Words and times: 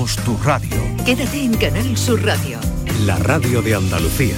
Somos 0.00 0.16
tu 0.24 0.34
radio. 0.42 0.78
Quédate 1.04 1.44
en 1.44 1.52
Canal 1.58 1.94
Sur 1.94 2.24
Radio. 2.24 2.58
La 3.04 3.16
radio 3.16 3.60
de 3.60 3.74
Andalucía. 3.74 4.34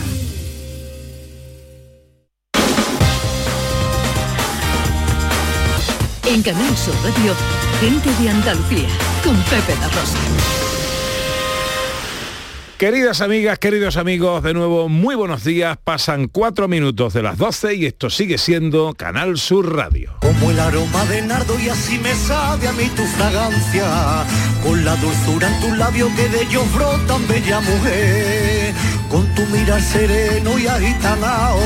En 6.26 6.42
Canal 6.42 6.76
Sur 6.76 6.94
Radio, 7.04 7.33
gente 7.78 8.11
de 8.20 8.30
Andalucía, 8.30 8.88
con 9.22 9.36
Pepe 9.45 9.77
La 9.80 9.86
Rosa. 9.86 10.71
Queridas 12.82 13.20
amigas, 13.20 13.60
queridos 13.60 13.96
amigos, 13.96 14.42
de 14.42 14.54
nuevo 14.54 14.88
muy 14.88 15.14
buenos 15.14 15.44
días. 15.44 15.78
Pasan 15.84 16.26
cuatro 16.26 16.66
minutos 16.66 17.14
de 17.14 17.22
las 17.22 17.38
12 17.38 17.74
y 17.76 17.86
esto 17.86 18.10
sigue 18.10 18.38
siendo 18.38 18.92
Canal 18.94 19.38
Sur 19.38 19.76
Radio. 19.76 20.16
Como 20.20 20.50
el 20.50 20.58
aroma 20.58 21.04
de 21.04 21.22
nardo 21.22 21.56
y 21.60 21.68
así 21.68 22.00
me 22.00 22.12
sabe 22.12 22.66
a 22.66 22.72
mí 22.72 22.90
tu 22.96 23.04
fragancia, 23.04 24.26
con 24.64 24.84
la 24.84 24.96
dulzura 24.96 25.46
en 25.46 25.60
tus 25.60 25.78
labios 25.78 26.10
que 26.16 26.28
de 26.28 26.42
ellos 26.42 26.74
brotan 26.74 27.28
bella 27.28 27.60
mujer, 27.60 28.74
con 29.12 29.27
tu 29.34 29.45
mirar 29.55 29.83
sereno 29.83 30.59
y 30.59 30.66
agitanao, 30.66 31.61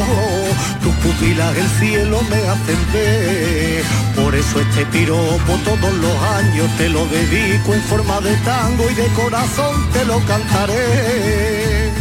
tus 0.83 0.93
pupilas 0.97 1.57
el 1.57 1.69
cielo 1.79 2.21
me 2.29 2.37
hacen 2.39 2.93
ver, 2.93 3.85
por 4.17 4.35
eso 4.35 4.61
este 4.61 4.85
piropo 4.87 5.53
todos 5.65 5.95
los 5.95 6.23
años 6.23 6.69
te 6.77 6.89
lo 6.89 7.07
dedico 7.07 7.73
en 7.73 7.81
forma 7.83 8.21
de 8.21 8.35
tango 8.39 8.91
y 8.91 8.95
de 8.95 9.07
corazón 9.15 9.89
te 9.93 10.05
lo 10.05 10.19
cantaré. 10.27 11.93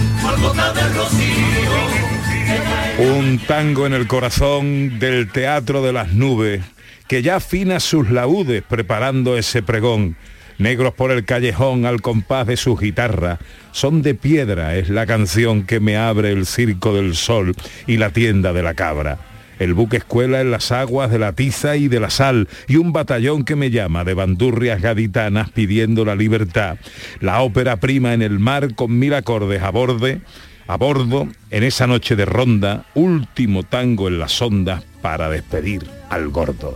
Un 2.98 3.40
tango 3.48 3.86
en 3.86 3.94
el 3.94 4.08
corazón 4.08 4.98
del 4.98 5.30
Teatro 5.30 5.84
de 5.84 5.94
las 5.94 6.12
Nubes, 6.14 6.64
que 7.08 7.22
ya 7.22 7.36
afina 7.36 7.80
sus 7.80 8.10
laúdes 8.10 8.64
preparando 8.64 9.38
ese 9.38 9.62
pregón. 9.62 10.18
Negros 10.58 10.94
por 10.94 11.12
el 11.12 11.26
callejón 11.26 11.86
al 11.86 12.02
compás 12.02 12.48
de 12.48 12.58
su 12.58 12.78
guitarra, 12.78 13.40
son 13.72 14.02
de 14.02 14.16
piedra, 14.16 14.76
es 14.76 14.90
la 14.90 15.06
canción 15.06 15.64
que 15.64 15.80
me 15.80 15.98
abre 15.98 16.32
el 16.32 16.46
circo 16.46 16.94
del 16.96 17.16
sol 17.16 17.56
y 17.88 17.98
la 17.98 18.12
tienda 18.12 18.54
de 18.54 18.64
la 18.64 18.74
cabra. 18.74 19.18
El 19.60 19.74
buque 19.74 19.98
escuela 19.98 20.42
en 20.42 20.52
las 20.52 20.72
aguas 20.72 21.12
de 21.12 21.20
la 21.20 21.34
tiza 21.34 21.76
y 21.78 21.88
de 21.88 22.00
la 22.00 22.10
sal 22.10 22.48
y 22.68 22.76
un 22.76 22.92
batallón 22.92 23.46
que 23.46 23.56
me 23.56 23.72
llama 23.72 24.04
de 24.04 24.14
bandurrias 24.14 24.82
gaditanas 24.82 25.50
pidiendo 25.50 26.04
la 26.04 26.16
libertad. 26.16 26.78
La 27.22 27.42
ópera 27.42 27.78
prima 27.78 28.14
en 28.14 28.22
el 28.22 28.40
mar 28.40 28.76
con 28.76 28.98
mil 28.98 29.14
acordes 29.14 29.62
a 29.62 29.72
borde, 29.72 30.22
a 30.68 30.78
bordo, 30.78 31.28
en 31.52 31.64
esa 31.64 31.88
noche 31.88 32.16
de 32.16 32.26
ronda, 32.26 32.86
último 32.96 33.64
tango 33.64 34.08
en 34.08 34.20
las 34.20 34.42
ondas 34.42 34.84
para 35.02 35.30
despedir 35.30 35.86
al 36.10 36.30
gordo. 36.30 36.76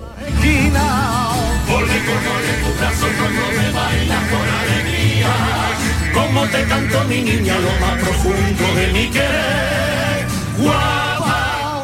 Como 6.14 6.46
te 6.48 6.64
canto 6.66 7.04
mi 7.06 7.22
niña 7.22 7.56
lo 7.60 7.86
más 7.86 8.04
profundo 8.04 8.76
de 8.76 8.88
mi 8.94 9.08
querer. 9.10 10.26
Guapa, 10.58 11.84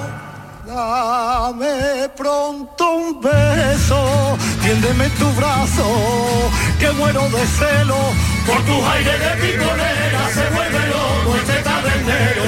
dame 0.66 2.10
pronto 2.16 2.92
un 2.96 3.22
beso, 3.22 4.38
tiéndeme 4.62 5.10
tu 5.20 5.30
brazo, 5.32 6.50
que 6.80 6.92
muero 6.92 7.24
de 7.30 7.46
celo. 7.46 7.98
Por 8.46 8.62
tus 8.64 8.84
aires 8.86 9.20
de 9.20 9.48
piconera 9.48 10.30
se 10.30 10.50
vuelve 10.56 10.88
loco 10.88 11.36
este 11.38 11.62
tabernero. 11.64 12.46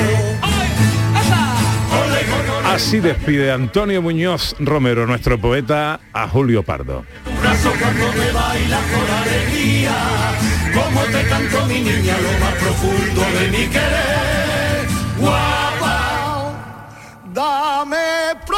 Así 2.66 3.00
despide 3.00 3.52
Antonio 3.52 4.02
Muñoz 4.02 4.56
Romero, 4.60 5.08
nuestro 5.08 5.40
poeta, 5.40 6.00
a 6.14 6.28
Julio 6.28 6.64
Pardo. 6.64 7.06
Brazo 7.42 7.72
cuando 7.80 8.14
me 8.14 8.32
baila 8.32 8.80
con 8.92 9.10
alegría, 9.22 9.96
como 10.74 11.02
te 11.02 11.28
canto 11.28 11.66
mi 11.66 11.82
niña 11.82 12.16
lo 12.18 12.32
más 12.44 12.54
profundo 12.56 13.22
de 13.40 13.48
mi 13.52 13.68
querer. 13.68 14.88
Guapa, 15.20 16.54
dame 17.34 18.36
pronto 18.46 18.58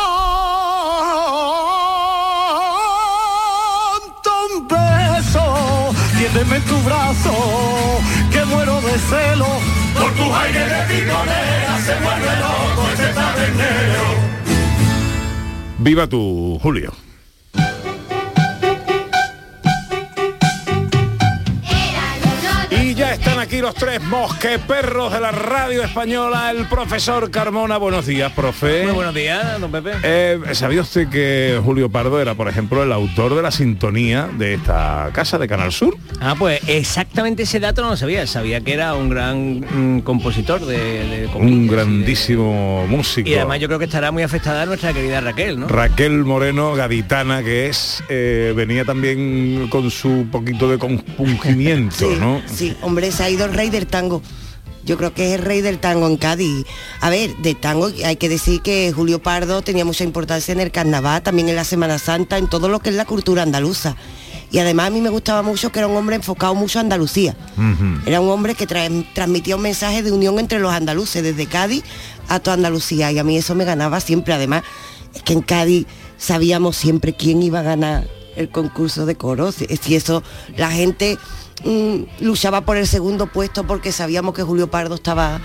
un 4.51 4.67
beso, 4.67 5.45
tiéndeme 6.17 6.55
en 6.57 6.63
tu 6.63 6.77
brazo, 6.81 7.33
que 8.31 8.45
muero 8.45 8.81
de 8.81 8.97
celo, 9.09 9.47
por 9.97 10.11
tus 10.13 10.31
aires 10.35 10.69
de 10.69 10.81
piconera 10.93 11.77
se 11.85 11.95
vuelve 12.03 12.35
loco 12.37 12.89
este 12.93 13.07
tabernero. 13.13 14.05
Viva 15.79 16.07
tú, 16.07 16.59
Julio. 16.61 17.08
Los 23.69 23.75
tres 23.75 24.01
mosqueperros 24.01 25.13
de 25.13 25.19
la 25.19 25.29
radio 25.29 25.83
española, 25.83 26.49
el 26.49 26.65
profesor 26.65 27.29
Carmona. 27.29 27.77
Buenos 27.77 28.07
días, 28.07 28.31
profe. 28.31 28.81
Muy 28.83 28.93
buenos 28.93 29.13
días, 29.13 29.61
don 29.61 29.71
Pepe. 29.71 29.91
Eh, 30.01 30.39
¿Sabía 30.53 30.81
usted 30.81 31.07
que 31.07 31.61
Julio 31.63 31.87
Pardo 31.87 32.19
era, 32.19 32.33
por 32.33 32.47
ejemplo, 32.47 32.81
el 32.81 32.91
autor 32.91 33.35
de 33.35 33.43
la 33.43 33.51
sintonía 33.51 34.27
de 34.39 34.55
esta 34.55 35.11
casa 35.13 35.37
de 35.37 35.47
Canal 35.47 35.71
Sur? 35.71 35.95
Ah, 36.19 36.33
pues 36.39 36.59
exactamente 36.65 37.43
ese 37.43 37.59
dato 37.59 37.83
no 37.83 37.91
lo 37.91 37.97
sabía. 37.97 38.25
Sabía 38.25 38.59
que 38.61 38.73
era 38.73 38.95
un 38.95 39.07
gran 39.09 39.59
mm, 39.59 40.01
compositor 40.01 40.65
de, 40.65 40.77
de 40.77 41.29
Un 41.35 41.67
de- 41.67 41.73
grandísimo 41.75 42.87
músico. 42.87 43.29
Y 43.29 43.35
además 43.35 43.59
yo 43.59 43.67
creo 43.67 43.77
que 43.77 43.85
estará 43.85 44.11
muy 44.11 44.23
afectada 44.23 44.65
nuestra 44.65 44.93
querida 44.93 45.21
Raquel, 45.21 45.59
¿no? 45.59 45.67
Raquel 45.67 46.25
Moreno 46.25 46.73
Gaditana, 46.73 47.43
que 47.43 47.67
es, 47.67 48.03
eh, 48.09 48.51
venía 48.55 48.83
también 48.83 49.67
con 49.69 49.91
su 49.91 50.25
poquito 50.31 50.67
de 50.71 50.79
compungimiento, 50.79 52.09
¿no? 52.19 52.41
Sí, 52.47 52.75
hombre, 52.81 53.11
se 53.11 53.23
ha 53.25 53.29
ido 53.29 53.47
rey 53.59 53.69
del 53.69 53.87
tango. 53.87 54.21
Yo 54.85 54.95
creo 54.97 55.13
que 55.13 55.27
es 55.27 55.39
el 55.39 55.45
rey 55.45 55.59
del 55.61 55.79
tango 55.79 56.07
en 56.07 56.15
Cádiz. 56.15 56.65
A 57.01 57.09
ver, 57.09 57.35
de 57.37 57.53
tango 57.53 57.91
hay 58.05 58.15
que 58.15 58.29
decir 58.29 58.61
que 58.61 58.93
Julio 58.95 59.21
Pardo 59.21 59.61
tenía 59.61 59.83
mucha 59.83 60.05
importancia 60.05 60.53
en 60.53 60.61
el 60.61 60.71
carnaval, 60.71 61.21
también 61.21 61.49
en 61.49 61.57
la 61.57 61.65
Semana 61.65 61.99
Santa, 61.99 62.37
en 62.37 62.47
todo 62.47 62.69
lo 62.69 62.79
que 62.79 62.89
es 62.89 62.95
la 62.95 63.03
cultura 63.05 63.43
andaluza. 63.43 63.97
Y 64.51 64.59
además 64.59 64.87
a 64.87 64.89
mí 64.89 65.01
me 65.01 65.09
gustaba 65.09 65.41
mucho 65.41 65.71
que 65.71 65.79
era 65.79 65.87
un 65.89 65.97
hombre 65.97 66.15
enfocado 66.15 66.55
mucho 66.55 66.79
a 66.79 66.81
Andalucía. 66.81 67.35
Era 68.05 68.21
un 68.21 68.29
hombre 68.29 68.55
que 68.55 68.65
tra- 68.65 69.05
transmitía 69.13 69.57
un 69.57 69.61
mensaje 69.61 70.01
de 70.01 70.11
unión 70.13 70.39
entre 70.39 70.59
los 70.59 70.71
andaluces, 70.71 71.21
desde 71.21 71.45
Cádiz 71.45 71.83
a 72.29 72.39
toda 72.39 72.55
Andalucía. 72.55 73.11
Y 73.11 73.19
a 73.19 73.23
mí 73.25 73.37
eso 73.37 73.53
me 73.55 73.65
ganaba 73.65 73.99
siempre. 73.99 74.33
Además, 74.33 74.63
es 75.13 75.21
que 75.23 75.33
en 75.33 75.41
Cádiz 75.41 75.85
sabíamos 76.17 76.77
siempre 76.77 77.13
quién 77.13 77.43
iba 77.43 77.59
a 77.59 77.63
ganar 77.63 78.07
el 78.37 78.49
concurso 78.49 79.05
de 79.05 79.15
coros. 79.15 79.55
Si 79.55 79.67
si 79.77 79.95
eso, 79.95 80.23
la 80.55 80.71
gente 80.71 81.19
mm, 81.63 82.23
luchaba 82.25 82.61
por 82.61 82.77
el 82.77 82.87
segundo 82.87 83.27
puesto 83.27 83.65
porque 83.65 83.91
sabíamos 83.91 84.33
que 84.33 84.43
Julio 84.43 84.69
Pardo 84.69 84.95
estaba 84.95 85.39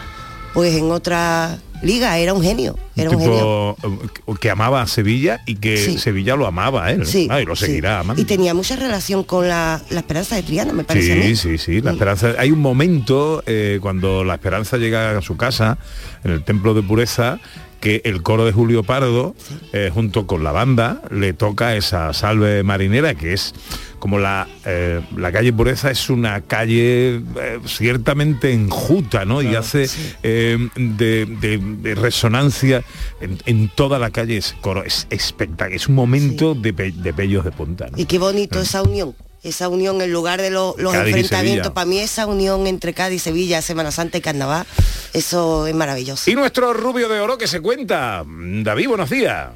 pues 0.52 0.74
en 0.76 0.90
otra 0.92 1.58
liga, 1.82 2.16
era 2.18 2.32
un 2.32 2.40
genio. 2.40 2.78
Era 2.94 3.10
un 3.10 3.18
genio. 3.18 3.76
tipo 3.76 4.32
eh, 4.32 4.34
que 4.40 4.50
amaba 4.50 4.82
a 4.82 4.86
Sevilla 4.86 5.40
y 5.46 5.56
que 5.56 5.76
Sí. 5.76 5.98
Sevilla 5.98 6.36
lo 6.36 6.46
amaba 6.46 6.92
él. 6.92 7.04
Sí, 7.06 7.26
Ah, 7.30 7.40
y 7.40 7.44
lo 7.44 7.56
sí. 7.56 7.66
seguirá 7.66 7.98
amando. 8.00 8.22
Y 8.22 8.24
tenía 8.24 8.54
mucha 8.54 8.76
relación 8.76 9.24
con 9.24 9.48
la, 9.48 9.82
la 9.90 9.98
esperanza 10.00 10.36
de 10.36 10.44
Triana, 10.44 10.72
me 10.72 10.84
parece. 10.84 11.12
a 11.12 11.16
mí. 11.16 11.22
Sí, 11.22 11.36
sí, 11.36 11.58
sí, 11.58 11.80
la 11.80 11.90
Mm. 11.90 11.94
esperanza. 11.94 12.34
Hay 12.38 12.52
un 12.52 12.60
momento 12.60 13.42
eh, 13.46 13.80
cuando 13.82 14.22
la 14.22 14.34
esperanza 14.34 14.76
llega 14.78 15.18
a 15.18 15.22
su 15.22 15.36
casa, 15.36 15.76
en 16.22 16.30
el 16.30 16.44
templo 16.44 16.72
de 16.72 16.82
pureza, 16.82 17.40
que 17.84 18.00
el 18.06 18.22
coro 18.22 18.46
de 18.46 18.52
Julio 18.52 18.82
Pardo, 18.82 19.34
eh, 19.74 19.90
junto 19.92 20.26
con 20.26 20.42
la 20.42 20.52
banda, 20.52 21.02
le 21.10 21.34
toca 21.34 21.76
esa 21.76 22.14
salve 22.14 22.62
marinera, 22.62 23.14
que 23.14 23.34
es 23.34 23.52
como 23.98 24.18
la, 24.18 24.48
eh, 24.64 25.02
la 25.16 25.30
calle 25.32 25.52
Pureza 25.52 25.90
es 25.90 26.08
una 26.08 26.40
calle 26.40 27.16
eh, 27.16 27.60
ciertamente 27.66 28.52
enjuta, 28.54 29.26
¿no? 29.26 29.42
y 29.42 29.54
hace 29.54 29.86
de, 30.22 31.26
de- 31.26 31.58
de 31.58 31.94
resonancia 31.94 32.82
en, 33.20 33.38
en 33.44 33.68
toda 33.68 33.98
la 33.98 34.10
calle 34.10 34.38
ese 34.38 34.54
coro. 34.62 34.82
Es 34.82 35.06
espectacular, 35.10 35.72
es 35.76 35.86
un 35.86 35.94
momento 35.94 36.54
de, 36.54 36.72
pe- 36.72 36.92
de 36.92 37.12
pellos 37.12 37.44
de 37.44 37.50
punta. 37.52 37.88
¿no? 37.90 37.98
Y 37.98 38.06
qué 38.06 38.18
bonito 38.18 38.60
esa 38.60 38.82
unión. 38.82 39.14
Esa 39.44 39.68
unión 39.68 40.00
en 40.00 40.10
lugar 40.12 40.40
de 40.40 40.50
lo- 40.50 40.74
los 40.78 40.92
Cádiz 40.92 41.14
y 41.14 41.20
enfrentamientos, 41.20 41.72
para 41.72 41.84
mí 41.84 41.98
esa 42.00 42.26
unión 42.26 42.66
entre 42.66 42.94
Cádiz, 42.94 43.22
Sevilla, 43.22 43.60
Semana 43.62 43.90
Santa 43.92 44.18
y 44.18 44.20
Carnaval, 44.22 44.66
eso 45.12 45.66
es 45.66 45.74
maravilloso. 45.74 46.30
Y 46.30 46.34
nuestro 46.34 46.72
rubio 46.72 47.08
de 47.08 47.20
oro 47.20 47.36
que 47.38 47.46
se 47.46 47.60
cuenta. 47.60 48.24
David, 48.26 48.88
buenos 48.88 49.10
días. 49.10 49.50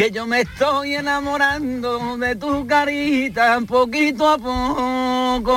Que 0.00 0.10
yo 0.10 0.26
me 0.26 0.40
estoy 0.40 0.94
enamorando 0.94 2.16
de 2.16 2.34
tu 2.34 2.66
carita 2.66 3.60
poquito 3.66 4.26
a 4.30 4.38
poco. 4.38 5.54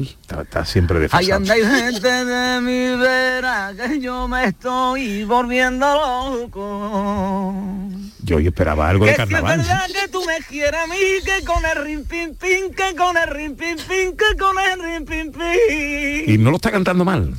Está, 0.00 0.40
está 0.40 0.64
siempre 0.64 0.96
Ahí 0.96 1.02
desfasado. 1.02 1.34
andáis 1.36 1.66
gente 1.68 2.24
de 2.24 2.60
mi 2.62 2.96
vera, 2.96 3.74
que 3.76 4.00
yo 4.00 4.26
me 4.28 4.44
estoy 4.46 5.24
volviendo 5.24 5.86
loco. 5.94 7.74
Yo 8.22 8.36
hoy 8.36 8.46
esperaba 8.46 8.88
algo 8.88 9.04
Que 9.04 9.10
de 9.10 9.16
si 9.16 9.22
es 9.22 9.28
carnaval. 9.28 9.58
verdad 9.58 9.86
que 9.88 10.08
tú 10.08 10.24
me 10.24 10.38
quieres 10.48 10.80
a 10.80 10.86
mí, 10.86 10.96
que 11.22 11.44
con 11.44 11.62
el 11.66 11.84
rin 11.84 12.04
pin 12.06 12.34
pin, 12.36 12.70
que 12.74 12.96
con 12.96 13.14
el 13.18 13.28
rin 13.28 13.54
pin 13.56 13.76
pin, 13.76 14.16
que 14.16 14.36
con 14.38 14.56
el 14.58 14.80
rin 14.82 15.04
pin 15.04 15.30
pin. 15.32 16.34
Y 16.34 16.38
no 16.38 16.50
lo 16.50 16.56
está 16.56 16.70
cantando 16.70 17.04
mal. 17.04 17.34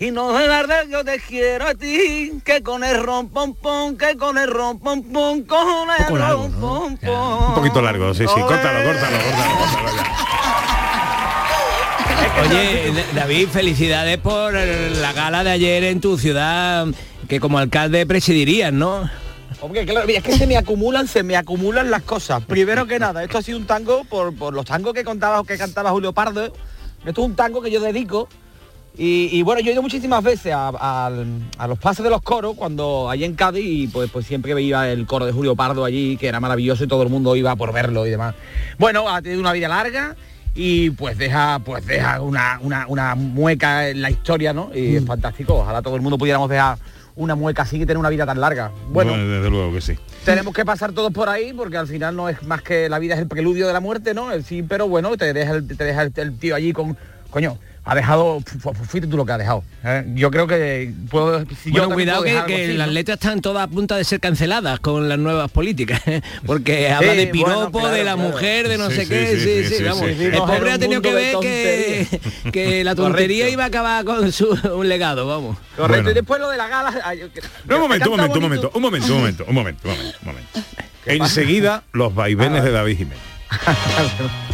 Y 0.00 0.12
no 0.12 0.38
es 0.38 0.46
verdad 0.46 0.84
que 0.84 0.92
yo 0.92 1.04
te 1.04 1.18
quiero 1.18 1.66
a 1.66 1.74
ti, 1.74 2.40
que 2.44 2.62
con 2.62 2.84
el 2.84 3.02
rom 3.02 3.28
pom 3.30 3.52
pom, 3.54 3.96
que 3.96 4.16
con 4.16 4.38
el 4.38 4.48
rom 4.48 4.78
pom 4.78 5.02
pom, 5.02 5.42
con 5.42 5.90
el 5.90 6.04
poco 6.04 6.16
largo, 6.18 6.42
rom 6.42 6.52
¿no? 6.52 6.58
pom 6.60 6.96
pom. 6.98 7.48
Un 7.48 7.54
poquito 7.56 7.82
largo, 7.82 8.14
sí, 8.14 8.24
sí. 8.24 8.40
Córtalo, 8.40 8.84
córtalo, 8.84 9.18
córtalo, 9.18 9.58
córtalo 9.58 9.88
ya. 9.96 10.04
Oye, 12.42 13.04
David, 13.12 13.48
felicidades 13.48 14.18
por 14.18 14.54
la 14.54 15.12
gala 15.12 15.42
de 15.42 15.50
ayer 15.50 15.82
en 15.82 16.00
tu 16.00 16.16
ciudad, 16.16 16.86
que 17.28 17.40
como 17.40 17.58
alcalde 17.58 18.06
presidirías, 18.06 18.72
¿no? 18.72 19.10
Hombre, 19.60 19.84
claro, 19.84 20.08
es 20.08 20.22
que 20.22 20.32
se 20.38 20.46
me 20.46 20.56
acumulan, 20.56 21.08
se 21.08 21.24
me 21.24 21.36
acumulan 21.36 21.90
las 21.90 22.02
cosas. 22.02 22.44
Primero 22.44 22.86
que 22.86 23.00
nada, 23.00 23.24
esto 23.24 23.38
ha 23.38 23.42
sido 23.42 23.58
un 23.58 23.66
tango 23.66 24.04
por, 24.04 24.32
por 24.36 24.54
los 24.54 24.64
tangos 24.64 24.94
que 24.94 25.02
contaba 25.02 25.42
que 25.42 25.58
cantaba 25.58 25.90
Julio 25.90 26.12
Pardo. 26.12 26.52
Esto 27.04 27.20
es 27.22 27.26
un 27.26 27.34
tango 27.34 27.60
que 27.60 27.72
yo 27.72 27.80
dedico. 27.80 28.28
Y, 28.96 29.28
y 29.32 29.42
bueno, 29.42 29.60
yo 29.60 29.70
he 29.70 29.72
ido 29.74 29.82
muchísimas 29.82 30.24
veces 30.24 30.52
a, 30.52 30.68
a- 30.68 31.06
a 31.58 31.66
los 31.68 31.78
pases 31.78 32.02
de 32.02 32.10
los 32.10 32.20
coros 32.22 32.56
cuando 32.56 33.08
allí 33.08 33.24
en 33.24 33.34
Cádiz 33.34 33.64
y 33.64 33.86
pues, 33.86 34.10
pues 34.10 34.26
siempre 34.26 34.54
veía 34.54 34.90
el 34.90 35.06
coro 35.06 35.24
de 35.24 35.32
Julio 35.32 35.54
Pardo 35.54 35.84
allí, 35.84 36.16
que 36.16 36.26
era 36.26 36.40
maravilloso 36.40 36.82
y 36.84 36.88
todo 36.88 37.02
el 37.04 37.08
mundo 37.08 37.36
iba 37.36 37.54
por 37.54 37.72
verlo 37.72 38.06
y 38.06 38.10
demás. 38.10 38.34
Bueno, 38.78 39.08
ha 39.08 39.22
tenido 39.22 39.40
una 39.40 39.52
vida 39.52 39.68
larga 39.68 40.16
y 40.54 40.90
pues 40.90 41.16
deja 41.16 41.60
pues 41.64 41.86
deja 41.86 42.20
una, 42.20 42.58
una, 42.60 42.86
una 42.88 43.14
mueca 43.14 43.88
en 43.88 44.02
la 44.02 44.10
historia, 44.10 44.52
¿no? 44.52 44.70
Y 44.74 44.96
es 44.96 45.04
fantástico. 45.04 45.54
Ojalá 45.58 45.80
todo 45.80 45.94
el 45.94 46.02
mundo 46.02 46.18
pudiéramos 46.18 46.50
dejar 46.50 46.78
una 47.14 47.36
mueca 47.36 47.62
así 47.62 47.76
y 47.76 47.80
tener 47.80 47.98
una 47.98 48.08
vida 48.08 48.26
tan 48.26 48.40
larga. 48.40 48.72
Bueno, 48.88 49.12
desde 49.16 49.48
luego 49.50 49.72
que 49.74 49.80
sí. 49.80 49.96
tenemos 50.24 50.52
que 50.52 50.64
pasar 50.64 50.92
todos 50.92 51.12
por 51.12 51.28
ahí 51.28 51.52
porque 51.52 51.76
al 51.76 51.86
final 51.86 52.16
no 52.16 52.28
es 52.28 52.42
más 52.42 52.62
que 52.62 52.88
la 52.88 52.98
vida 52.98 53.14
es 53.14 53.20
el 53.20 53.28
preludio 53.28 53.68
de 53.68 53.72
la 53.72 53.80
muerte, 53.80 54.12
¿no? 54.14 54.32
El 54.32 54.42
sí, 54.44 54.64
pero 54.64 54.88
bueno, 54.88 55.16
te 55.16 55.32
deja 55.32 55.52
el, 55.52 55.68
te 55.68 55.84
deja 55.84 56.02
el, 56.02 56.12
el 56.16 56.36
tío 56.38 56.56
allí 56.56 56.72
con, 56.72 56.96
coño, 57.30 57.58
ha 57.90 57.94
dejado, 57.94 58.40
fu- 58.44 58.58
fu- 58.58 58.74
fuiste 58.84 59.08
tú 59.08 59.16
lo 59.16 59.24
que 59.24 59.32
ha 59.32 59.38
dejado. 59.38 59.64
¿eh? 59.82 60.04
Yo 60.14 60.30
creo 60.30 60.46
que 60.46 60.92
puedo, 61.10 61.42
si 61.62 61.70
bueno, 61.70 61.88
cuidado 61.94 62.22
puedo 62.22 62.44
que, 62.44 62.64
así, 62.66 62.72
las 62.74 62.86
¿no? 62.88 62.92
letras 62.92 63.14
están 63.18 63.40
todas 63.40 63.64
a 63.64 63.66
punto 63.68 63.94
de 63.94 64.04
ser 64.04 64.20
canceladas 64.20 64.78
con 64.80 65.08
las 65.08 65.18
nuevas 65.18 65.50
políticas, 65.50 66.02
¿eh? 66.06 66.20
porque 66.44 66.90
habla 66.90 67.14
de 67.14 67.26
bueno, 67.32 67.32
piropo, 67.32 67.78
claro, 67.78 67.94
de 67.94 68.04
la 68.04 68.12
claro. 68.14 68.28
mujer, 68.28 68.68
de 68.68 68.76
no 68.76 68.90
Sí, 68.90 68.96
sé 68.96 69.02
sí, 69.04 69.08
qué, 69.08 69.26
sí, 69.26 69.36
sí, 69.40 69.44
sí, 69.46 69.64
sí, 69.68 69.74
sí, 69.76 69.82
vamos. 69.84 70.04
sí. 70.18 70.24
El 70.24 70.32
pobre 70.36 70.70
ha 70.72 70.78
tenido 70.78 71.00
que 71.00 71.14
ver 71.14 71.36
que, 71.40 72.20
que 72.52 72.84
la 72.84 72.94
tontería 72.94 73.44
Correcto. 73.46 73.52
iba 73.54 73.64
a 73.64 73.66
acabar 73.68 74.04
con 74.04 74.32
su 74.32 74.48
un 74.74 74.86
legado, 74.86 75.26
vamos. 75.26 75.56
Correcto, 75.74 75.94
Bueno. 76.04 76.10
y 76.10 76.14
después 76.14 76.40
lo 76.42 76.50
de 76.50 76.56
la 76.58 76.68
gala... 76.68 77.00
ay, 77.04 77.20
No, 77.66 77.76
un 77.76 77.80
momento, 77.82 78.10
un 78.10 78.16
momento, 78.18 78.36
un 78.38 78.42
momento, 78.42 78.70
un 78.74 78.82
momento, 78.82 79.06
un 79.14 79.20
momento, 79.20 79.44
un 79.48 79.54
momento, 79.54 79.88
un 79.88 79.94
momento, 79.94 80.18
un 80.20 80.26
momento. 80.28 80.60
Enseguida 81.06 81.84
los 81.92 82.14
vaivenes 82.14 82.62
de 82.64 82.70
David 82.70 82.98
Jiménez. 82.98 83.18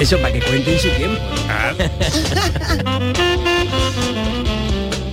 Eso 0.00 0.16
para 0.18 0.32
que 0.32 0.40
cuenten 0.40 0.78
su 0.78 0.88
tiempo. 0.90 1.20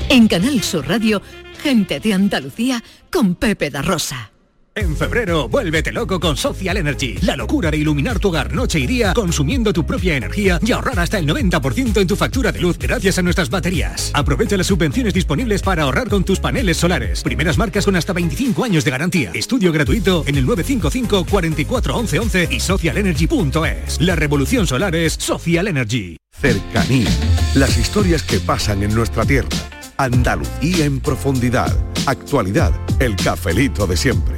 En 0.09 0.27
Canal 0.29 0.63
Sur 0.63 0.87
Radio, 0.87 1.21
gente 1.61 1.99
de 1.99 2.13
Andalucía 2.13 2.81
con 3.11 3.35
Pepe 3.35 3.69
da 3.69 3.81
Rosa. 3.81 4.31
En 4.77 4.95
febrero, 4.95 5.49
vuélvete 5.49 5.91
loco 5.91 6.19
con 6.19 6.37
Social 6.37 6.77
Energy. 6.77 7.15
La 7.23 7.35
locura 7.35 7.71
de 7.71 7.77
iluminar 7.77 8.19
tu 8.19 8.27
hogar 8.27 8.53
noche 8.53 8.77
y 8.77 8.85
día 8.85 9.11
consumiendo 9.11 9.73
tu 9.73 9.83
propia 9.83 10.15
energía 10.15 10.59
y 10.63 10.71
ahorrar 10.71 10.99
hasta 10.99 11.17
el 11.17 11.25
90% 11.25 11.99
en 11.99 12.05
tu 12.05 12.15
factura 12.15 12.51
de 12.51 12.59
luz 12.59 12.77
gracias 12.77 13.17
a 13.17 13.23
nuestras 13.23 13.49
baterías. 13.49 14.11
Aprovecha 14.13 14.55
las 14.55 14.67
subvenciones 14.67 15.15
disponibles 15.15 15.63
para 15.63 15.81
ahorrar 15.81 16.09
con 16.09 16.23
tus 16.23 16.39
paneles 16.39 16.77
solares. 16.77 17.23
Primeras 17.23 17.57
marcas 17.57 17.85
con 17.85 17.95
hasta 17.95 18.13
25 18.13 18.63
años 18.63 18.85
de 18.85 18.91
garantía. 18.91 19.31
Estudio 19.33 19.71
gratuito 19.71 20.23
en 20.27 20.35
el 20.35 20.45
955 20.45 21.25
44 21.25 21.97
11 21.97 22.19
11 22.19 22.47
y 22.51 22.59
socialenergy.es. 22.59 23.99
La 23.99 24.15
revolución 24.15 24.67
solar 24.67 24.95
es 24.95 25.13
Social 25.13 25.69
Energy. 25.69 26.17
Cercanía. 26.39 27.09
Las 27.55 27.79
historias 27.79 28.21
que 28.21 28.39
pasan 28.39 28.83
en 28.83 28.93
nuestra 28.93 29.25
tierra. 29.25 29.49
Andalucía 29.97 30.85
en 30.85 30.99
profundidad. 30.99 31.75
Actualidad. 32.05 32.73
El 32.99 33.15
cafelito 33.15 33.87
de 33.87 33.97
siempre. 33.97 34.37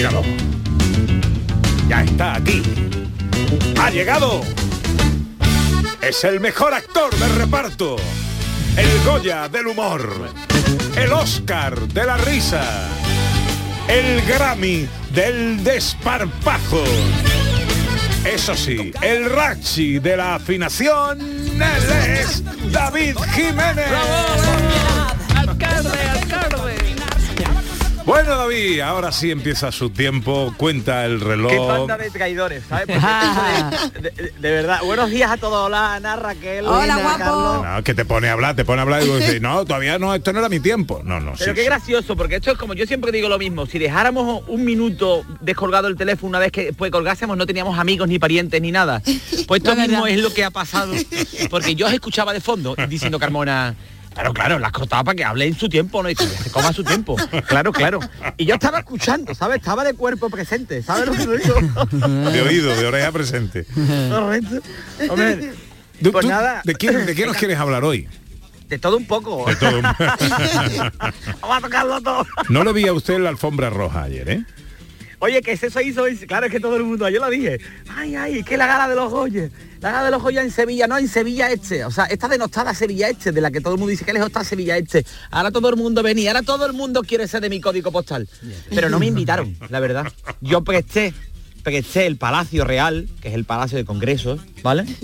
Míralo. 0.00 0.22
Ya 1.86 2.02
está 2.02 2.36
aquí. 2.36 2.62
Ha 3.78 3.90
llegado. 3.90 4.40
Es 6.00 6.24
el 6.24 6.40
mejor 6.40 6.72
actor 6.72 7.14
de 7.14 7.28
reparto. 7.28 7.96
El 8.78 8.88
Goya 9.04 9.48
del 9.50 9.66
humor. 9.66 10.30
El 10.96 11.12
Oscar 11.12 11.78
de 11.88 12.06
la 12.06 12.16
risa. 12.16 12.88
El 13.88 14.22
Grammy 14.22 14.88
del 15.12 15.62
desparpajo. 15.62 16.82
Eso 18.24 18.54
sí, 18.54 18.92
el 19.02 19.28
Rachi 19.28 19.98
de 19.98 20.16
la 20.16 20.36
afinación, 20.36 21.18
es 22.06 22.42
David 22.70 23.16
Jiménez. 23.34 23.88
Bueno, 28.10 28.36
David, 28.36 28.80
ahora 28.80 29.12
sí 29.12 29.30
empieza 29.30 29.70
su 29.70 29.90
tiempo, 29.90 30.52
cuenta 30.56 31.04
el 31.06 31.20
Qué 31.20 31.24
reloj. 31.26 31.68
banda 31.68 31.96
de 31.96 32.10
traidores, 32.10 32.64
¿sabes? 32.68 32.88
Esto 32.88 34.00
de, 34.00 34.10
de- 34.10 34.32
de 34.36 34.50
verdad. 34.50 34.80
Buenos 34.84 35.10
días 35.10 35.30
a 35.30 35.36
todos. 35.36 35.66
Hola, 35.66 35.94
Ana, 35.94 36.16
Raquel. 36.16 36.66
Hola, 36.66 36.96
Lina, 36.96 37.02
guapo. 37.02 37.64
No, 37.64 37.84
que 37.84 37.94
te 37.94 38.04
pone 38.04 38.28
a 38.28 38.32
hablar, 38.32 38.56
te 38.56 38.64
pone 38.64 38.80
a 38.80 38.82
hablar 38.82 39.04
y 39.04 39.06
dices, 39.06 39.40
no, 39.40 39.64
todavía 39.64 39.96
no, 40.00 40.12
esto 40.12 40.32
no 40.32 40.40
era 40.40 40.48
mi 40.48 40.58
tiempo. 40.58 41.00
No, 41.04 41.20
no, 41.20 41.34
Pero 41.38 41.52
sí, 41.52 41.54
qué 41.54 41.60
sí. 41.60 41.66
gracioso, 41.66 42.16
porque 42.16 42.34
esto 42.36 42.50
es 42.50 42.58
como 42.58 42.74
yo 42.74 42.84
siempre 42.84 43.12
digo 43.12 43.28
lo 43.28 43.38
mismo. 43.38 43.66
Si 43.66 43.78
dejáramos 43.78 44.42
un 44.48 44.64
minuto 44.64 45.22
descolgado 45.40 45.86
el 45.86 45.96
teléfono 45.96 46.30
una 46.30 46.40
vez 46.40 46.50
que 46.50 46.72
pues, 46.72 46.90
colgásemos, 46.90 47.36
no 47.36 47.46
teníamos 47.46 47.78
amigos 47.78 48.08
ni 48.08 48.18
parientes 48.18 48.60
ni 48.60 48.72
nada. 48.72 49.02
Pues 49.46 49.62
esto 49.62 49.74
mismo 49.76 50.02
verdad. 50.02 50.08
es 50.10 50.20
lo 50.20 50.32
que 50.34 50.42
ha 50.44 50.50
pasado. 50.50 50.92
Porque 51.48 51.76
yo 51.76 51.86
os 51.86 51.92
escuchaba 51.92 52.32
de 52.32 52.40
fondo 52.40 52.74
diciendo 52.88 53.20
Carmona. 53.20 53.76
Claro, 54.14 54.34
claro, 54.34 54.58
las 54.58 54.72
cortaba 54.72 55.04
para 55.04 55.14
que 55.16 55.24
hable 55.24 55.46
en 55.46 55.54
su 55.56 55.68
tiempo, 55.68 56.02
¿no? 56.02 56.10
Y 56.10 56.14
que 56.14 56.26
se 56.26 56.50
coma 56.50 56.72
su 56.72 56.82
tiempo. 56.84 57.16
Claro, 57.46 57.72
claro. 57.72 58.00
Y 58.36 58.44
yo 58.44 58.54
estaba 58.54 58.80
escuchando, 58.80 59.34
¿sabes? 59.34 59.58
Estaba 59.58 59.84
de 59.84 59.94
cuerpo 59.94 60.28
presente, 60.30 60.82
¿sabes 60.82 61.06
lo 61.06 61.12
que 61.12 61.26
te 61.26 61.38
digo? 61.38 61.54
De 62.30 62.42
oído, 62.42 62.74
de 62.76 62.86
oreja 62.86 63.10
presente. 63.12 63.64
Correcto. 64.10 64.60
Hombre, 65.08 65.52
Tú- 66.02 66.12
pues 66.12 66.24
tú, 66.24 66.30
nada. 66.30 66.62
¿De 66.64 66.74
quién, 66.74 67.06
de 67.06 67.14
qué 67.14 67.26
nos 67.26 67.36
quieres 67.36 67.58
hablar 67.58 67.84
hoy? 67.84 68.08
De 68.68 68.78
todo 68.78 68.96
un 68.96 69.06
poco. 69.06 69.46
De 69.46 69.56
todo. 69.56 69.80
Vamos 71.40 71.56
a 71.56 71.60
tocarlo 71.60 72.00
todo. 72.00 72.26
No 72.48 72.64
lo 72.64 72.72
vi 72.72 72.86
a 72.86 72.92
usted 72.92 73.14
en 73.14 73.24
la 73.24 73.30
alfombra 73.30 73.68
roja 73.70 74.04
ayer, 74.04 74.28
¿eh? 74.30 74.44
Oye, 75.18 75.42
que 75.42 75.52
eso 75.52 75.80
hizo, 75.80 76.04
claro, 76.26 76.46
es 76.46 76.52
que 76.52 76.60
todo 76.60 76.76
el 76.76 76.84
mundo, 76.84 77.08
yo 77.10 77.20
lo 77.20 77.28
dije, 77.28 77.58
ay, 77.94 78.14
ay, 78.16 78.42
que 78.42 78.56
la 78.56 78.66
gala 78.66 78.88
de 78.88 78.94
los 78.96 79.10
Goyes, 79.10 79.50
la 79.80 79.90
gala 79.92 80.04
de 80.04 80.10
los 80.10 80.22
Goyes 80.22 80.44
en 80.44 80.50
Sevilla, 80.50 80.86
no, 80.86 80.98
en 80.98 81.08
Sevilla 81.08 81.50
Este, 81.50 81.84
o 81.84 81.90
sea, 81.90 82.04
esta 82.04 82.28
denostada 82.28 82.74
Sevilla 82.74 83.08
Este, 83.08 83.32
de 83.32 83.40
la 83.40 83.50
que 83.50 83.60
todo 83.60 83.74
el 83.74 83.78
mundo 83.78 83.90
dice 83.90 84.04
que 84.04 84.12
lejos 84.12 84.28
está 84.28 84.44
Sevilla 84.44 84.76
Este, 84.76 85.04
ahora 85.30 85.50
todo 85.50 85.68
el 85.70 85.76
mundo 85.76 86.02
venía, 86.02 86.30
ahora 86.30 86.42
todo 86.42 86.66
el 86.66 86.72
mundo 86.72 87.02
quiere 87.02 87.26
ser 87.26 87.40
de 87.40 87.50
mi 87.50 87.60
código 87.60 87.90
postal, 87.90 88.28
pero 88.70 88.90
no 88.90 88.98
me 88.98 89.06
invitaron, 89.06 89.56
la 89.68 89.80
verdad, 89.80 90.06
yo 90.40 90.62
presté, 90.62 91.14
presté 91.62 92.06
el 92.06 92.16
Palacio 92.16 92.64
Real, 92.64 93.08
que 93.20 93.28
es 93.28 93.34
el 93.34 93.44
Palacio 93.44 93.78
de 93.78 93.84
Congresos, 93.84 94.40
¿vale? 94.62 94.84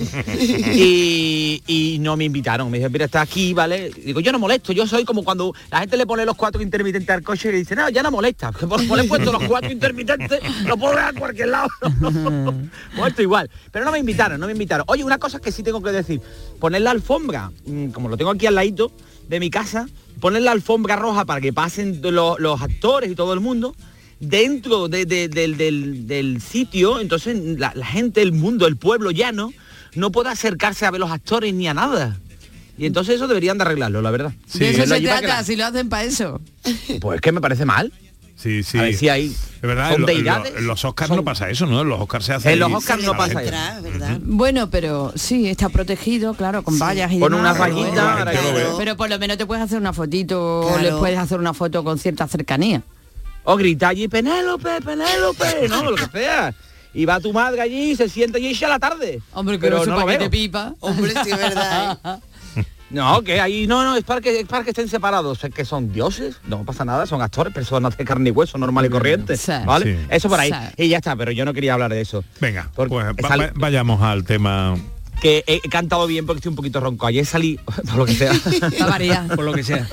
Y, 0.77 1.63
y 1.67 1.99
no 2.01 2.17
me 2.17 2.25
invitaron, 2.25 2.71
me 2.71 2.79
dijeron, 2.79 2.93
mira, 2.93 3.05
está 3.07 3.21
aquí, 3.21 3.53
¿vale? 3.53 3.91
Digo, 3.91 4.21
yo 4.21 4.33
no 4.33 4.39
molesto, 4.39 4.73
yo 4.73 4.87
soy 4.87 5.05
como 5.05 5.25
cuando 5.25 5.55
la 5.71 5.81
gente 5.81 5.97
le 5.97 6.07
pone 6.07 6.25
los 6.25 6.37
cuatro 6.37 6.61
intermitentes 6.61 7.09
al 7.11 7.23
coche 7.23 7.49
y 7.49 7.59
dice, 7.59 7.75
no, 7.75 7.89
ya 7.89 8.03
no 8.03 8.11
molesta, 8.11 8.53
porque 8.53 8.67
por 8.67 8.81
le 8.97 9.05
he 9.05 9.09
puesto 9.09 9.33
los 9.33 9.45
cuatro 9.45 9.71
intermitentes, 9.71 10.41
lo 10.65 10.77
puedo 10.77 10.95
dejar 10.95 11.17
a 11.17 11.19
cualquier 11.19 11.49
lado. 11.49 11.69
esto 13.07 13.23
igual. 13.23 13.51
Pero 13.71 13.85
no 13.85 13.93
me 13.93 13.99
invitaron, 13.99 14.41
no 14.41 14.47
me 14.47 14.53
invitaron. 14.53 14.85
Oye, 14.89 15.05
una 15.05 15.19
cosa 15.19 15.41
que 15.41 15.53
sí 15.53 15.63
tengo 15.63 15.83
que 15.83 15.93
decir, 15.93 16.21
poner 16.59 16.83
la 16.83 16.91
alfombra, 16.91 17.51
mm, 17.65 17.89
como 17.89 18.09
lo 18.09 18.17
tengo 18.17 18.31
aquí 18.31 18.47
al 18.47 18.55
ladito 18.55 18.93
de 19.29 19.41
mi 19.41 19.51
casa, 19.51 19.89
ponen 20.21 20.45
la 20.45 20.53
alfombra 20.53 20.97
roja 20.97 21.25
para 21.25 21.41
que 21.41 21.53
pasen 21.53 22.01
los, 22.03 22.39
los 22.39 22.61
actores 22.61 23.11
y 23.11 23.15
todo 23.15 23.33
el 23.33 23.41
mundo 23.41 23.75
dentro 24.21 24.89
de- 24.89 25.07
de- 25.07 25.29
del, 25.29 25.57
del- 25.57 26.07
del 26.07 26.41
sitio, 26.41 27.01
entonces 27.01 27.37
la, 27.59 27.73
la 27.75 27.87
gente, 27.87 28.23
el 28.23 28.33
mundo, 28.33 28.67
el 28.67 28.77
pueblo 28.77 29.11
llano, 29.11 29.53
no 29.95 30.11
puede 30.13 30.31
acercarse 30.31 30.87
a 30.87 30.91
ver 30.91 31.01
los 31.01 31.11
actores 31.11 31.53
ni 31.55 31.69
a 31.69 31.75
nada. 31.75 32.17
Y 32.79 32.85
entonces 32.87 33.15
eso 33.17 33.27
deberían 33.27 33.57
de 33.59 33.63
arreglarlo, 33.65 34.03
la 34.03 34.11
verdad. 34.11 34.33
de 34.55 34.71
eso 34.71 34.87
se 34.87 35.01
trata, 35.01 35.27
la- 35.27 35.45
si 35.45 35.57
lo 35.57 35.65
hacen 35.67 35.89
para 35.89 36.05
eso. 36.05 36.41
Pues 37.01 37.21
que 37.21 37.33
me 37.33 37.41
parece 37.41 37.65
mal. 37.65 37.93
Sí, 38.37 38.63
sí. 38.63 38.77
A 38.79 38.83
ver 38.83 38.95
si 38.95 39.09
hay- 39.09 39.29
Es 39.29 39.63
verdad, 39.63 39.93
son 39.93 40.07
en, 40.11 40.25
lo- 40.25 40.61
los 40.61 40.85
Oscars 40.85 41.11
no 41.11 41.25
pasa 41.25 41.49
eso, 41.49 41.65
¿no? 41.65 41.81
En 41.81 41.89
los 41.89 41.99
Oscars 41.99 42.27
se 42.27 42.35
hace... 42.35 42.53
En 42.53 42.59
los 42.59 42.71
Oscars 42.71 43.03
no 43.03 43.17
pasa 43.17 43.43
eso. 43.43 43.55
Bueno, 44.25 44.69
pero 44.69 45.11
sí, 45.17 45.49
está 45.49 45.71
protegido, 45.71 46.35
claro, 46.35 46.63
con 46.63 46.79
vallas 46.79 47.11
y 47.13 47.19
Con 47.19 47.33
demás, 47.33 47.57
unas 47.59 48.77
pero 48.77 48.95
por 48.97 49.09
lo 49.09 49.19
menos 49.19 49.39
te 49.39 49.47
puedes 49.47 49.65
hacer 49.65 49.79
una 49.79 49.95
fotito, 49.95 50.61
o 50.61 50.69
Claro. 50.69 50.83
le 50.83 50.93
puedes 50.99 51.19
hacer 51.19 51.39
una 51.39 51.55
foto 51.55 51.83
con 51.83 51.99
cierta 51.99 52.29
cercanía. 52.29 52.83
O 53.47 53.57
grita 53.57 53.89
allí, 53.89 54.09
Penélope, 54.09 54.81
Penélope, 54.85 55.69
no, 55.69 55.91
lo 55.91 55.97
que 55.97 56.07
sea. 56.07 56.53
Y 56.93 57.05
va 57.05 57.21
tu 57.21 57.33
madre 57.33 57.61
allí, 57.61 57.95
se 57.95 58.09
sienta 58.09 58.39
allí 58.39 58.49
y 58.49 58.51
echa 58.51 58.69
la 58.69 58.79
tarde. 58.79 59.21
Hombre, 59.33 59.59
pero 59.59 59.85
no 59.87 60.01
lo 60.01 60.07
veo. 60.07 60.29
pipa. 60.31 60.75
Hombre, 60.81 61.13
sí, 61.25 61.31
es 61.31 61.39
verdad. 61.39 61.99
No, 62.89 63.21
que 63.23 63.41
ahí 63.41 63.67
no, 63.67 63.83
no, 63.83 63.97
es 63.97 64.05
para 64.05 64.21
que, 64.21 64.39
es 64.41 64.47
para 64.47 64.63
que 64.63 64.71
estén 64.71 64.89
separados. 64.89 65.43
Es 65.43 65.53
que 65.53 65.65
son 65.65 65.93
dioses, 65.93 66.37
no 66.47 66.65
pasa 66.65 66.85
nada, 66.85 67.05
son 67.05 67.21
actores, 67.21 67.53
personas 67.53 67.97
de 67.97 68.05
carne 68.05 68.29
y 68.29 68.33
hueso, 68.33 68.59
normal 68.59 68.87
y 68.87 68.89
corriente. 68.91 69.35
¿Vale? 69.65 69.97
Sí. 69.99 70.07
Eso 70.09 70.29
por 70.29 70.39
ahí. 70.39 70.53
Sí. 70.53 70.85
Y 70.85 70.89
ya 70.91 70.99
está, 70.99 71.17
pero 71.17 71.33
yo 71.33 71.45
no 71.45 71.53
quería 71.53 71.73
hablar 71.75 71.91
de 71.91 72.01
eso. 72.01 72.23
Venga, 72.41 72.71
Porque 72.77 72.95
pues 73.19 73.29
va- 73.41 73.51
vayamos 73.57 74.01
al 74.03 74.23
tema... 74.25 74.77
que 75.21 75.45
he, 75.47 75.61
cantado 75.69 76.07
bien 76.07 76.27
porque 76.27 76.39
estoy 76.39 76.51
un 76.51 76.57
poquito 76.57 76.81
ronco. 76.81 77.07
Ayer 77.07 77.25
salí, 77.25 77.59
por 77.87 77.97
lo 77.97 78.07
que 78.07 78.15
sea. 78.15 78.33
Por 79.37 79.45
lo 79.45 79.53
que 79.53 79.63
sea. 79.63 79.87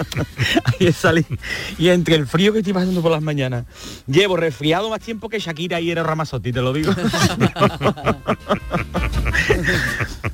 Ayer 0.79 0.93
salí. 0.93 1.25
Y 1.77 1.89
entre 1.89 2.15
el 2.15 2.27
frío 2.27 2.53
que 2.53 2.59
estoy 2.59 2.73
pasando 2.73 3.01
por 3.01 3.11
las 3.11 3.21
mañanas, 3.21 3.65
llevo 4.07 4.37
resfriado 4.37 4.89
más 4.89 4.99
tiempo 4.99 5.29
que 5.29 5.39
Shakira 5.39 5.79
y 5.79 5.91
era 5.91 6.03
Ramazotti, 6.03 6.51
te 6.51 6.61
lo 6.61 6.73
digo. 6.73 6.93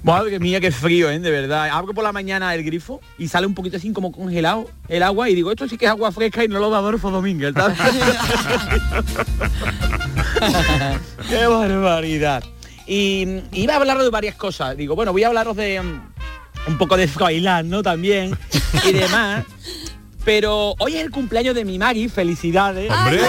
Madre 0.04 0.40
mía, 0.40 0.60
qué 0.60 0.72
frío, 0.72 1.10
¿eh? 1.10 1.20
De 1.20 1.32
verdad. 1.32 1.70
Abro 1.72 1.94
por 1.94 2.04
la 2.04 2.12
mañana 2.12 2.54
el 2.54 2.64
grifo 2.64 3.02
y 3.18 3.28
sale 3.28 3.48
un 3.48 3.54
poquito 3.54 3.78
así 3.78 3.92
como 3.92 4.12
congelado 4.12 4.70
el 4.88 5.04
agua 5.04 5.30
y 5.30 5.36
digo, 5.36 5.52
esto 5.52 5.68
sí 5.68 5.78
que 5.78 5.86
es 5.86 5.92
agua 5.92 6.12
fresca 6.12 6.44
y 6.44 6.48
no 6.48 6.60
lo 6.60 6.70
da 6.70 6.80
Adolfo 6.80 7.12
Domínguez. 7.12 7.54
¿sabes? 7.54 7.78
¡Qué 11.30 11.46
barbaridad! 11.48 12.44
Y 12.92 13.44
iba 13.52 13.74
a 13.74 13.78
hablaros 13.78 14.04
de 14.04 14.10
varias 14.10 14.34
cosas. 14.34 14.76
Digo, 14.76 14.96
bueno, 14.96 15.12
voy 15.12 15.24
a 15.24 15.28
hablaros 15.28 15.56
de 15.56 15.80
mm, 15.80 16.02
un 16.70 16.78
poco 16.80 16.98
de 16.98 17.08
Froilán, 17.08 17.70
¿no? 17.70 17.84
También. 17.84 18.36
Y 18.84 18.94
demás. 18.94 19.46
Pero 20.26 20.74
hoy 20.80 20.96
es 20.96 21.02
el 21.02 21.12
cumpleaños 21.12 21.54
de 21.54 21.66
mi 21.66 21.78
Maggie, 21.78 22.10
felicidades. 22.10 22.92
¡Hombre! 22.92 23.20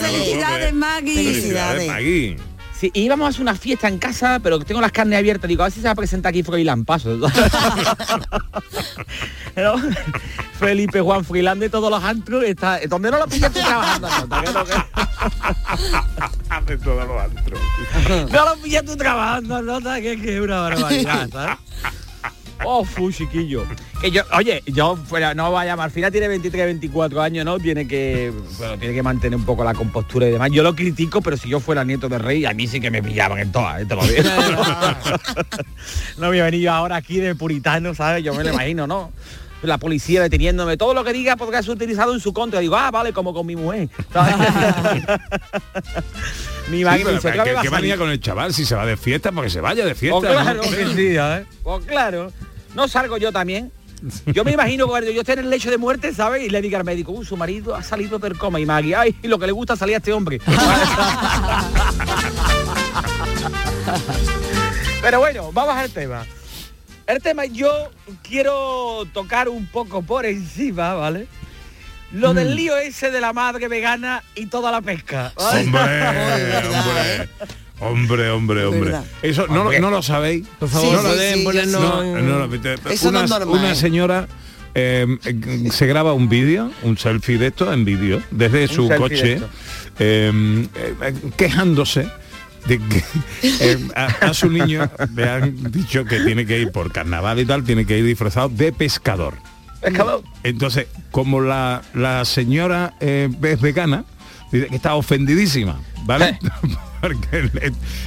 Felicidades, 0.00 0.74
Maggie. 0.74 1.14
Felicidades, 1.14 1.86
Maggie. 1.86 2.36
Sí, 2.84 2.90
íbamos 2.92 3.24
a 3.24 3.28
hacer 3.30 3.40
una 3.40 3.54
fiesta 3.54 3.88
en 3.88 3.98
casa, 3.98 4.40
pero 4.42 4.58
tengo 4.58 4.78
las 4.78 4.92
carnes 4.92 5.18
abiertas. 5.18 5.48
Digo, 5.48 5.62
a 5.62 5.66
ver 5.66 5.72
si 5.72 5.80
se 5.80 5.86
va 5.86 5.92
a 5.92 5.94
presentar 5.94 6.28
aquí 6.28 6.42
Froilán, 6.42 6.84
paso. 6.84 7.18
Felipe 10.58 11.00
Juan 11.00 11.24
Froilán 11.24 11.60
de 11.60 11.70
todos 11.70 11.90
los 11.90 12.04
antros 12.04 12.44
está. 12.44 12.80
Donde 12.86 13.10
no 13.10 13.16
lo 13.16 13.26
pillas 13.26 13.54
tú 13.54 13.60
trabajando, 13.60 14.08
De 16.66 16.76
todos 16.76 17.08
los 17.08 17.22
antros. 17.22 17.58
No 18.30 18.44
lo 18.44 18.56
pillas 18.62 18.84
tú 18.84 18.96
trabajando, 18.96 19.62
nota, 19.62 19.98
que 20.02 20.20
que 20.20 20.36
es 20.36 20.42
una 20.42 20.60
barbaridad, 20.60 21.30
¿sabes? 21.30 21.56
Oh, 22.64 22.84
fu, 22.84 23.10
chiquillo. 23.10 23.64
Que 24.00 24.10
yo, 24.10 24.22
oye, 24.32 24.62
yo 24.66 24.96
fuera, 24.96 25.34
no 25.34 25.50
vaya, 25.50 25.74
al 25.74 25.90
final 25.90 26.12
tiene 26.12 26.28
23, 26.28 26.66
24 26.66 27.20
años, 27.22 27.44
¿no? 27.44 27.58
Tiene 27.58 27.86
que, 27.88 28.32
bueno, 28.58 28.78
tiene 28.78 28.94
que 28.94 29.02
mantener 29.02 29.38
un 29.38 29.44
poco 29.44 29.64
la 29.64 29.74
compostura 29.74 30.28
y 30.28 30.30
demás. 30.30 30.50
Yo 30.52 30.62
lo 30.62 30.74
critico, 30.74 31.20
pero 31.20 31.36
si 31.36 31.48
yo 31.48 31.60
fuera 31.60 31.84
nieto 31.84 32.08
de 32.08 32.18
rey, 32.18 32.44
a 32.46 32.54
mí 32.54 32.66
sí 32.66 32.80
que 32.80 32.90
me 32.90 33.02
pillaban 33.02 33.38
en 33.38 33.52
todas, 33.52 33.82
¿eh? 33.82 33.86
te 33.86 33.94
lo 33.96 34.04
digo. 34.06 34.22
no 36.18 36.28
voy 36.28 36.38
a 36.40 36.44
venir 36.44 36.60
yo 36.60 36.72
ahora 36.72 36.96
aquí 36.96 37.18
de 37.18 37.34
puritano, 37.34 37.94
¿sabes? 37.94 38.22
Yo 38.24 38.34
me 38.34 38.44
lo 38.44 38.52
imagino, 38.52 38.86
¿no? 38.86 39.12
La 39.62 39.78
policía 39.78 40.20
deteniéndome, 40.20 40.76
todo 40.76 40.92
lo 40.92 41.04
que 41.04 41.14
diga 41.14 41.36
podrá 41.36 41.62
ser 41.62 41.70
utilizado 41.72 42.12
en 42.12 42.20
su 42.20 42.34
contra. 42.34 42.60
Digo, 42.60 42.76
ah, 42.76 42.90
vale, 42.90 43.14
como 43.14 43.32
con 43.32 43.46
mi 43.46 43.56
mujer. 43.56 43.88
mi 46.70 46.78
Sí, 46.78 46.84
madre 46.84 46.98
me 46.98 47.04
pero, 47.04 47.16
dice, 47.16 47.32
¿qué, 47.32 47.42
"¿Qué 47.44 47.52
va 47.54 47.60
a 47.60 47.62
qué 47.62 47.70
manía 47.70 47.94
salir?". 47.94 47.98
con 47.98 48.10
el 48.10 48.20
chaval? 48.20 48.52
Si 48.52 48.66
se 48.66 48.74
va 48.74 48.84
de 48.84 48.96
fiesta, 48.98 49.32
porque 49.32 49.48
se 49.50 49.60
vaya 49.62 49.86
de 49.86 49.94
fiesta. 49.94 50.20
Pues 50.20 50.32
claro 50.32 50.62
¿no? 50.62 50.70
que 50.70 50.86
sí, 50.94 51.16
¿eh? 51.18 51.44
Pues 51.62 51.84
claro. 51.86 52.30
No 52.74 52.88
salgo 52.88 53.16
yo 53.18 53.30
también. 53.32 53.70
Yo 54.26 54.44
me 54.44 54.52
imagino 54.52 54.86
cuando 54.86 55.10
yo 55.10 55.20
esté 55.22 55.32
en 55.34 55.38
el 55.40 55.50
lecho 55.50 55.70
de 55.70 55.78
muerte, 55.78 56.12
¿sabes? 56.12 56.42
Y 56.44 56.50
le 56.50 56.60
diga 56.60 56.76
al 56.78 56.84
médico, 56.84 57.12
"Uy, 57.12 57.24
su 57.24 57.36
marido 57.38 57.74
ha 57.74 57.82
salido 57.82 58.20
per 58.20 58.36
coma 58.36 58.60
y 58.60 58.66
Maggie, 58.66 58.94
ay, 58.94 59.14
lo 59.22 59.38
que 59.38 59.46
le 59.46 59.52
gusta 59.52 59.76
salir 59.76 59.94
a 59.94 59.98
este 59.98 60.12
hombre. 60.12 60.40
Pero 65.02 65.18
bueno, 65.20 65.50
vamos 65.52 65.74
al 65.76 65.90
tema. 65.90 66.24
El 67.06 67.22
tema 67.22 67.44
yo 67.44 67.90
quiero 68.22 69.04
tocar 69.12 69.48
un 69.50 69.66
poco 69.66 70.02
por 70.02 70.24
encima, 70.24 70.94
¿vale? 70.94 71.26
Lo 72.12 72.32
Mm. 72.32 72.36
del 72.36 72.54
lío 72.56 72.76
ese 72.78 73.10
de 73.10 73.20
la 73.20 73.32
madre 73.32 73.68
vegana 73.68 74.22
y 74.34 74.46
toda 74.46 74.70
la 74.70 74.80
pesca. 74.80 75.32
¿vale? 75.36 75.60
Hombre, 75.66 75.80
hombre, 76.78 77.28
hombre, 77.80 78.30
hombre, 78.30 78.64
hombre. 78.64 78.90
Verdad. 78.90 79.04
Eso 79.22 79.46
no, 79.46 79.54
lo- 79.56 79.60
Hombre. 79.62 79.80
no 79.80 79.90
lo 79.90 80.02
sabéis. 80.02 80.46
Por 80.58 80.68
favor, 80.68 80.92
no 80.94 81.02
lo- 81.02 81.08
pueden 81.14 81.44
ponernos 81.44 81.80
no, 81.80 82.02
en- 82.18 82.28
no 82.28 82.38
lo- 82.46 82.48
te- 82.60 82.74
Eso 82.92 83.10
no 83.10 83.18
una, 83.18 83.24
es 83.24 83.30
normal. 83.30 83.48
una 83.60 83.74
señora 83.74 84.28
eh, 84.74 85.06
se 85.70 85.86
graba 85.86 86.12
un 86.14 86.28
vídeo, 86.28 86.70
un 86.82 86.98
selfie 86.98 87.38
de 87.38 87.46
esto 87.48 87.72
en 87.72 87.84
vídeo, 87.84 88.20
desde 88.32 88.62
Un 88.62 88.68
su 88.68 88.88
coche, 88.88 89.40
eh, 90.00 90.66
eh, 90.74 91.14
quejándose 91.36 92.08
de 92.66 92.78
que 92.78 93.04
eh, 93.60 93.78
a, 93.94 94.06
a 94.06 94.34
su 94.34 94.50
niño 94.50 94.90
le 95.14 95.28
han 95.30 95.70
dicho 95.70 96.04
que 96.04 96.20
tiene 96.20 96.44
que 96.46 96.58
ir 96.58 96.72
por 96.72 96.90
carnaval 96.90 97.38
y 97.38 97.44
tal, 97.44 97.62
tiene 97.62 97.84
que 97.86 97.98
ir 97.98 98.04
disfrazado 98.04 98.48
de 98.48 98.72
pescador. 98.72 99.34
Pescador. 99.80 100.22
Entonces, 100.42 100.86
como 101.10 101.40
la, 101.42 101.82
la 101.92 102.24
señora 102.24 102.94
eh, 103.00 103.28
es 103.42 103.60
vegana, 103.60 104.04
dice 104.58 104.68
que 104.70 104.76
está 104.76 104.94
ofendidísima, 104.94 105.80
¿vale? 106.04 106.38
Porque 107.00 107.50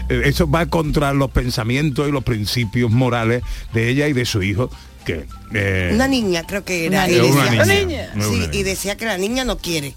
eh, 0.10 0.22
eso 0.25 0.50
va 0.50 0.66
contra 0.66 1.13
los 1.13 1.30
pensamientos 1.32 2.08
y 2.08 2.12
los 2.12 2.24
principios 2.24 2.89
morales 2.92 3.44
de 3.74 3.89
ella 3.89 4.08
y 4.08 4.13
de 4.13 4.25
su 4.25 4.42
hijo, 4.42 4.72
que... 5.06 5.27
eh, 5.54 5.92
Una 5.94 6.08
niña 6.08 6.44
creo 6.48 6.66
que 6.66 6.88
era. 6.88 7.06
Una 7.06 7.10
y 7.10 7.13
decía- 7.16 7.32
Una 7.63 7.66
niña. 7.66 8.10
Una 8.16 8.24
Sí, 8.25 8.32
niña. 8.32 8.50
y 8.54 8.63
decía 8.63 8.98
que 8.98 9.06
la 9.06 9.18
niña 9.18 9.46
no 9.46 9.58
quiere. 9.60 9.94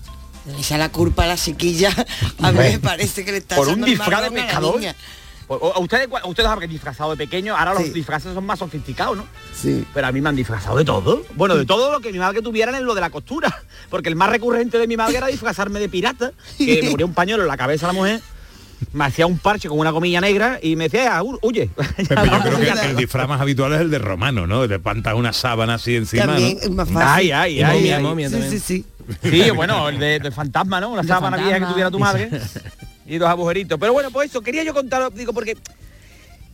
Le 0.46 0.58
echa 0.58 0.76
la 0.78 0.88
culpa 0.90 1.24
a 1.24 1.26
la 1.28 1.36
chiquilla. 1.36 1.90
A 2.42 2.52
mí 2.52 2.58
me 2.58 2.78
parece 2.78 3.24
que 3.24 3.32
le 3.32 3.38
está 3.38 3.56
por 3.56 3.68
un 3.68 3.82
disfraz 3.84 4.22
de 4.22 4.30
pescador. 4.30 4.80
Niña. 5.50 5.60
O- 5.62 5.72
o- 5.78 5.80
ustedes, 5.80 6.08
ustedes 6.24 6.48
habrán 6.48 6.68
disfrazado 6.70 7.10
de 7.10 7.16
pequeño, 7.16 7.56
ahora 7.56 7.74
los 7.74 7.92
disfraces 7.92 8.32
son 8.34 8.44
más 8.46 8.58
sofisticados, 8.58 9.16
¿no? 9.16 9.24
Sí. 9.54 9.84
Pero 9.92 10.06
a 10.06 10.12
mí 10.12 10.20
me 10.20 10.28
han 10.28 10.36
disfrazado 10.36 10.76
de 10.76 10.84
todo. 10.84 11.22
Bueno, 11.34 11.56
de 11.56 11.66
todo 11.66 11.90
lo 11.92 12.00
que 12.00 12.12
mi 12.12 12.18
madre 12.18 12.40
tuviera 12.42 12.76
en 12.76 12.84
lo 12.84 12.94
de 12.94 13.00
la 13.00 13.10
costura. 13.10 13.54
Porque 13.88 14.08
el 14.08 14.16
más 14.16 14.30
recurrente 14.30 14.78
de 14.78 14.86
mi 14.86 14.96
madre 14.96 15.16
era 15.16 15.26
disfrazarme 15.26 15.80
de 15.80 15.88
pirata, 15.88 16.32
que 16.58 16.80
me 16.84 16.90
ponía 16.90 17.06
un 17.06 17.14
pañuelo 17.14 17.42
en 17.42 17.48
la 17.48 17.56
cabeza 17.56 17.86
a 17.86 17.88
la 17.88 17.92
mujer, 17.94 18.20
me 18.92 19.04
hacía 19.04 19.26
un 19.26 19.38
parche 19.38 19.68
con 19.68 19.78
una 19.78 19.92
comilla 19.92 20.20
negra 20.20 20.58
y 20.62 20.74
me 20.76 20.84
decía, 20.84 21.18
"Ah, 21.18 21.22
hu- 21.22 21.38
huye. 21.42 21.68
Pepe, 21.76 22.14
yo 22.14 22.40
creo 22.42 22.58
que 22.60 22.86
el 22.90 22.96
disfraz 22.96 23.28
más 23.28 23.40
habitual 23.40 23.72
es 23.74 23.80
el 23.80 23.90
de 23.90 23.98
romano, 23.98 24.46
¿no? 24.46 24.66
De 24.66 24.78
pantas 24.78 25.14
una 25.14 25.32
sábana 25.32 25.74
así 25.74 25.96
encima. 25.96 26.26
También 26.26 26.58
¿no? 26.64 26.74
más 26.76 26.88
fácil. 26.88 27.06
Ay, 27.06 27.32
ay, 27.32 27.62
ay, 27.62 27.74
momia, 27.76 27.96
ay. 27.96 28.02
momia 28.02 28.30
Sí, 28.30 28.42
sí, 28.50 28.58
sí. 28.58 28.84
Sí, 29.22 29.50
bueno, 29.50 29.88
el 29.88 29.98
de, 29.98 30.20
de 30.20 30.30
fantasma, 30.30 30.80
¿no? 30.80 30.90
Una 30.90 31.02
De 31.02 31.08
sábana 31.08 31.36
vieja 31.36 31.58
que 31.58 31.66
tuviera 31.66 31.90
tu 31.90 31.98
madre. 31.98 32.30
Y 33.06 33.18
dos 33.18 33.28
agujeritos. 33.28 33.78
Pero 33.78 33.92
bueno, 33.92 34.10
pues 34.10 34.30
eso, 34.30 34.40
quería 34.40 34.62
yo 34.62 34.74
contar, 34.74 35.12
digo, 35.12 35.32
porque 35.32 35.56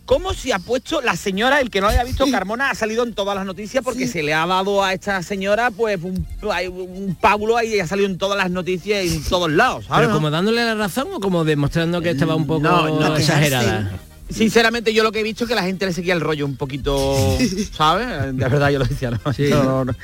¿Cómo 0.07 0.35
se 0.35 0.53
ha 0.53 0.61
puesto 0.61 1.00
la 1.00 1.17
señora, 1.17 1.61
el 1.61 1.69
que 1.69 1.81
no 1.81 1.88
haya 1.88 2.05
visto 2.05 2.26
Carmona, 2.31 2.71
ha 2.71 2.76
salido 2.76 3.03
en 3.03 3.12
todas 3.12 3.35
las 3.35 3.45
noticias 3.45 3.83
porque 3.83 4.07
se 4.07 4.23
le 4.23 4.33
ha 4.33 4.47
dado 4.47 4.85
a 4.85 4.93
esta 4.95 5.21
señora 5.25 5.73
pues 5.73 6.00
un, 6.00 6.25
un 6.43 7.17
pábulo 7.21 7.57
ahí 7.57 7.75
y 7.75 7.81
ha 7.81 7.88
salido 7.88 8.09
en 8.09 8.17
todas 8.17 8.38
las 8.38 8.49
noticias 8.49 9.05
y 9.05 9.17
en 9.17 9.25
todos 9.25 9.50
lados, 9.50 9.87
¿sabes? 9.87 10.07
Pero 10.07 10.15
como 10.15 10.31
dándole 10.31 10.65
la 10.65 10.76
razón 10.76 11.09
o 11.12 11.19
como 11.19 11.45
demostrando 11.45 12.00
que 12.03 12.11
estaba 12.11 12.37
un 12.37 12.47
poco 12.47 12.61
No, 12.61 12.88
no, 12.88 13.17
exagerada. 13.17 13.99
Sinceramente 14.28 14.92
yo 14.92 15.02
lo 15.04 15.12
que 15.12 15.21
he 15.21 15.23
visto 15.23 15.45
es 15.45 15.49
que 15.49 15.54
la 15.54 15.62
gente 15.62 15.87
le 15.87 15.92
seguía 15.92 16.12
el 16.12 16.21
rollo 16.21 16.45
un 16.47 16.56
poquito, 16.56 17.16
¿sabes? 17.73 18.06
De 18.37 18.49
verdad 18.49 18.71
yo 18.71 18.78
lo 18.80 18.85
decía, 18.85 19.11
¿no? 19.11 19.21
No, 19.50 19.85
no. 19.85 19.95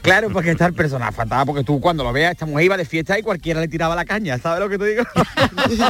Claro, 0.00 0.30
porque 0.30 0.52
está 0.52 0.66
el 0.66 0.74
personaje 0.74 1.12
fatal, 1.12 1.44
porque 1.44 1.64
tú 1.64 1.80
cuando 1.80 2.04
lo 2.04 2.12
veas, 2.12 2.32
esta 2.32 2.46
mujer 2.46 2.66
iba 2.66 2.76
de 2.76 2.84
fiesta 2.84 3.18
y 3.18 3.22
cualquiera 3.22 3.60
le 3.60 3.66
tiraba 3.68 3.96
la 3.96 4.04
caña, 4.04 4.38
¿sabes 4.38 4.60
lo 4.60 4.68
que 4.68 4.78
te 4.78 4.86
digo? 4.86 5.02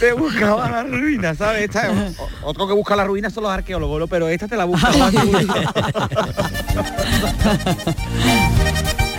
te 0.00 0.12
buscaba 0.12 0.68
la 0.70 0.82
ruina, 0.84 1.34
¿sabes? 1.34 1.62
Esta- 1.64 1.92
otro 2.44 2.68
que 2.68 2.74
busca 2.74 2.94
la 2.94 3.04
ruina 3.04 3.30
son 3.30 3.44
los 3.44 3.52
arqueólogos, 3.52 4.00
¿no? 4.00 4.06
pero 4.06 4.28
esta 4.28 4.46
te 4.48 4.56
la 4.56 4.64
busca. 4.66 4.90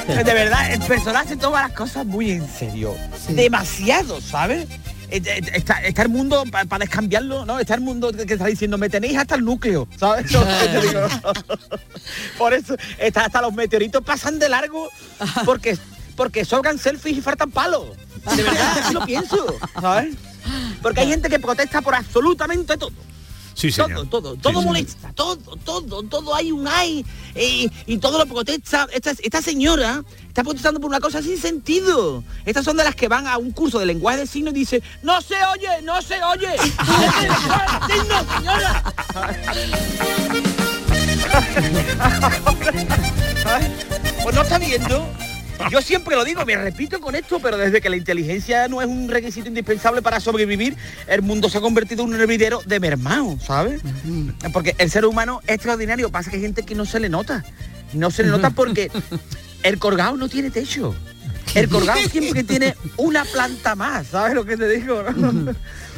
de 0.08 0.34
verdad, 0.34 0.72
el 0.74 0.80
personaje 0.82 1.36
toma 1.38 1.62
las 1.64 1.72
cosas 1.72 2.06
muy 2.06 2.32
en 2.32 2.48
serio. 2.48 2.96
Demasiado, 3.30 4.22
¿sabes? 4.22 4.68
Eh, 5.12 5.22
eh, 5.26 5.42
está, 5.54 5.82
está 5.82 6.02
el 6.04 6.10
mundo 6.10 6.44
para 6.52 6.80
descambiarlo, 6.80 7.46
¿no? 7.46 7.60
Está 7.60 7.76
el 7.76 7.82
mundo 7.82 8.12
que 8.12 8.34
está 8.34 8.46
diciendo, 8.46 8.78
me 8.78 8.90
tenéis 8.90 9.18
hasta 9.18 9.36
el 9.36 9.44
núcleo, 9.44 9.88
¿sabes? 9.98 10.32
Te 10.32 10.82
digo. 10.82 11.08
Por 12.38 12.54
eso, 12.54 12.76
está, 12.98 13.26
hasta 13.26 13.42
los 13.42 13.54
meteoritos 13.54 14.04
pasan 14.04 14.40
de 14.40 14.50
largo 14.50 14.90
porque, 15.46 15.78
porque 16.16 16.46
sobran 16.46 16.78
selfies 16.78 17.18
y 17.18 17.22
faltan 17.22 17.52
palos. 17.52 17.88
De 18.36 18.44
verdad, 18.44 18.80
así 18.80 18.94
lo 18.94 19.06
pienso, 19.06 19.56
¿sabes? 19.80 20.16
Porque 20.82 21.02
hay 21.02 21.08
gente 21.08 21.30
que 21.30 21.40
protesta 21.40 21.82
por 21.82 21.96
absolutamente 21.96 22.78
todo. 22.78 22.92
Sí, 23.54 23.72
todo, 23.74 24.06
todo, 24.06 24.36
todo 24.38 24.62
molesta, 24.62 25.12
todo, 25.14 25.38
todo, 25.66 26.04
todo 26.04 26.34
hay 26.34 26.50
un 26.50 26.66
hay 26.66 27.06
eh, 27.36 27.68
y 27.86 27.98
todo 27.98 28.18
lo 28.18 28.26
protesta. 28.26 28.88
Esta, 28.94 29.12
esta 29.12 29.42
señora 29.42 30.02
está 30.40 30.44
protestando 30.46 30.80
por 30.80 30.90
una 30.90 31.02
cosa 31.02 31.22
sin 31.22 31.38
sentido. 31.38 32.24
Estas 32.46 32.64
son 32.64 32.78
de 32.78 32.86
las 32.86 32.96
que 32.96 33.10
van 33.10 33.28
a 33.28 33.38
un 33.38 33.52
curso 33.52 33.78
de 33.78 33.86
lenguaje 33.86 34.20
de 34.20 34.28
signos 34.28 34.54
y 34.54 34.60
dice, 34.60 34.82
no 35.04 35.22
se 35.22 35.36
oye, 35.54 35.82
no 35.84 36.02
se 36.02 36.24
oye. 36.24 36.56
¡Es 36.56 36.62
el 36.62 37.30
lenguaje 37.30 37.88
de 37.88 37.94
signos, 37.94 38.26
señora! 38.38 38.84
Pues 44.24 44.36
no 44.36 44.42
está 44.42 44.60
viendo. 44.60 45.06
Yo 45.70 45.82
siempre 45.82 46.16
lo 46.16 46.24
digo, 46.24 46.46
me 46.46 46.56
repito 46.56 47.02
con 47.02 47.16
esto, 47.16 47.40
pero 47.42 47.58
desde 47.58 47.82
que 47.82 47.90
la 47.90 47.98
inteligencia 47.98 48.70
no 48.70 48.82
es 48.82 48.88
un 48.88 49.10
requisito 49.10 49.50
indispensable 49.50 50.02
para 50.02 50.22
sobrevivir, 50.22 50.78
el 51.08 51.22
mundo 51.22 51.50
se 51.50 51.58
ha 51.58 51.62
convertido 51.62 52.04
en 52.04 52.14
un 52.14 52.22
hervidero 52.22 52.62
de 52.66 52.80
mermao, 52.80 53.38
¿sabes? 53.42 53.82
Porque 54.54 54.74
el 54.78 54.90
ser 54.90 55.06
humano 55.06 55.42
es 55.48 55.56
extraordinario, 55.56 56.10
pasa 56.10 56.30
que 56.30 56.38
hay 56.38 56.44
gente 56.44 56.64
que 56.64 56.76
no 56.76 56.86
se 56.86 57.02
le 57.02 57.10
nota. 57.10 57.44
No 57.92 58.10
se 58.10 58.24
le 58.24 58.30
nota 58.30 58.50
porque 58.56 58.90
el 59.64 59.80
colgado 59.80 60.16
no 60.18 60.30
tiene 60.30 60.50
techo. 60.52 60.96
El 61.56 61.68
colgado 61.70 62.00
siempre 62.10 62.44
tiene 62.44 62.76
una 62.98 63.26
planta 63.26 63.76
más, 63.76 64.08
¿sabes 64.08 64.36
lo 64.36 64.46
que 64.46 64.56
te 64.58 64.68
digo? 64.70 65.04
no? 65.16 65.54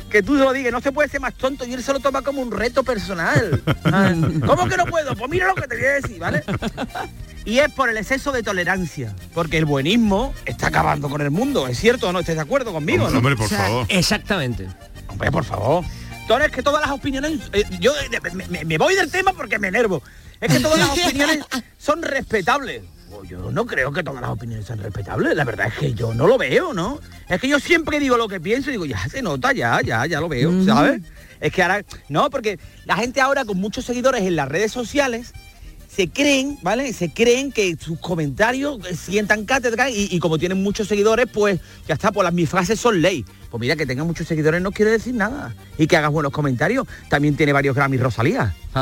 que 0.10 0.22
tú 0.22 0.38
se 0.38 0.44
lo 0.44 0.52
digas, 0.52 0.74
no 0.74 0.82
se 0.82 0.92
puede 0.92 1.08
ser 1.08 1.22
más 1.22 1.34
tonto 1.36 1.66
y 1.66 1.74
él 1.74 1.82
se 1.82 1.94
lo 1.94 2.00
toma 2.02 2.22
como 2.22 2.42
un 2.42 2.52
reto 2.52 2.84
personal. 2.84 3.62
Ah, 3.86 4.14
¿Cómo 4.46 4.68
que 4.68 4.76
no 4.76 4.86
puedo? 4.86 5.16
Pues 5.16 5.30
mira 5.32 5.48
lo 5.48 5.56
que 5.56 5.68
te 5.68 5.76
voy 5.78 5.86
a 5.86 5.92
decir, 5.94 6.20
¿vale? 6.20 6.44
Y 7.46 7.60
es 7.60 7.72
por 7.74 7.90
el 7.90 7.96
exceso 7.98 8.32
de 8.34 8.44
tolerancia, 8.44 9.16
porque 9.34 9.58
el 9.58 9.64
buenismo 9.66 10.34
está 10.46 10.68
acabando 10.68 11.10
con 11.10 11.22
el 11.22 11.32
mundo, 11.32 11.66
¿es 11.68 11.80
cierto 11.80 12.10
o 12.10 12.12
no? 12.14 12.20
¿Estáis 12.20 12.36
de 12.38 12.42
acuerdo 12.44 12.74
conmigo? 12.74 13.10
no? 13.10 13.18
Hombre, 13.20 13.36
por 13.38 13.48
favor. 13.50 13.86
Exactamente. 13.90 14.68
Hombre, 15.08 15.32
por 15.32 15.44
favor. 15.46 15.86
Entonces, 16.22 16.48
es 16.50 16.56
que 16.56 16.62
todas 16.64 16.82
las 16.82 16.92
opiniones... 16.92 17.40
eh, 17.54 17.64
yo 17.80 17.94
eh, 17.94 18.20
me, 18.36 18.48
me- 18.48 18.66
me 18.66 18.78
voy 18.78 18.96
del 18.96 19.10
tema 19.10 19.32
porque 19.34 19.60
me 19.60 19.70
enervo. 19.70 20.04
Es 20.42 20.52
que 20.54 20.60
todas 20.60 20.78
las 20.80 20.90
opiniones 20.90 21.40
son 21.78 22.02
respetables. 22.04 22.84
Yo 23.24 23.52
no 23.52 23.66
creo 23.66 23.92
que 23.92 24.04
todas 24.04 24.22
las 24.22 24.32
opiniones 24.32 24.66
sean 24.66 24.80
respetables. 24.80 25.36
La 25.36 25.44
verdad 25.44 25.68
es 25.68 25.74
que 25.76 25.94
yo 25.94 26.14
no 26.14 26.28
lo 26.28 26.38
veo, 26.38 26.74
¿no? 26.74 27.00
Es 27.30 27.40
que 27.40 27.48
yo 27.48 27.60
siempre 27.60 28.00
digo 28.00 28.18
lo 28.18 28.28
que 28.28 28.40
pienso 28.40 28.70
y 28.70 28.74
digo, 28.74 28.86
ya 28.86 29.08
se 29.08 29.22
nota, 29.22 29.54
ya, 29.54 29.82
ya, 29.82 30.06
ya 30.06 30.20
lo 30.20 30.30
veo, 30.30 30.52
¿sabes? 30.66 31.02
Es 31.40 31.52
que 31.52 31.64
ahora... 31.64 31.84
No, 32.10 32.30
porque 32.30 32.60
la 32.86 32.96
gente 32.96 33.22
ahora 33.22 33.46
con 33.46 33.58
muchos 33.58 33.86
seguidores 33.86 34.24
en 34.24 34.36
las 34.36 34.48
redes 34.48 34.72
sociales 34.72 35.34
se 35.94 36.08
creen, 36.10 36.58
¿vale? 36.62 36.94
Se 36.94 37.12
creen 37.12 37.52
que 37.52 37.76
sus 37.80 38.00
comentarios 38.00 38.80
sientan 38.98 39.44
cátedra 39.46 39.90
y, 39.90 40.08
y 40.10 40.20
como 40.20 40.38
tienen 40.38 40.64
muchos 40.64 40.88
seguidores, 40.88 41.28
pues 41.32 41.60
ya 41.88 41.96
está, 41.96 42.12
pues 42.14 42.24
las 42.24 42.34
mis 42.34 42.50
frases 42.50 42.80
son 42.80 43.02
ley. 43.02 43.26
Pues 43.50 43.60
mira, 43.60 43.76
que 43.76 43.86
tenga 43.86 44.06
muchos 44.06 44.26
seguidores 44.28 44.62
no 44.62 44.72
quiere 44.72 44.92
decir 44.92 45.14
nada. 45.14 45.54
Y 45.78 45.88
que 45.88 45.98
hagas 45.98 46.10
buenos 46.12 46.32
comentarios. 46.32 46.88
También 47.10 47.36
tiene 47.36 47.52
varios 47.52 47.76
Grammys 47.76 48.00
Rosalía. 48.00 48.56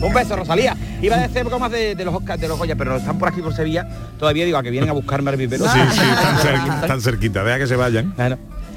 Un 0.00 0.12
beso, 0.14 0.36
Rosalía. 0.36 0.76
Iba 1.00 1.16
a 1.16 1.26
decir 1.26 1.44
bromas 1.44 1.70
de, 1.72 1.94
de 1.94 2.04
los 2.04 2.14
Oscars, 2.14 2.40
de 2.40 2.48
los 2.48 2.58
Goya, 2.58 2.76
pero 2.76 2.96
están 2.96 3.18
por 3.18 3.28
aquí 3.28 3.40
por 3.40 3.54
Sevilla. 3.54 3.88
Todavía 4.18 4.44
digo 4.44 4.58
a 4.58 4.62
que 4.62 4.70
vienen 4.70 4.90
a 4.90 4.92
buscarme 4.92 5.30
al 5.30 5.36
vivero. 5.36 5.64
Sí, 5.64 5.78
sí, 5.92 5.98
tan, 6.22 6.36
cerqui- 6.38 6.86
tan 6.86 7.00
cerquita. 7.00 7.42
Deja 7.44 7.58
que 7.58 7.66
se 7.66 7.76
vayan. 7.76 8.14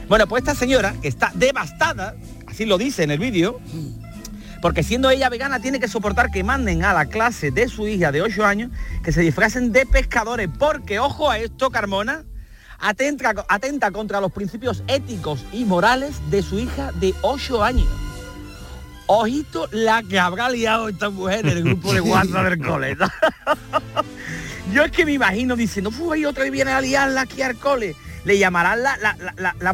Bueno, 0.08 0.28
pues 0.28 0.42
esta 0.44 0.56
señora 0.56 0.96
que 1.02 1.08
está 1.08 1.32
devastada, 1.36 2.16
así 2.48 2.66
lo 2.66 2.78
dice 2.78 3.04
en 3.04 3.12
el 3.12 3.20
vídeo, 3.20 3.60
porque 4.62 4.84
siendo 4.84 5.10
ella 5.10 5.30
vegana 5.30 5.60
tiene 5.60 5.80
que 5.80 5.88
soportar 5.88 6.30
que 6.32 6.44
manden 6.44 6.84
a 6.84 6.94
la 6.94 7.08
clase 7.08 7.52
de 7.52 7.68
su 7.68 7.88
hija 7.88 8.12
de 8.12 8.22
8 8.22 8.46
años 8.46 8.72
que 9.04 9.12
se 9.12 9.22
disfracen 9.22 9.72
de 9.72 9.86
pescadores, 9.86 10.50
porque 10.60 11.00
ojo 11.00 11.30
a 11.30 11.40
esto, 11.40 11.72
Carmona, 11.72 12.24
atenta, 12.80 13.34
atenta 13.50 13.92
contra 13.92 14.22
los 14.22 14.32
principios 14.32 14.84
éticos 14.88 15.46
y 15.52 15.66
morales 15.66 16.16
de 16.30 16.44
su 16.44 16.60
hija 16.60 16.92
de 17.00 17.14
8 17.22 17.64
años. 17.64 17.88
Ojito 19.08 19.68
la 19.72 20.04
que 20.04 20.20
habrá 20.20 20.50
liado 20.50 20.88
esta 20.88 21.10
mujer 21.10 21.46
en 21.46 21.58
el 21.58 21.64
grupo 21.64 21.94
de 21.94 22.02
WhatsApp 22.02 22.46
del 22.46 22.66
cole. 22.66 22.98
Yo 24.72 24.84
es 24.84 24.92
que 24.92 25.06
me 25.06 25.14
imagino 25.14 25.56
diciendo, 25.56 25.92
fue 25.92 26.16
ahí 26.16 26.26
otra 26.26 26.44
vez 26.44 26.52
viene 26.52 26.72
a 26.72 26.80
liarla 26.80 27.22
aquí 27.22 27.42
al 27.42 27.58
cole. 27.58 27.96
Le 28.24 28.38
llamarán 28.38 28.84
la, 28.84 28.98
la, 28.98 29.16
la, 29.38 29.56
la, 29.60 29.74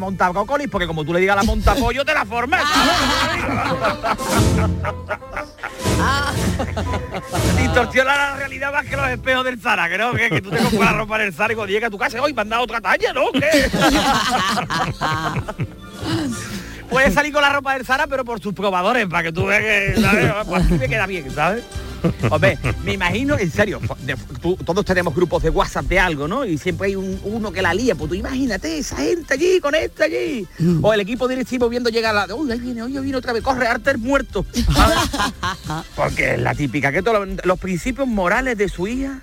porque 0.70 0.86
como 0.86 1.04
tú 1.04 1.12
le 1.12 1.20
digas 1.20 1.36
la 1.36 1.42
montapollo, 1.42 2.04
te 2.04 2.14
la 2.14 2.24
formas. 2.24 2.62
Distorsiona 7.58 8.16
la 8.16 8.36
realidad 8.36 8.72
más 8.72 8.86
que 8.86 8.96
los 8.96 9.08
espejos 9.08 9.44
del 9.44 9.60
Zara, 9.60 9.88
que 9.88 9.98
no, 9.98 10.12
que, 10.12 10.28
que 10.28 10.40
tú 10.40 10.50
te 10.50 10.58
compras 10.58 10.92
la 10.92 10.98
ropa 10.98 11.16
en 11.16 11.22
el 11.22 11.34
Zara 11.34 11.52
y 11.52 11.56
cuando 11.56 11.72
llega 11.72 11.88
a 11.88 11.90
tu 11.90 11.98
casa, 11.98 12.20
hoy 12.22 12.32
me 12.32 12.42
han 12.42 12.48
dado 12.48 12.62
otra 12.64 12.80
talla, 12.80 13.12
¿no? 13.12 13.30
¿Qué? 13.32 13.70
Puedes 16.90 17.12
salir 17.12 17.32
con 17.32 17.42
la 17.42 17.52
ropa 17.52 17.74
del 17.74 17.84
Zara, 17.84 18.06
pero 18.06 18.24
por 18.24 18.40
sus 18.40 18.54
probadores, 18.54 19.06
para 19.06 19.24
que 19.24 19.32
tú 19.32 19.46
veas 19.46 19.60
que, 19.60 20.00
¿sabes? 20.00 20.32
Pues 20.46 20.64
así 20.64 20.74
me 20.74 20.88
queda 20.88 21.06
bien, 21.06 21.30
¿sabes? 21.34 21.64
Hombre, 22.30 22.58
me 22.84 22.94
imagino, 22.94 23.38
en 23.38 23.50
serio, 23.50 23.80
de- 24.04 24.16
tú- 24.40 24.56
todos 24.56 24.84
tenemos 24.84 25.14
grupos 25.14 25.42
de 25.42 25.50
WhatsApp 25.50 25.86
de 25.86 25.98
algo, 25.98 26.28
¿no? 26.28 26.44
Y 26.44 26.58
siempre 26.58 26.88
hay 26.88 26.96
un- 26.96 27.20
uno 27.24 27.50
que 27.52 27.62
la 27.62 27.74
lía, 27.74 27.94
pues 27.94 28.08
tú 28.08 28.14
imagínate, 28.14 28.78
esa 28.78 28.96
gente 28.96 29.34
allí, 29.34 29.60
con 29.60 29.74
este 29.74 30.04
allí. 30.04 30.46
O 30.82 30.92
el 30.92 31.00
equipo 31.00 31.26
directivo 31.28 31.68
viendo 31.68 31.90
llegar 31.90 32.14
la... 32.14 32.34
Uy, 32.34 32.50
ahí 32.52 32.58
viene, 32.60 32.82
oye, 32.82 33.00
viene 33.00 33.16
otra 33.18 33.32
vez, 33.32 33.42
corre, 33.42 33.66
Arter 33.66 33.98
muerto. 33.98 34.44
Porque 35.96 36.34
es 36.34 36.40
la 36.40 36.54
típica, 36.54 36.92
que 36.92 37.02
todos 37.02 37.26
los, 37.26 37.44
los 37.44 37.58
principios 37.58 38.06
morales 38.08 38.56
de 38.58 38.68
su 38.68 38.86
hija... 38.86 39.20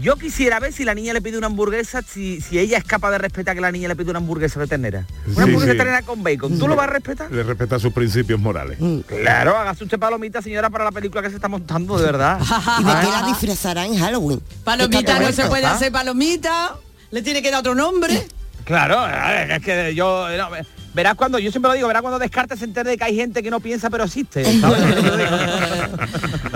Yo 0.00 0.16
quisiera 0.16 0.58
ver 0.58 0.72
si 0.72 0.84
la 0.84 0.94
niña 0.94 1.12
le 1.12 1.20
pide 1.20 1.36
una 1.36 1.48
hamburguesa, 1.48 2.00
si, 2.02 2.40
si 2.40 2.58
ella 2.58 2.78
es 2.78 2.84
capaz 2.84 3.10
de 3.10 3.18
respetar 3.18 3.54
que 3.54 3.60
la 3.60 3.70
niña 3.70 3.88
le 3.88 3.96
pide 3.96 4.08
una 4.10 4.18
hamburguesa 4.20 4.58
de 4.58 4.66
ternera. 4.66 5.04
Una 5.26 5.34
Sí, 5.34 5.40
hamburguesa 5.42 5.60
sí. 5.60 5.68
de 5.68 5.74
ternera 5.76 6.02
con 6.02 6.22
bacon. 6.22 6.58
¿Tú 6.58 6.66
lo 6.66 6.74
vas 6.76 6.88
a 6.88 6.90
respetar? 6.92 7.30
Le 7.30 7.42
respeta 7.42 7.78
sus 7.78 7.92
principios 7.92 8.40
morales. 8.40 8.78
Claro, 9.06 9.56
hágase 9.56 9.84
usted 9.84 9.98
palomita, 9.98 10.40
señora, 10.40 10.70
para 10.70 10.84
la 10.84 10.92
película 10.92 11.20
que 11.22 11.28
se 11.28 11.36
está 11.36 11.48
montando, 11.48 11.98
de 11.98 12.04
verdad. 12.06 12.40
¿Y 12.80 12.84
de 12.84 12.90
qué 13.00 13.06
la 13.06 13.22
disfrazará 13.26 13.84
en 13.84 13.98
Halloween? 13.98 14.40
Palomita 14.64 15.18
no 15.20 15.30
se 15.30 15.44
puede 15.46 15.66
hacer 15.66 15.92
palomita, 15.92 16.74
le 17.10 17.20
tiene 17.22 17.42
que 17.42 17.50
dar 17.50 17.60
otro 17.60 17.74
nombre. 17.74 18.26
Claro, 18.64 19.06
es 19.06 19.62
que 19.62 19.94
yo... 19.94 20.26
no, 20.38 20.48
verás 20.94 21.14
cuando, 21.16 21.38
yo 21.38 21.50
siempre 21.50 21.68
lo 21.68 21.74
digo, 21.74 21.88
verás 21.88 22.00
cuando 22.02 22.18
Descartes 22.18 22.58
se 22.60 22.64
entere 22.64 22.90
de 22.90 22.96
que 22.96 23.04
hay 23.04 23.14
gente 23.16 23.42
que 23.42 23.50
no 23.50 23.60
piensa 23.60 23.90
pero 23.90 24.04
existe. 24.04 24.42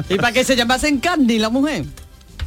¿Y 0.09 0.17
para 0.17 0.33
qué 0.33 0.45
se 0.45 0.57
llamase 0.57 0.89
en 0.89 1.01
Candy 1.01 1.39
la 1.39 1.49
mujer? 1.51 1.85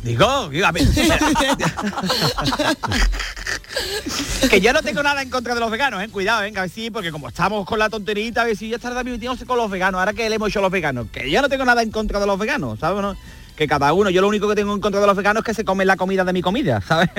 Digo, 0.03 0.49
digo, 0.49 0.65
a 0.65 0.71
ver, 0.71 0.88
que 4.49 4.62
yo 4.62 4.71
no 4.71 4.81
tengo 4.81 5.03
nada 5.03 5.21
en 5.21 5.29
contra 5.29 5.53
de 5.53 5.59
los 5.59 5.69
veganos, 5.69 6.01
eh. 6.01 6.07
Cuidado, 6.09 6.39
venga, 6.41 6.62
a 6.62 6.63
ver 6.63 6.71
si, 6.71 6.89
porque 6.89 7.12
como 7.12 7.27
estamos 7.27 7.65
con 7.65 7.79
la 7.79 7.89
tonterita, 7.89 8.43
a 8.43 8.45
ver 8.45 8.55
si 8.55 8.69
ya 8.69 8.77
está 8.77 9.03
metiéndose 9.03 9.45
con 9.45 9.57
los 9.57 9.69
veganos, 9.69 9.99
ahora 9.99 10.13
que 10.13 10.29
le 10.29 10.35
hemos 10.35 10.47
hecho 10.49 10.59
a 10.59 10.62
los 10.62 10.71
veganos, 10.71 11.07
que 11.12 11.29
yo 11.29 11.41
no 11.41 11.49
tengo 11.49 11.65
nada 11.65 11.83
en 11.83 11.91
contra 11.91 12.17
de 12.19 12.27
los 12.27 12.39
veganos, 12.39 12.79
¿sabes? 12.79 13.01
no? 13.01 13.17
Que 13.57 13.67
cada 13.67 13.91
uno, 13.91 14.09
yo 14.09 14.21
lo 14.21 14.29
único 14.29 14.47
que 14.47 14.55
tengo 14.55 14.73
en 14.73 14.79
contra 14.79 15.01
de 15.01 15.07
los 15.07 15.17
veganos 15.17 15.41
es 15.41 15.45
que 15.45 15.53
se 15.53 15.65
comen 15.65 15.85
la 15.85 15.97
comida 15.97 16.23
de 16.23 16.31
mi 16.31 16.41
comida, 16.41 16.79
¿sabes? 16.79 17.09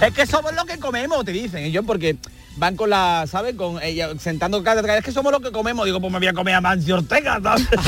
es 0.00 0.14
que 0.14 0.26
somos 0.26 0.52
lo 0.54 0.64
que 0.64 0.78
comemos, 0.78 1.24
te 1.24 1.30
dicen, 1.30 1.64
y 1.64 1.70
yo 1.70 1.84
porque 1.84 2.16
van 2.58 2.76
con 2.76 2.90
la, 2.90 3.24
¿sabes? 3.26 3.54
Con 3.54 3.82
ella 3.82 4.10
sentando 4.18 4.62
cátedra, 4.62 4.98
es 4.98 5.04
que 5.04 5.12
somos 5.12 5.32
lo 5.32 5.40
que 5.40 5.50
comemos, 5.52 5.86
digo, 5.86 6.00
pues 6.00 6.12
me 6.12 6.18
voy 6.18 6.28
a 6.28 6.32
comer 6.32 6.54
a 6.54 6.60
Mancio 6.60 6.96
Ortega, 6.96 7.40
¿sabes? 7.42 7.66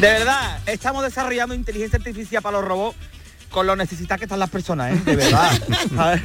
De 0.00 0.08
verdad, 0.08 0.58
estamos 0.66 1.02
desarrollando 1.02 1.54
inteligencia 1.54 1.96
artificial 1.96 2.42
para 2.42 2.58
los 2.58 2.68
robots 2.68 2.96
con 3.50 3.66
lo 3.66 3.76
necesitadas 3.76 4.18
que 4.18 4.24
están 4.24 4.40
las 4.40 4.50
personas, 4.50 4.92
¿eh? 4.92 5.00
De 5.04 5.16
verdad. 5.16 5.50
¿sabes? 5.94 6.22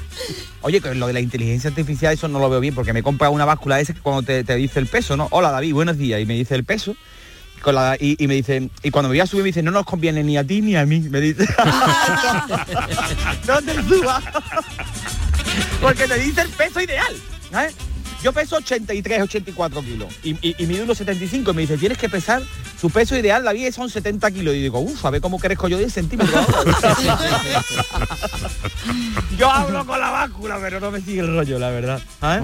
Oye, 0.61 0.81
que 0.81 0.95
lo 0.95 1.07
de 1.07 1.13
la 1.13 1.19
inteligencia 1.21 1.69
artificial, 1.69 2.13
eso 2.13 2.27
no 2.27 2.39
lo 2.39 2.49
veo 2.49 2.59
bien, 2.59 2.73
porque 2.73 2.91
me 2.91 2.99
he 2.99 3.03
comprado 3.03 3.31
una 3.31 3.45
báscula 3.45 3.79
esa 3.79 3.93
que 3.93 4.01
cuando 4.01 4.23
te, 4.23 4.43
te 4.43 4.55
dice 4.55 4.79
el 4.79 4.87
peso, 4.87 5.15
¿no? 5.15 5.27
Hola 5.31 5.51
David, 5.51 5.73
buenos 5.73 5.97
días. 5.97 6.19
Y 6.19 6.25
me 6.25 6.33
dice 6.33 6.55
el 6.55 6.63
peso. 6.65 6.95
Y, 7.99 8.27
me 8.27 8.35
dice, 8.35 8.69
y 8.83 8.91
cuando 8.91 9.09
me 9.09 9.13
voy 9.13 9.21
a 9.21 9.27
subir 9.27 9.43
me 9.43 9.47
dice, 9.47 9.63
no 9.63 9.71
nos 9.71 9.85
conviene 9.85 10.23
ni 10.23 10.37
a 10.37 10.43
ti 10.43 10.61
ni 10.61 10.75
a 10.75 10.85
mí. 10.85 10.99
Me 11.01 11.21
dice. 11.21 11.45
no 13.47 13.61
te 13.61 13.73
subas. 13.83 14.23
porque 15.81 16.07
te 16.07 16.19
dice 16.19 16.41
el 16.41 16.49
peso 16.49 16.81
ideal. 16.81 17.15
Yo 18.21 18.33
peso 18.33 18.57
83, 18.57 19.21
84 19.21 19.81
kilos 19.81 20.13
y, 20.23 20.31
y, 20.45 20.53
y 20.57 20.67
mido 20.67 20.83
unos 20.83 20.97
75 20.97 21.51
y 21.51 21.53
me 21.53 21.61
dice, 21.61 21.77
tienes 21.77 21.97
que 21.97 22.09
pesar 22.09 22.41
su 22.79 22.89
peso 22.89 23.17
ideal, 23.17 23.43
la 23.43 23.51
vida 23.51 23.69
son 23.73 23.89
70 23.89 24.31
kilos. 24.31 24.55
Y 24.55 24.61
digo, 24.61 24.79
uff, 24.79 25.05
a 25.05 25.09
ver 25.09 25.19
cómo 25.19 25.37
crezco 25.37 25.67
yo 25.67 25.77
10 25.77 25.91
centímetros. 25.91 26.45
yo 29.37 29.51
hablo 29.51 29.85
con 29.85 29.99
la 29.99 30.11
báscula, 30.11 30.57
pero 30.61 30.79
no 30.79 30.89
me 30.89 31.01
sigue 31.01 31.19
el 31.19 31.27
rollo, 31.27 31.59
la 31.59 31.71
verdad. 31.71 32.01
¿sabes? 32.21 32.41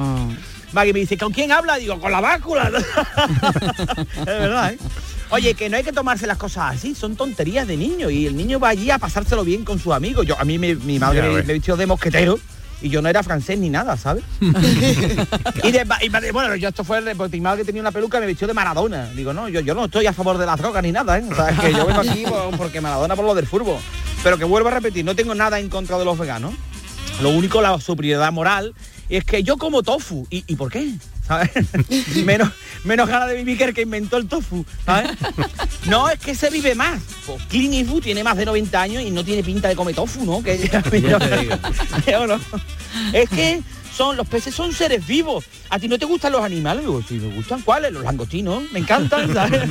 Maggie 0.75 0.93
me 0.93 0.99
dice, 0.99 1.17
¿con 1.17 1.31
quién 1.33 1.51
habla? 1.51 1.77
Digo, 1.77 1.99
con 1.99 2.11
la 2.11 2.21
báscula. 2.21 2.69
es 4.19 4.25
verdad, 4.25 4.73
¿eh? 4.73 4.77
Oye, 5.31 5.55
que 5.55 5.69
no 5.69 5.77
hay 5.77 5.83
que 5.83 5.91
tomarse 5.91 6.27
las 6.27 6.37
cosas 6.37 6.75
así, 6.75 6.93
son 6.93 7.15
tonterías 7.15 7.67
de 7.67 7.75
niño 7.77 8.11
y 8.11 8.27
el 8.27 8.35
niño 8.37 8.59
va 8.59 8.69
allí 8.69 8.91
a 8.91 8.99
pasárselo 8.99 9.43
bien 9.43 9.65
con 9.65 9.79
sus 9.79 9.93
amigos. 9.93 10.25
Yo 10.27 10.39
a 10.39 10.43
mí 10.45 10.59
me- 10.59 10.75
mi 10.75 10.99
madre 10.99 11.23
me, 11.23 11.41
me 11.41 11.53
vistió 11.53 11.75
de 11.75 11.87
mosquetero 11.87 12.37
y 12.81 12.89
yo 12.89 13.01
no 13.01 13.09
era 13.09 13.23
francés 13.23 13.57
ni 13.57 13.69
nada, 13.69 13.97
¿sabes? 13.97 14.23
y, 14.39 15.71
de- 15.71 15.85
y 16.03 16.31
bueno, 16.31 16.55
yo 16.55 16.69
esto 16.69 16.83
fue 16.83 17.01
de- 17.01 17.15
porque 17.15 17.37
mi 17.37 17.41
madre 17.41 17.61
que 17.61 17.65
tenía 17.65 17.81
una 17.81 17.91
peluca 17.91 18.19
me 18.19 18.27
vistió 18.27 18.47
de 18.47 18.53
Maradona. 18.53 19.09
Digo, 19.15 19.33
no, 19.33 19.49
yo, 19.49 19.61
yo 19.61 19.73
no 19.73 19.85
estoy 19.85 20.05
a 20.05 20.13
favor 20.13 20.37
de 20.37 20.45
las 20.45 20.59
drogas 20.59 20.83
ni 20.83 20.91
nada, 20.91 21.17
¿eh? 21.17 21.23
O 21.29 21.35
sea, 21.35 21.49
es 21.49 21.59
que 21.59 21.71
yo 21.73 21.85
vengo 21.87 22.01
aquí 22.01 22.23
por- 22.27 22.55
porque 22.57 22.79
Maradona 22.81 23.15
por 23.15 23.25
lo 23.25 23.33
del 23.33 23.47
fútbol. 23.47 23.79
Pero 24.23 24.37
que 24.37 24.43
vuelvo 24.45 24.67
a 24.69 24.71
repetir, 24.73 25.03
no 25.05 25.15
tengo 25.15 25.33
nada 25.33 25.59
en 25.59 25.69
contra 25.69 25.97
de 25.97 26.05
los 26.05 26.17
veganos. 26.19 26.53
Lo 27.21 27.29
único, 27.29 27.61
la 27.61 27.79
superioridad 27.79 28.31
moral, 28.31 28.75
es 29.09 29.23
que 29.23 29.43
yo 29.43 29.57
como 29.57 29.83
tofu. 29.83 30.27
¿Y, 30.29 30.43
y 30.47 30.55
por 30.55 30.71
qué? 30.71 30.93
¿Sabes? 31.27 31.51
menos, 32.25 32.49
menos 32.83 33.07
ganas 33.07 33.29
de 33.29 33.35
vivir 33.35 33.57
que 33.57 33.63
el 33.65 33.73
que 33.73 33.81
inventó 33.81 34.17
el 34.17 34.27
tofu. 34.27 34.65
¿sabes? 34.85 35.11
No, 35.85 36.09
es 36.09 36.19
que 36.19 36.35
se 36.35 36.49
vive 36.49 36.75
más. 36.75 37.01
Pues 37.25 37.41
Clint 37.43 37.73
Eastwood 37.73 38.03
tiene 38.03 38.23
más 38.23 38.37
de 38.37 38.45
90 38.45 38.81
años 38.81 39.03
y 39.03 39.11
no 39.11 39.23
tiene 39.23 39.43
pinta 39.43 39.67
de 39.67 39.75
comer 39.75 39.95
tofu, 39.95 40.25
¿no? 40.25 40.43
Que. 40.43 40.69
Yo 42.07 42.27
no. 42.27 42.39
Es 43.13 43.29
que 43.29 43.61
son 43.95 44.17
los 44.17 44.27
peces 44.27 44.53
son 44.53 44.73
seres 44.73 45.05
vivos. 45.07 45.45
¿A 45.69 45.79
ti 45.79 45.87
no 45.87 45.97
te 45.97 46.05
gustan 46.05 46.33
los 46.33 46.43
animales? 46.43 46.81
Digo, 46.81 47.01
sí, 47.07 47.15
me 47.15 47.33
gustan. 47.33 47.61
¿Cuáles? 47.61 47.93
Los 47.93 48.03
langostinos. 48.03 48.63
Me 48.71 48.79
encantan, 48.79 49.33
¿sabes? 49.33 49.69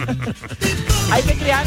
Hay 1.10 1.22
que 1.22 1.34
crear 1.34 1.66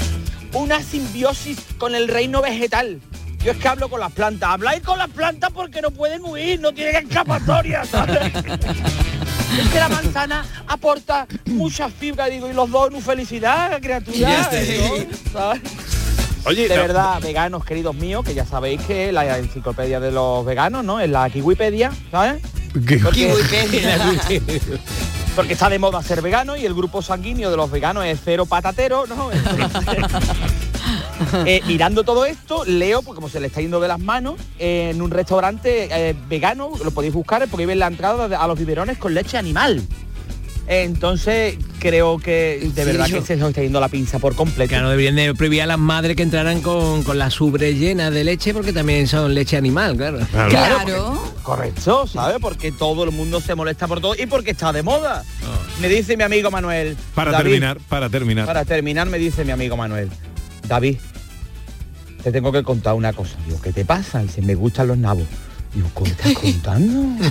una 0.53 0.81
simbiosis 0.81 1.59
con 1.77 1.95
el 1.95 2.07
reino 2.07 2.41
vegetal. 2.41 2.99
Yo 3.43 3.51
es 3.51 3.57
que 3.57 3.67
hablo 3.67 3.89
con 3.89 3.99
las 3.99 4.11
plantas. 4.11 4.49
Habláis 4.49 4.81
con 4.81 4.97
las 4.97 5.09
plantas 5.09 5.51
porque 5.53 5.81
no 5.81 5.91
pueden 5.91 6.23
huir, 6.23 6.59
no 6.59 6.73
tienen 6.73 7.07
escapatoria, 7.07 7.85
¿sabes? 7.85 8.31
Es 9.57 9.69
que 9.69 9.79
la 9.79 9.87
manzana 9.89 10.45
aporta 10.67 11.25
mucha 11.45 11.89
fibra, 11.89 12.25
digo, 12.27 12.47
y 12.49 12.53
los 12.53 12.69
dos, 12.69 12.89
una 12.89 12.99
felicidad, 12.99 13.79
criatura. 13.81 14.41
Está. 14.41 14.55
digo, 14.59 14.97
¿sabes? 15.31 15.61
Oye, 16.45 16.67
de 16.67 16.75
no- 16.75 16.81
verdad, 16.81 17.21
veganos 17.21 17.63
queridos 17.65 17.95
míos, 17.95 18.23
que 18.25 18.33
ya 18.35 18.45
sabéis 18.45 18.81
que 18.81 19.11
la 19.11 19.37
enciclopedia 19.37 19.99
de 20.01 20.11
los 20.11 20.45
veganos, 20.45 20.83
¿no? 20.83 20.99
Es 20.99 21.09
la 21.09 21.27
Kiwipedia, 21.29 21.91
¿sabes? 22.11 22.41
Porque, 22.73 23.33
porque 25.35 25.53
está 25.53 25.69
de 25.69 25.79
moda 25.79 26.03
ser 26.03 26.21
vegano 26.21 26.55
y 26.57 26.65
el 26.65 26.73
grupo 26.75 27.01
sanguíneo 27.01 27.49
de 27.49 27.57
los 27.57 27.71
veganos 27.71 28.05
es 28.05 28.19
cero 28.23 28.45
patatero, 28.45 29.07
¿no? 29.07 29.31
Entonces, 29.31 29.71
eh, 31.45 31.61
mirando 31.67 32.03
todo 32.03 32.25
esto, 32.25 32.65
leo, 32.65 33.01
pues 33.01 33.15
como 33.15 33.29
se 33.29 33.39
le 33.39 33.47
está 33.47 33.61
yendo 33.61 33.79
de 33.79 33.87
las 33.87 33.99
manos, 33.99 34.35
eh, 34.59 34.91
en 34.93 35.01
un 35.01 35.11
restaurante 35.11 35.89
eh, 35.91 36.15
vegano, 36.27 36.71
lo 36.83 36.91
podéis 36.91 37.13
buscar 37.13 37.47
porque 37.49 37.65
ven 37.65 37.79
la 37.79 37.87
entrada 37.87 38.41
a 38.41 38.47
los 38.47 38.57
biberones 38.57 38.97
con 38.97 39.13
leche 39.13 39.37
animal. 39.37 39.81
Entonces 40.69 41.57
creo 41.79 42.17
que 42.17 42.69
de 42.73 42.85
verdad 42.85 43.05
que 43.05 43.21
se 43.21 43.37
nos 43.37 43.49
está 43.49 43.61
yendo 43.61 43.79
la 43.79 43.87
pinza 43.87 44.19
por 44.19 44.35
completo. 44.35 44.69
Claro, 44.69 44.89
deberían 44.89 45.15
de 45.15 45.33
prohibir 45.33 45.61
a 45.61 45.65
las 45.65 45.79
madres 45.79 46.17
que 46.17 46.23
entraran 46.23 46.61
con, 46.61 47.03
con 47.03 47.17
las 47.17 47.39
ubres 47.39 47.79
llenas 47.79 48.13
de 48.13 48.25
leche 48.25 48.53
porque 48.53 48.73
también 48.73 49.07
son 49.07 49.33
leche 49.33 49.55
animal, 49.55 49.95
claro. 49.95 50.19
Claro. 50.49 51.21
Correcto, 51.41 52.05
¿sabes? 52.07 52.37
Porque 52.41 52.73
todo 52.73 53.05
el 53.05 53.11
mundo 53.11 53.39
se 53.39 53.55
molesta 53.55 53.87
por 53.87 54.01
todo 54.01 54.15
y 54.15 54.25
porque 54.25 54.51
está 54.51 54.73
de 54.73 54.83
moda. 54.83 55.23
Me 55.79 55.87
dice 55.87 56.17
mi 56.17 56.23
amigo 56.23 56.51
Manuel. 56.51 56.97
Para 57.15 57.31
David, 57.31 57.45
terminar, 57.45 57.77
para 57.87 58.09
terminar. 58.09 58.45
Para 58.45 58.65
terminar 58.65 59.07
me 59.07 59.17
dice 59.17 59.45
mi 59.45 59.51
amigo 59.51 59.77
Manuel. 59.77 60.09
David, 60.67 60.97
te 62.23 62.31
tengo 62.31 62.51
que 62.51 62.63
contar 62.63 62.93
una 62.93 63.13
cosa. 63.13 63.37
Digo, 63.45 63.61
¿qué 63.61 63.71
te 63.71 63.85
pasa? 63.85 64.21
Dice, 64.21 64.41
me 64.41 64.55
gustan 64.55 64.87
los 64.87 64.97
nabos. 64.97 65.25
Digo, 65.73 65.89
¿qué 65.95 66.03
me 66.03 66.09
estás 66.09 66.33
contando? 66.41 67.25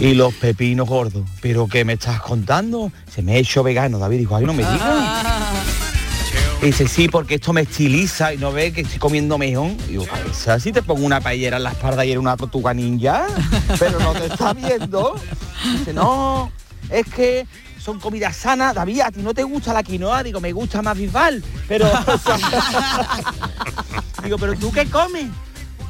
y 0.00 0.14
los 0.14 0.34
pepinos 0.34 0.88
gordos. 0.88 1.24
¿Pero 1.40 1.66
qué 1.68 1.84
me 1.84 1.94
estás 1.94 2.20
contando? 2.20 2.92
Se 3.10 3.22
me 3.22 3.36
he 3.36 3.38
hecho 3.38 3.62
vegano, 3.62 3.98
David. 3.98 4.18
Dijo, 4.18 4.36
ay, 4.36 4.44
no 4.44 4.52
me 4.52 4.62
digas. 4.62 5.24
Y 6.62 6.66
dice, 6.66 6.88
sí, 6.88 7.08
porque 7.08 7.36
esto 7.36 7.52
me 7.52 7.62
estiliza 7.62 8.34
y 8.34 8.38
no 8.38 8.52
ve 8.52 8.72
que 8.72 8.82
estoy 8.82 8.98
comiendo 8.98 9.38
mejón. 9.38 9.76
Y 9.86 9.92
digo, 9.92 10.04
cabeza, 10.06 10.58
si 10.60 10.72
te 10.72 10.82
pongo 10.82 11.06
una 11.06 11.20
paellera 11.20 11.56
en 11.56 11.62
la 11.62 11.70
espalda 11.70 12.04
y 12.04 12.10
era 12.10 12.20
una 12.20 12.36
tortuga 12.36 12.74
ninja, 12.74 13.26
pero 13.78 13.98
no 13.98 14.12
te 14.12 14.26
está 14.26 14.52
viendo. 14.52 15.14
Dice, 15.78 15.92
no, 15.92 16.50
es 16.90 17.06
que 17.06 17.46
son 17.88 17.98
comidas 17.98 18.36
sanas. 18.36 18.74
David, 18.74 19.00
¿a 19.00 19.10
ti 19.10 19.20
no 19.22 19.32
te 19.32 19.42
gusta 19.44 19.72
la 19.72 19.82
quinoa? 19.82 20.22
Digo, 20.22 20.42
me 20.42 20.52
gusta 20.52 20.82
más 20.82 20.94
bisbal. 20.94 21.42
Pero, 21.66 21.86
digo, 24.22 24.36
¿pero 24.36 24.54
tú 24.58 24.70
qué 24.70 24.84
comes? 24.90 25.24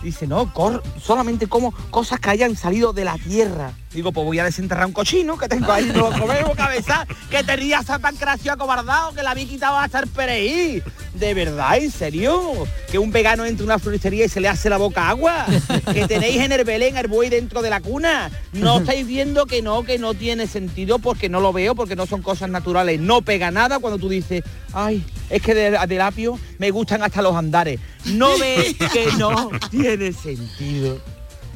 Dice, 0.00 0.28
no, 0.28 0.54
cor- 0.54 0.80
solamente 1.02 1.48
como 1.48 1.72
cosas 1.90 2.20
que 2.20 2.30
hayan 2.30 2.54
salido 2.54 2.92
de 2.92 3.04
la 3.04 3.18
tierra. 3.18 3.72
Digo, 3.92 4.12
pues 4.12 4.26
voy 4.26 4.38
a 4.38 4.44
desenterrar 4.44 4.84
un 4.86 4.92
cochino 4.92 5.38
que 5.38 5.48
tengo 5.48 5.72
ahí, 5.72 5.86
no 5.86 6.10
lo 6.10 6.18
comemos, 6.20 6.54
cabeza, 6.54 7.06
que 7.30 7.42
te 7.42 7.56
rías 7.56 7.88
a 7.88 7.98
pancracio 7.98 8.52
acobardado, 8.52 9.14
que 9.14 9.22
la 9.22 9.30
había 9.30 9.46
quitado 9.46 9.78
hasta 9.78 10.00
el 10.00 10.08
pereí. 10.08 10.82
De 11.14 11.32
verdad, 11.34 11.78
en 11.78 11.90
serio, 11.90 12.66
que 12.90 12.98
un 12.98 13.10
vegano 13.10 13.46
entre 13.46 13.64
una 13.64 13.78
floristería 13.78 14.26
y 14.26 14.28
se 14.28 14.40
le 14.40 14.48
hace 14.48 14.68
la 14.68 14.76
boca 14.76 15.08
agua. 15.08 15.46
Que 15.92 16.06
tenéis 16.06 16.42
en 16.42 16.52
el 16.52 16.64
Belén 16.64 16.96
el 16.96 17.08
buey 17.08 17.30
dentro 17.30 17.62
de 17.62 17.70
la 17.70 17.80
cuna. 17.80 18.30
No 18.52 18.80
estáis 18.80 19.06
viendo 19.06 19.46
que 19.46 19.62
no, 19.62 19.82
que 19.82 19.98
no 19.98 20.14
tiene 20.14 20.46
sentido 20.46 20.98
porque 20.98 21.28
no 21.28 21.40
lo 21.40 21.52
veo, 21.52 21.74
porque 21.74 21.96
no 21.96 22.06
son 22.06 22.22
cosas 22.22 22.50
naturales. 22.50 23.00
No 23.00 23.22
pega 23.22 23.50
nada 23.50 23.78
cuando 23.78 23.98
tú 23.98 24.08
dices, 24.08 24.44
ay, 24.74 25.02
es 25.30 25.42
que 25.42 25.54
de, 25.54 25.86
del 25.86 26.00
apio 26.02 26.38
me 26.58 26.70
gustan 26.70 27.02
hasta 27.02 27.22
los 27.22 27.34
andares. 27.34 27.80
No 28.04 28.38
ves 28.38 28.76
que 28.92 29.06
no 29.18 29.50
tiene 29.70 30.12
sentido. 30.12 31.00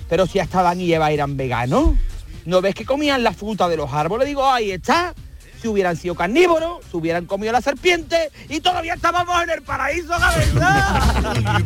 Pero 0.09 0.27
si 0.27 0.41
hasta 0.41 0.61
Adán 0.61 0.81
y 0.81 0.93
Eva 0.93 1.11
eran 1.11 1.37
veganos, 1.37 1.91
¿no 2.45 2.61
ves 2.61 2.75
que 2.75 2.85
comían 2.85 3.23
la 3.23 3.33
fruta 3.33 3.69
de 3.69 3.77
los 3.77 3.93
árboles? 3.93 4.27
Digo, 4.27 4.45
ahí 4.49 4.73
está. 4.73 5.15
Si 5.61 5.69
hubieran 5.69 5.97
sido 5.97 6.17
carnívoros, 6.17 6.85
se 6.91 6.97
hubieran 6.97 7.27
comido 7.27 7.53
la 7.53 7.61
serpiente 7.61 8.33
y 8.49 8.61
todavía 8.61 8.95
estábamos 8.95 9.41
en 9.45 9.51
el 9.51 9.63
paraíso, 9.63 10.19
la 10.19 10.31
verdad. 10.37 11.63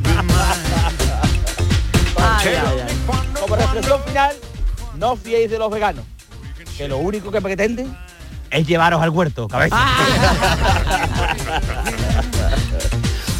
Como 3.41 3.57
reflexión 3.57 4.03
final, 4.05 4.37
no 4.97 5.17
fiéis 5.17 5.51
de 5.51 5.59
los 5.59 5.71
veganos, 5.71 6.05
que 6.77 6.89
lo 6.89 6.99
único 6.99 7.31
que 7.31 7.41
pretenden 7.41 7.97
es 8.51 8.67
llevaros 8.67 9.01
al 9.01 9.09
huerto, 9.11 9.49
cabeza. 9.49 9.77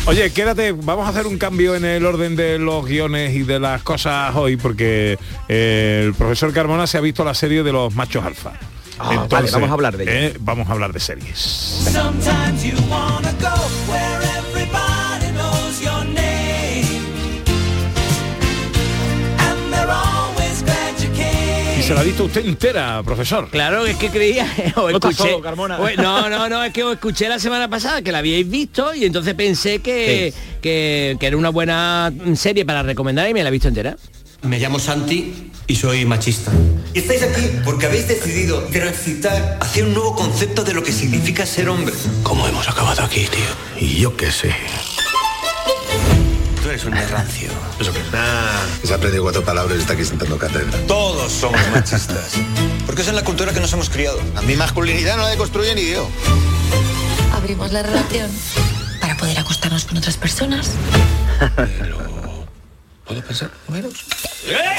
Oye, 0.07 0.33
quédate, 0.33 0.71
vamos 0.73 1.05
a 1.07 1.11
hacer 1.11 1.27
un 1.27 1.37
cambio 1.37 1.75
en 1.75 1.85
el 1.85 2.07
orden 2.07 2.37
de 2.37 2.59
los 2.59 2.87
guiones 2.87 3.35
y 3.35 3.42
de 3.42 3.59
las 3.59 3.83
cosas 3.83 4.35
hoy, 4.37 4.57
porque 4.57 5.19
eh, 5.49 6.03
el 6.07 6.14
profesor 6.14 6.53
Carmona 6.53 6.87
se 6.87 6.97
ha 6.97 7.01
visto 7.01 7.25
la 7.25 7.35
serie 7.35 7.64
de 7.64 7.73
los 7.73 7.92
machos 7.95 8.25
alfa. 8.25 8.53
Ah, 8.99 9.27
vale, 9.29 9.51
vamos 9.51 9.69
a 9.69 9.73
hablar 9.73 9.97
de 9.97 10.05
ella. 10.05 10.14
eh, 10.29 10.37
vamos 10.40 10.69
a 10.69 10.73
hablar 10.73 10.92
de 10.92 11.01
series. 11.01 11.83
Se 21.87 21.94
la 21.94 22.01
ha 22.01 22.03
visto 22.03 22.25
usted 22.25 22.44
entera, 22.44 23.01
profesor. 23.05 23.49
Claro, 23.49 23.87
es 23.87 23.96
que 23.96 24.09
creía, 24.11 24.44
o 24.77 24.88
escuché, 24.90 25.14
solo, 25.14 25.40
Carmona. 25.40 25.79
o- 25.79 25.88
no, 26.03 26.29
no, 26.29 26.49
no, 26.49 26.64
es 26.64 26.72
que 26.72 26.83
os 26.83 26.94
escuché 26.94 27.29
la 27.29 27.38
semana 27.38 27.68
pasada 27.68 28.03
que 28.03 28.11
la 28.11 28.18
habíais 28.18 28.49
visto 28.49 28.92
y 28.94 29.05
entonces 29.05 29.35
pensé 29.35 29.79
que, 29.81 30.35
que, 30.61 31.16
que 31.20 31.27
era 31.27 31.37
una 31.37 31.51
buena 31.51 32.12
serie 32.35 32.64
para 32.64 32.83
recomendar 32.83 33.29
y 33.29 33.35
me 33.35 33.42
la 33.42 33.51
he 33.51 33.53
visto 33.53 33.68
entera. 33.68 33.96
Me 34.42 34.59
llamo 34.59 34.79
Santi 34.79 35.51
y 35.68 35.77
soy 35.77 36.05
machista. 36.05 36.51
Y 36.92 36.99
estáis 36.99 37.22
aquí 37.22 37.42
porque 37.64 37.87
habéis 37.87 38.09
decidido 38.09 38.62
transitar 38.64 39.59
hacia 39.61 39.85
un 39.85 39.94
nuevo 39.94 40.14
concepto 40.16 40.64
de 40.64 40.75
lo 40.75 40.83
que 40.83 40.92
significa 40.92 41.46
ser 41.46 41.68
hombre. 41.68 41.94
¿Cómo 42.22 42.46
hemos 42.49 42.68
acabado 42.68 43.03
aquí, 43.03 43.27
tío? 43.27 43.81
Y 43.81 43.96
yo 44.01 44.16
qué 44.16 44.31
sé. 44.31 44.55
Eres 46.76 46.88
un 46.88 47.10
rancio. 47.10 47.48
Eso 47.80 47.90
que 47.90 48.00
se 48.86 48.92
ha 48.92 48.96
aprendido 48.96 49.22
cuatro 49.22 49.42
palabras 49.42 49.78
y 49.78 49.80
está 49.80 49.94
aquí 49.94 50.04
sentando 50.04 50.36
cátedra. 50.36 50.78
Todos 50.86 51.32
somos 51.32 51.58
machistas. 51.72 52.32
Porque 52.84 53.00
es 53.00 53.08
en 53.08 53.16
la 53.16 53.24
cultura 53.24 53.54
que 53.54 53.60
nos 53.60 53.72
hemos 53.72 53.88
criado. 53.88 54.20
A 54.34 54.42
mi 54.42 54.56
masculinidad 54.56 55.16
no 55.16 55.22
la 55.22 55.30
deconstruye 55.30 55.74
ni 55.74 55.88
yo. 55.88 56.06
Abrimos 57.32 57.72
la 57.72 57.82
relación 57.82 58.30
para 59.00 59.16
poder 59.16 59.38
acostarnos 59.38 59.86
con 59.86 59.96
otras 59.96 60.18
personas. 60.18 60.72
¿Puedo 63.06 63.22
pensar 63.22 63.50
menos? 63.68 63.94
La 64.46 64.76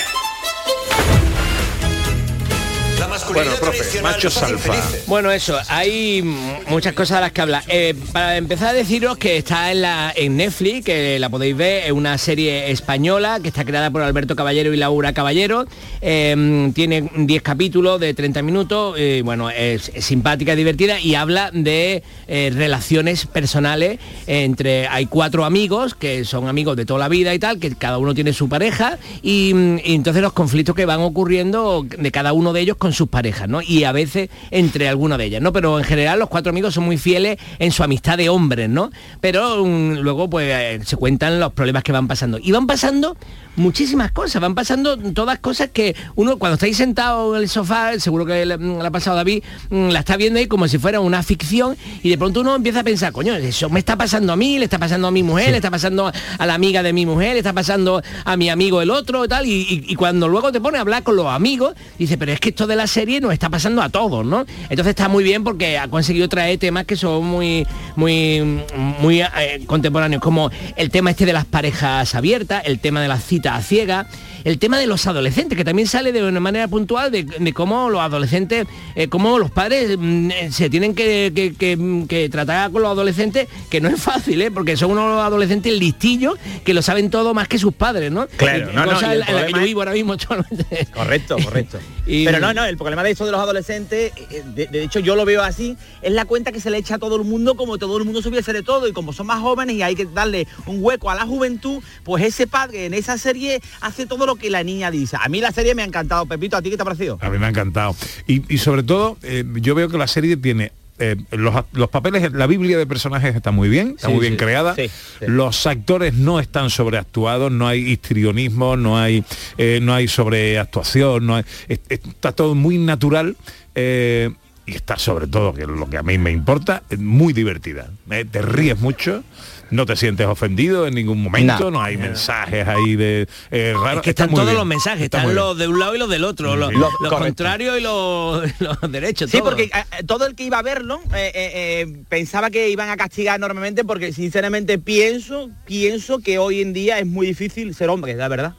masculinidad 3.17 3.59
Bueno, 3.59 3.61
profe, 3.61 3.77
tradicional 3.77 4.13
machos 4.13 4.43
alfa. 4.43 4.73
Bueno, 5.07 5.31
eso, 5.31 5.57
hay 5.69 6.21
muchas 6.69 6.93
cosas 6.93 7.17
a 7.17 7.21
las 7.21 7.31
que 7.31 7.41
hablar. 7.41 7.63
Eh, 7.67 7.95
para 8.11 8.37
empezar 8.37 8.69
a 8.69 8.73
deciros 8.73 9.17
que 9.17 9.37
está 9.37 9.71
en, 9.71 9.81
la, 9.81 10.13
en 10.15 10.37
Netflix, 10.37 10.85
que 10.85 11.19
la 11.19 11.29
podéis 11.29 11.57
ver, 11.57 11.85
es 11.85 11.91
una 11.91 12.17
serie 12.17 12.71
española 12.71 13.39
que 13.41 13.47
está 13.47 13.65
creada 13.65 13.89
por 13.89 14.01
Alberto 14.01 14.35
Caballero 14.35 14.73
y 14.73 14.77
Laura 14.77 15.13
Caballero. 15.13 15.65
Eh, 16.01 16.71
tiene 16.73 17.09
10 17.15 17.41
capítulos 17.41 17.99
de 17.99 18.13
30 18.13 18.41
minutos, 18.41 18.95
eh, 18.97 19.21
bueno, 19.23 19.49
es, 19.49 19.91
es 19.93 20.05
simpática, 20.05 20.55
divertida 20.55 20.99
y 20.99 21.15
habla 21.15 21.51
de 21.51 22.03
eh, 22.27 22.51
relaciones 22.53 23.25
personales 23.25 23.99
entre, 24.27 24.87
hay 24.87 25.05
cuatro 25.05 25.45
amigos 25.45 25.95
que 25.95 26.25
son 26.25 26.47
amigos 26.47 26.75
de 26.75 26.85
toda 26.85 26.99
la 26.99 27.07
vida 27.07 27.33
y 27.33 27.39
tal, 27.39 27.59
que 27.59 27.75
cada 27.75 27.97
uno 27.97 28.13
tiene 28.13 28.33
su 28.33 28.49
pareja 28.49 28.97
y, 29.21 29.53
y 29.83 29.95
entonces 29.95 30.21
los 30.21 30.33
conflictos 30.33 30.75
que 30.75 30.85
van 30.85 31.01
ocurriendo 31.01 31.85
de 31.97 32.11
cada 32.11 32.33
uno 32.33 32.53
de 32.53 32.61
ellos 32.61 32.77
con 32.77 32.93
sus 32.93 33.06
parejas 33.09 33.47
¿no? 33.47 33.61
Y 33.61 33.83
a 33.83 33.91
veces 33.91 34.29
entre 34.51 34.87
alguna 34.87 35.17
de 35.17 35.25
ellas, 35.25 35.41
¿no? 35.41 35.53
Pero 35.53 35.77
en 35.79 35.85
general 35.85 36.19
los 36.19 36.29
cuatro 36.29 36.49
amigos 36.49 36.73
son 36.73 36.85
muy 36.85 36.97
fieles 36.97 37.37
en 37.59 37.71
su 37.71 37.83
amistad 37.83 38.17
de 38.17 38.29
hombres, 38.29 38.69
¿no? 38.69 38.91
Pero 39.21 39.65
mm, 39.65 39.99
luego 39.99 40.29
pues 40.29 40.49
eh, 40.49 40.79
se 40.83 40.95
cuentan 40.97 41.39
los 41.39 41.53
problemas 41.53 41.83
que 41.83 41.91
van 41.91 42.07
pasando. 42.07 42.39
Y 42.41 42.51
van 42.51 42.67
pasando 42.67 43.17
muchísimas 43.57 44.11
cosas, 44.11 44.41
van 44.41 44.55
pasando 44.55 44.97
todas 44.97 45.39
cosas 45.39 45.69
que 45.73 45.95
uno 46.15 46.37
cuando 46.37 46.53
estáis 46.53 46.77
sentado 46.77 47.35
en 47.35 47.41
el 47.41 47.49
sofá, 47.49 47.99
seguro 47.99 48.25
que 48.25 48.45
le 48.45 48.53
ha 48.55 48.91
pasado 48.91 49.17
David, 49.17 49.43
mm, 49.69 49.89
la 49.89 49.99
está 49.99 50.15
viendo 50.15 50.39
ahí 50.39 50.47
como 50.47 50.67
si 50.67 50.77
fuera 50.77 50.99
una 50.99 51.21
ficción 51.23 51.75
y 52.03 52.09
de 52.09 52.17
pronto 52.17 52.41
uno 52.41 52.55
empieza 52.55 52.79
a 52.79 52.83
pensar, 52.83 53.11
coño, 53.11 53.35
eso 53.35 53.69
me 53.69 53.79
está 53.79 53.95
pasando 53.97 54.31
a 54.31 54.35
mí, 54.35 54.57
le 54.59 54.65
está 54.65 54.79
pasando 54.79 55.07
a 55.07 55.11
mi 55.11 55.23
mujer, 55.23 55.49
le 55.51 55.57
está 55.57 55.71
pasando 55.71 56.11
a 56.37 56.45
la 56.45 56.53
amiga 56.53 56.83
de 56.83 56.93
mi 56.93 57.05
mujer, 57.05 57.33
le 57.33 57.39
está 57.39 57.51
pasando 57.53 58.01
a 58.25 58.37
mi 58.37 58.49
amigo 58.49 58.81
el 58.81 58.91
otro 58.91 59.25
y 59.25 59.27
tal, 59.27 59.45
y, 59.45 59.51
y- 59.51 59.85
y 59.87 59.95
cuando 59.95 60.27
luego 60.27 60.51
te 60.51 60.61
pone 60.61 60.77
a 60.77 60.81
hablar 60.81 61.03
con 61.03 61.15
los 61.15 61.25
amigos, 61.27 61.73
dice, 61.99 62.17
pero 62.17 62.31
es 62.31 62.39
que 62.39 62.49
esto 62.49 62.67
de 62.67 62.75
la 62.75 62.87
serie 62.87 63.19
nos 63.19 63.33
está 63.33 63.49
pasando 63.49 63.81
a 63.81 63.89
todos, 63.89 64.25
¿no? 64.25 64.45
Entonces 64.69 64.87
está 64.91 65.07
muy 65.09 65.23
bien 65.23 65.43
porque 65.43 65.77
ha 65.77 65.87
conseguido 65.87 66.29
traer 66.29 66.59
temas 66.59 66.85
que 66.85 66.95
son 66.95 67.25
muy, 67.25 67.65
muy, 67.95 68.61
muy 68.99 69.21
eh, 69.21 69.63
contemporáneos, 69.65 70.21
como 70.21 70.51
el 70.75 70.89
tema 70.91 71.09
este 71.09 71.25
de 71.25 71.33
las 71.33 71.45
parejas 71.45 72.13
abiertas, 72.13 72.61
el 72.65 72.79
tema 72.79 73.01
de 73.01 73.07
las 73.07 73.23
citas 73.23 73.46
a 73.47 73.61
ciegas, 73.61 74.05
el 74.47 74.59
tema 74.59 74.79
de 74.79 74.87
los 74.87 75.05
adolescentes, 75.07 75.57
que 75.57 75.65
también 75.65 75.87
sale 75.89 76.13
de 76.13 76.23
una 76.23 76.39
manera 76.39 76.67
puntual 76.69 77.11
de, 77.11 77.23
de 77.23 77.53
cómo 77.53 77.89
los 77.89 77.99
adolescentes, 77.99 78.65
eh, 78.95 79.09
cómo 79.09 79.37
los 79.39 79.51
padres 79.51 79.97
mm, 79.99 80.31
eh, 80.31 80.49
se 80.53 80.69
tienen 80.69 80.95
que, 80.95 81.33
que- 81.35 81.53
que- 81.53 82.05
que 82.07 82.29
tratar 82.29 82.71
con 82.71 82.81
los 82.81 82.91
adolescentes, 82.91 83.49
que 83.69 83.81
no 83.81 83.89
es 83.89 84.01
fácil, 84.01 84.41
¿eh? 84.41 84.49
porque 84.49 84.77
son 84.77 84.91
unos 84.91 85.21
adolescentes 85.21 85.73
listillos 85.73 86.37
que 86.63 86.73
lo 86.73 86.81
saben 86.81 87.09
todo 87.09 87.33
más 87.33 87.49
que 87.49 87.59
sus 87.59 87.73
padres, 87.73 88.09
¿no? 88.09 88.25
Claro, 88.37 88.71
Y- 88.71 88.75
no, 88.75 88.85
cosa 88.85 89.13
en 89.13 89.19
la- 89.19 89.25
que 89.47 89.51
yo 89.51 89.59
vivo 89.63 89.81
ahora 89.81 89.91
mismo 89.91 90.13
actualmente. 90.17 90.87
Correcto, 90.93 91.35
correcto. 91.43 91.79
Y- 92.09 92.23
Pero 92.23 92.39
no, 92.39 92.53
no, 92.53 92.63
el 92.63 92.77
problema 92.77 93.03
de 93.03 93.11
esto 93.11 93.25
de 93.25 93.33
los 93.33 93.41
adolescentes, 93.41 94.13
eh, 94.31 94.41
de, 94.55 94.67
de 94.67 94.81
hecho 94.83 95.01
yo 95.01 95.17
lo 95.17 95.25
veo 95.25 95.43
así, 95.43 95.75
es 96.01 96.13
la 96.13 96.23
cuenta 96.23 96.53
que 96.53 96.61
se 96.61 96.69
le 96.71 96.77
echa 96.77 96.95
a 96.95 96.99
todo 96.99 97.17
el 97.17 97.25
mundo 97.25 97.55
como 97.55 97.77
todo 97.77 97.97
el 97.97 98.05
mundo 98.05 98.21
supiese 98.21 98.53
de 98.53 98.63
todo 98.63 98.87
y 98.87 98.93
como 98.93 99.11
son 99.11 99.27
más 99.27 99.41
jóvenes 99.41 99.75
y 99.75 99.81
hay 99.81 99.93
que 99.93 100.05
darle 100.05 100.47
un 100.67 100.77
hueco 100.81 101.11
a 101.11 101.15
la 101.15 101.25
juventud, 101.25 101.83
pues 102.05 102.23
ese 102.23 102.47
padre 102.47 102.85
en 102.85 102.93
esa 102.93 103.17
serie 103.17 103.59
hace 103.81 104.05
todo 104.05 104.25
lo 104.25 104.36
que 104.37 104.49
la 104.49 104.63
niña 104.63 104.91
dice. 104.91 105.17
A 105.21 105.27
mí 105.29 105.41
la 105.41 105.51
serie 105.51 105.75
me 105.75 105.81
ha 105.81 105.85
encantado, 105.85 106.25
Pepito, 106.25 106.57
¿a 106.57 106.61
ti 106.61 106.69
qué 106.69 106.75
te 106.77 106.81
ha 106.81 106.85
parecido? 106.85 107.17
A 107.21 107.29
mí 107.29 107.37
me 107.37 107.45
ha 107.45 107.49
encantado. 107.49 107.95
Y, 108.27 108.41
y 108.53 108.57
sobre 108.59 108.83
todo, 108.83 109.17
eh, 109.23 109.43
yo 109.55 109.75
veo 109.75 109.89
que 109.89 109.97
la 109.97 110.07
serie 110.07 110.37
tiene 110.37 110.71
eh, 110.99 111.15
los, 111.29 111.53
los 111.73 111.89
papeles, 111.89 112.31
la 112.33 112.47
Biblia 112.47 112.75
de 112.77 112.87
personajes 112.87 113.35
está 113.35 113.51
muy 113.51 113.69
bien, 113.69 113.93
está 113.97 114.07
Sí, 114.07 114.13
muy 114.13 114.21
bien 114.21 114.33
sí, 114.33 114.37
creada. 114.37 114.73
sí. 114.75 114.89
Los 115.27 115.67
actores 115.67 116.15
no 116.15 116.39
están 116.39 116.71
sobreactuados, 116.71 117.51
no 117.51 117.67
hay 117.67 117.81
histrionismo, 117.91 118.75
no 118.77 118.97
hay, 118.97 119.23
eh, 119.59 119.79
no 119.81 119.93
hay 119.93 120.07
sobreactuación, 120.07 121.25
no 121.27 121.35
hay, 121.35 121.43
está 121.67 122.31
todo 122.31 122.55
muy 122.55 122.77
natural. 122.79 123.35
eh, 123.75 124.31
y 124.65 124.75
está 124.75 124.97
sobre 124.97 125.27
todo, 125.27 125.53
que 125.53 125.61
es 125.61 125.67
lo 125.69 125.89
que 125.89 125.95
a 125.97 126.03
mí 126.03 126.17
me 126.17 126.29
importa, 126.29 126.83
es 126.89 126.99
muy 126.99 127.31
divertida. 127.31 127.89
Te 128.09 128.41
ríes 128.41 128.77
mucho, 128.77 129.23
no 129.71 129.85
te 129.85 129.95
sientes 129.95 130.27
ofendido 130.27 130.87
en 130.87 130.95
ningún 130.95 131.21
momento, 131.21 131.65
no, 131.65 131.71
No. 131.71 131.81
hay 131.81 131.97
mensajes 131.97 132.67
ahí 132.67 132.95
de 132.95 133.27
eh, 133.51 133.73
raros. 133.73 133.97
Es 133.97 134.01
que 134.01 134.09
Está 134.11 134.23
están 134.23 134.35
todos 134.35 134.45
bien, 134.47 134.57
los 134.57 134.65
mensajes, 134.65 135.01
está 135.01 135.19
están 135.19 135.35
los 135.35 135.57
de 135.57 135.67
un 135.67 135.79
lado 135.79 135.95
y 135.95 135.99
los 135.99 136.09
del 136.09 136.23
otro, 136.23 136.55
los, 136.55 136.71
contrarios 137.09 137.77
y 137.77 137.81
los, 137.81 138.43
los 138.59 138.91
derechos. 138.91 139.29
Sí, 139.29 139.37
todo. 139.39 139.49
porque 139.49 139.63
eh, 139.65 140.03
todo 140.05 140.25
el 140.25 140.35
que 140.35 140.43
iba 140.43 140.59
a 140.59 140.61
verlo 140.61 140.99
eh, 141.13 141.31
eh, 141.33 141.51
eh, 141.81 141.97
pensaba 142.09 142.49
que 142.49 142.69
iban 142.69 142.89
a 142.89 142.97
castigar 142.97 143.37
enormemente 143.37 143.83
porque 143.83 144.13
sinceramente 144.13 144.77
pienso, 144.79 145.49
pienso 145.65 146.19
que 146.19 146.37
hoy 146.39 146.61
en 146.61 146.73
día 146.73 146.99
es 146.99 147.05
muy 147.05 147.27
difícil 147.27 147.73
ser 147.75 147.89
hombre, 147.89 148.15
la 148.15 148.27
verdad. 148.27 148.53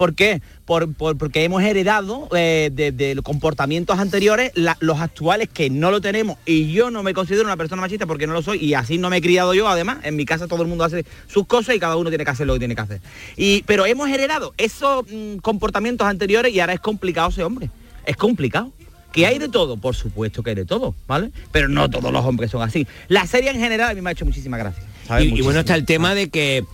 ¿Por 0.00 0.14
qué? 0.14 0.40
Por, 0.64 0.94
por- 0.94 1.18
porque 1.18 1.44
hemos 1.44 1.62
heredado 1.62 2.26
eh, 2.34 2.70
de, 2.72 3.20
comportamientos 3.22 3.98
anteriores 3.98 4.50
la- 4.54 4.78
los 4.80 4.98
actuales 4.98 5.50
que 5.52 5.68
no 5.68 5.90
lo 5.90 6.00
tenemos 6.00 6.38
y 6.46 6.72
yo 6.72 6.90
no 6.90 7.02
me 7.02 7.12
considero 7.12 7.44
una 7.44 7.58
persona 7.58 7.82
machista 7.82 8.06
porque 8.06 8.26
no 8.26 8.32
lo 8.32 8.40
soy 8.40 8.64
y 8.64 8.72
así 8.72 8.96
no 8.96 9.10
me 9.10 9.18
he 9.18 9.20
criado 9.20 9.52
yo 9.52 9.68
además 9.68 9.98
en 10.04 10.16
mi 10.16 10.24
casa 10.24 10.48
todo 10.48 10.62
el 10.62 10.68
mundo 10.68 10.84
hace 10.84 11.04
sus 11.26 11.46
cosas 11.46 11.74
y 11.76 11.78
cada 11.80 11.96
uno 11.96 12.08
tiene 12.08 12.24
que 12.24 12.30
hacer 12.30 12.46
lo 12.46 12.54
que 12.54 12.60
tiene 12.60 12.74
que 12.74 12.80
hacer 12.80 13.00
y 13.36 13.62
pero 13.66 13.84
hemos 13.84 14.08
heredado 14.08 14.54
esos 14.56 15.04
mm, 15.06 15.36
comportamientos 15.42 16.06
anteriores 16.08 16.54
y 16.54 16.60
ahora 16.60 16.72
es 16.72 16.80
complicado 16.80 17.30
ser 17.30 17.44
hombre 17.44 17.68
es 18.06 18.16
complicado 18.16 18.72
que 19.12 19.26
hay 19.26 19.38
de 19.38 19.50
todo, 19.50 19.76
por 19.76 19.94
supuesto 19.94 20.42
que 20.42 20.50
hay 20.50 20.56
de 20.56 20.64
todo, 20.64 20.94
¿vale? 21.08 21.30
Pero 21.52 21.68
no 21.68 21.90
todos 21.90 22.10
los 22.10 22.24
hombres 22.24 22.50
son 22.52 22.62
así. 22.62 22.86
La 23.08 23.26
serie 23.26 23.50
en 23.50 23.58
general 23.58 23.90
a 23.90 23.94
mí 23.94 24.00
me 24.00 24.08
ha 24.08 24.12
hecho 24.12 24.24
muchísima 24.24 24.56
gracia. 24.56 24.82
¿sabes? 25.04 25.24
Y, 25.26 25.34
y 25.34 25.40
bueno, 25.42 25.58
está 25.60 25.74
el 25.74 25.84
tema 25.84 26.14
de 26.14 26.28
que 26.30 26.64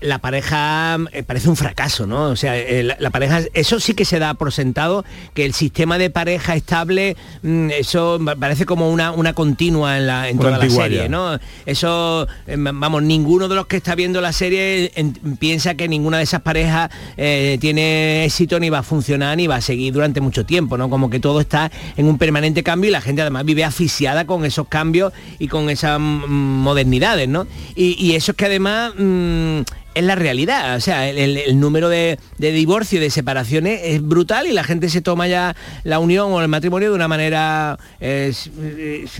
la 0.00 0.18
pareja 0.18 0.96
eh, 1.12 1.22
parece 1.24 1.48
un 1.48 1.56
fracaso, 1.56 2.06
¿no? 2.06 2.26
O 2.30 2.36
sea, 2.36 2.56
eh, 2.56 2.82
la, 2.84 2.96
la 3.00 3.10
pareja, 3.10 3.40
eso 3.54 3.80
sí 3.80 3.94
que 3.94 4.04
se 4.04 4.18
da 4.18 4.34
por 4.34 4.52
sentado, 4.52 5.04
que 5.34 5.44
el 5.44 5.52
sistema 5.54 5.98
de 5.98 6.10
pareja 6.10 6.54
estable, 6.54 7.16
mm, 7.42 7.70
eso 7.70 8.20
parece 8.38 8.66
como 8.66 8.90
una, 8.90 9.10
una 9.12 9.32
continua 9.32 9.98
en, 9.98 10.06
la, 10.06 10.28
en 10.28 10.38
toda 10.38 10.58
la 10.58 10.70
serie, 10.70 11.08
¿no? 11.08 11.38
Eso, 11.66 12.26
eh, 12.46 12.56
vamos, 12.56 13.02
ninguno 13.02 13.48
de 13.48 13.56
los 13.56 13.66
que 13.66 13.76
está 13.78 13.94
viendo 13.94 14.20
la 14.20 14.32
serie 14.32 14.92
en- 14.94 15.12
piensa 15.38 15.74
que 15.74 15.88
ninguna 15.88 16.18
de 16.18 16.24
esas 16.24 16.42
parejas 16.42 16.90
eh, 17.16 17.58
tiene 17.60 18.24
éxito 18.24 18.60
ni 18.60 18.70
va 18.70 18.78
a 18.78 18.82
funcionar 18.84 19.36
ni 19.36 19.46
va 19.46 19.56
a 19.56 19.60
seguir 19.60 19.92
durante 19.92 20.20
mucho 20.20 20.44
tiempo, 20.46 20.78
¿no? 20.78 20.88
Como 20.88 21.10
que 21.10 21.18
todo 21.20 21.40
está 21.40 21.70
en 21.96 22.06
un 22.06 22.16
permanente 22.18 22.62
cambio 22.62 22.88
y 22.88 22.92
la 22.92 23.00
gente 23.00 23.22
además 23.22 23.44
vive 23.44 23.64
asfixiada 23.64 24.24
con 24.26 24.44
esos 24.44 24.68
cambios 24.68 25.12
y 25.38 25.48
con 25.48 25.68
esas 25.68 25.98
mm, 25.98 26.02
modernidades, 26.28 27.28
¿no? 27.28 27.46
Y, 27.74 27.96
y 27.98 28.14
eso 28.14 28.32
es 28.32 28.36
que 28.36 28.46
además 28.46 28.92
mm, 28.96 29.60
es 29.94 30.02
la 30.02 30.16
realidad, 30.16 30.74
o 30.74 30.80
sea, 30.80 31.08
el, 31.08 31.18
el- 31.18 31.36
el 31.36 31.60
número 31.60 31.88
de, 31.88 32.18
de 32.38 32.50
divorcio 32.50 32.98
y 32.98 33.00
de 33.02 33.10
separaciones 33.10 33.80
es 33.84 34.02
brutal 34.02 34.46
y 34.48 34.52
la 34.52 34.64
gente 34.64 34.88
se 34.88 35.00
toma 35.02 35.28
ya 35.28 35.54
la 35.84 36.00
unión 36.00 36.32
o 36.32 36.42
el 36.42 36.48
matrimonio 36.48 36.88
de 36.90 36.96
una 36.96 37.06
manera, 37.06 37.78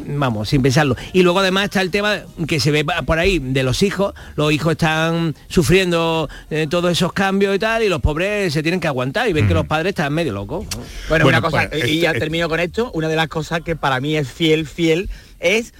vamos, 0.06 0.48
sin 0.48 0.62
pensarlo. 0.62 0.96
Y 1.12 1.22
luego 1.22 1.38
además 1.40 1.64
está 1.64 1.80
el 1.80 1.90
tema 1.90 2.20
que 2.46 2.60
se 2.60 2.70
ve 2.70 2.84
por 3.06 3.18
ahí 3.18 3.38
de 3.38 3.62
los 3.62 3.82
hijos, 3.82 4.14
los 4.36 4.52
hijos 4.52 4.72
están 4.72 5.34
sufriendo 5.48 6.28
eh, 6.50 6.66
todos 6.68 6.90
esos 6.90 7.12
cambios 7.12 7.54
y 7.54 7.58
tal 7.58 7.82
y 7.82 7.88
los 7.88 8.00
pobres 8.00 8.52
se 8.52 8.62
tienen 8.62 8.80
que 8.80 8.88
aguantar 8.88 9.28
y 9.28 9.32
ven 9.32 9.46
que 9.48 9.54
los 9.54 9.66
padres 9.66 9.90
están 9.90 10.12
medio 10.12 10.32
locos. 10.32 10.64
¿no? 10.64 10.70
Bueno, 11.08 11.24
Bueno, 11.24 11.28
una 11.28 11.40
cosa, 11.40 11.68
pues, 11.70 11.88
y 11.88 12.00
ya 12.00 12.08
este- 12.10 12.20
termino 12.20 12.48
con 12.48 12.60
esto, 12.60 12.90
una 12.94 13.08
de 13.08 13.16
las 13.16 13.28
cosas 13.28 13.60
que 13.60 13.76
para 13.76 14.00
mí 14.00 14.16
es 14.16 14.28
fiel, 14.28 14.66
fiel, 14.66 15.08
es 15.40 15.72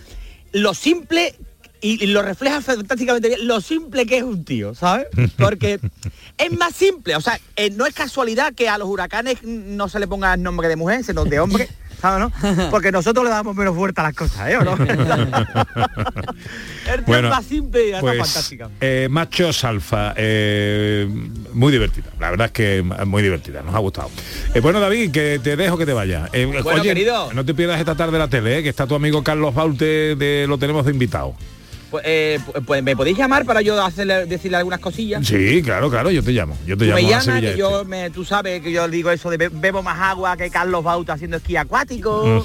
lo 0.52 0.72
simple 0.74 1.34
y, 1.86 2.06
lo 2.06 2.22
refleja 2.22 2.60
fantásticamente 2.62 3.28
bien, 3.28 3.46
lo 3.46 3.60
simple 3.60 4.06
que 4.06 4.16
es 4.18 4.22
un 4.22 4.44
tío, 4.44 4.74
¿sabes? 4.74 5.06
Porque 5.36 5.78
es 6.38 6.52
más 6.52 6.74
simple, 6.74 7.14
o 7.16 7.20
sea, 7.20 7.38
eh, 7.56 7.70
no 7.70 7.84
es 7.86 7.94
casualidad 7.94 8.54
que 8.54 8.68
a 8.68 8.78
los 8.78 8.88
huracanes 8.88 9.42
no 9.42 9.88
se 9.88 10.00
le 10.00 10.06
ponga 10.06 10.36
nombre 10.36 10.68
de 10.68 10.76
mujer, 10.76 11.04
sino 11.04 11.24
de 11.24 11.40
hombre. 11.40 11.68
¿sabes, 12.00 12.20
no? 12.20 12.70
Porque 12.70 12.92
nosotros 12.92 13.24
le 13.24 13.30
damos 13.30 13.56
menos 13.56 13.74
fuerza 13.74 14.02
a 14.02 14.04
las 14.04 14.14
cosas, 14.14 14.50
¿eh? 14.50 14.56
¿O 14.58 14.64
no? 14.64 14.74
El 14.84 14.86
tío 16.96 17.04
Bueno, 17.06 17.28
es 17.28 17.34
más 17.34 17.44
simple 17.46 17.86
y 17.86 17.88
está 17.88 18.00
Pues, 18.00 18.18
fantástica. 18.18 18.68
eh, 18.80 19.08
Machos 19.10 19.64
Alfa, 19.64 20.12
eh, 20.16 21.08
muy 21.54 21.72
divertida. 21.72 22.06
La 22.20 22.30
verdad 22.30 22.46
es 22.46 22.52
que 22.52 22.82
muy 22.82 23.22
divertida, 23.22 23.62
nos 23.62 23.74
ha 23.74 23.78
gustado. 23.78 24.10
Eh, 24.54 24.60
bueno, 24.60 24.80
David, 24.80 25.12
que 25.12 25.40
te 25.42 25.56
dejo 25.56 25.78
que 25.78 25.86
te 25.86 25.92
vaya. 25.94 26.28
Eh, 26.32 26.44
Bueno, 26.62 26.82
querido. 26.82 27.32
No 27.32 27.44
te 27.44 27.54
pierdas 27.54 27.80
esta 27.80 27.94
tarde 27.94 28.18
la 28.18 28.28
tele, 28.28 28.58
eh, 28.58 28.62
que 28.62 28.68
está 28.68 28.86
tu 28.86 28.94
amigo 28.94 29.24
Carlos 29.24 29.54
Baute, 29.54 30.14
de, 30.16 30.46
lo 30.46 30.58
tenemos 30.58 30.84
de 30.84 30.92
invitado. 30.92 31.34
Pues, 31.94 32.02
eh, 32.08 32.40
pu- 32.44 32.64
pues, 32.66 32.82
me 32.82 32.96
podéis 32.96 33.16
llamar 33.16 33.44
para 33.44 33.62
yo 33.62 33.80
hacerle, 33.80 34.26
decirle 34.26 34.56
algunas 34.56 34.80
cosillas. 34.80 35.24
Sí, 35.24 35.62
claro, 35.62 35.88
claro, 35.88 36.10
yo 36.10 36.24
te 36.24 36.32
llamo. 36.32 36.58
Yo 36.66 36.76
te 36.76 36.86
Tú 36.88 36.92
me 36.92 37.02
llamo 37.02 37.06
a 37.06 37.10
llamas, 37.10 37.24
Sevilla 37.24 37.40
que 37.40 37.46
Este. 37.50 37.58
yo 37.60 37.84
me, 37.84 38.10
tú 38.10 38.24
sabes 38.24 38.60
que 38.62 38.72
yo 38.72 38.88
digo 38.88 39.12
eso 39.12 39.30
de 39.30 39.36
be- 39.36 39.48
bebo 39.48 39.80
más 39.80 40.00
agua 40.00 40.36
que 40.36 40.50
Carlos 40.50 40.82
Bauta 40.82 41.12
haciendo 41.12 41.36
esquí 41.36 41.56
acuático. 41.56 42.44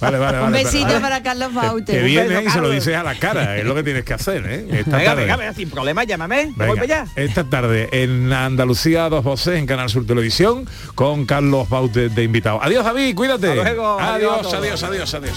Vale, 0.00 0.18
vale, 0.18 0.18
vale. 0.18 0.42
Un 0.42 0.52
besito 0.52 1.00
para 1.00 1.22
Carlos 1.22 1.54
Baute. 1.54 1.92
Que 1.92 2.02
viene 2.02 2.28
beso, 2.28 2.48
y 2.48 2.50
se 2.50 2.60
lo 2.60 2.70
dices 2.70 2.96
a 2.96 3.04
la 3.04 3.14
cara, 3.14 3.56
es 3.56 3.64
lo 3.64 3.76
que 3.76 3.82
tienes 3.84 4.04
que 4.04 4.14
hacer, 4.14 4.44
¿eh? 4.46 4.66
Esta 4.80 4.96
venga, 4.96 5.10
tarde. 5.10 5.22
venga, 5.22 5.36
venga, 5.36 5.54
sin 5.54 5.70
problema, 5.70 6.02
llámame. 6.04 6.46
Venga, 6.56 6.66
Voy 6.66 6.78
para 6.80 7.02
allá. 7.02 7.06
esta 7.14 7.44
tarde 7.44 7.88
en 7.92 8.32
Andalucía 8.32 9.08
dos 9.08 9.22
voces 9.22 9.56
en 9.58 9.66
Canal 9.66 9.88
Sur 9.88 10.04
Televisión 10.04 10.66
con 10.96 11.26
Carlos 11.26 11.68
Baute 11.68 12.08
de 12.08 12.22
invitado. 12.24 12.60
Adiós 12.60 12.84
David, 12.84 13.14
cuídate. 13.14 13.50
Hasta 13.50 13.62
luego, 13.62 14.00
adiós 14.00 14.52
adiós, 14.52 14.82
adiós, 14.82 15.14
adiós. 15.14 15.36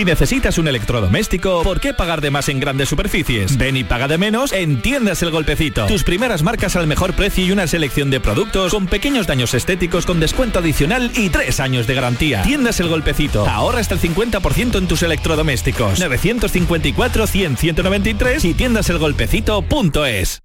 Si 0.00 0.04
necesitas 0.06 0.56
un 0.56 0.66
electrodoméstico, 0.66 1.62
¿por 1.62 1.78
qué 1.78 1.92
pagar 1.92 2.22
de 2.22 2.30
más 2.30 2.48
en 2.48 2.58
grandes 2.58 2.88
superficies? 2.88 3.58
Ven 3.58 3.76
y 3.76 3.84
paga 3.84 4.08
de 4.08 4.16
menos 4.16 4.50
en 4.50 4.80
Tiendas 4.80 5.22
El 5.22 5.30
Golpecito. 5.30 5.84
Tus 5.88 6.04
primeras 6.04 6.42
marcas 6.42 6.74
al 6.74 6.86
mejor 6.86 7.12
precio 7.12 7.44
y 7.44 7.52
una 7.52 7.66
selección 7.66 8.08
de 8.08 8.18
productos 8.18 8.72
con 8.72 8.86
pequeños 8.86 9.26
daños 9.26 9.52
estéticos 9.52 10.06
con 10.06 10.18
descuento 10.18 10.60
adicional 10.60 11.12
y 11.14 11.28
tres 11.28 11.60
años 11.60 11.86
de 11.86 11.96
garantía. 11.96 12.40
Tiendas 12.40 12.80
El 12.80 12.88
Golpecito. 12.88 13.46
Ahorra 13.46 13.80
hasta 13.80 13.92
el 13.92 14.00
50% 14.00 14.78
en 14.78 14.88
tus 14.88 15.02
electrodomésticos. 15.02 16.00
954 16.00 17.26
100 17.26 17.56
193 17.58 18.42
y 18.46 18.54
tiendaselgolpecito.es. 18.54 20.42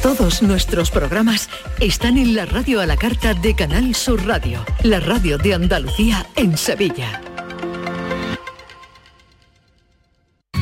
Todos 0.00 0.42
nuestros 0.42 0.90
programas 0.90 1.50
están 1.78 2.16
en 2.16 2.34
la 2.34 2.46
radio 2.46 2.80
a 2.80 2.86
la 2.86 2.96
carta 2.96 3.34
de 3.34 3.54
Canal 3.54 3.94
Sur 3.94 4.26
Radio, 4.26 4.64
la 4.82 4.98
radio 4.98 5.36
de 5.36 5.52
Andalucía 5.52 6.24
en 6.36 6.56
Sevilla. 6.56 7.20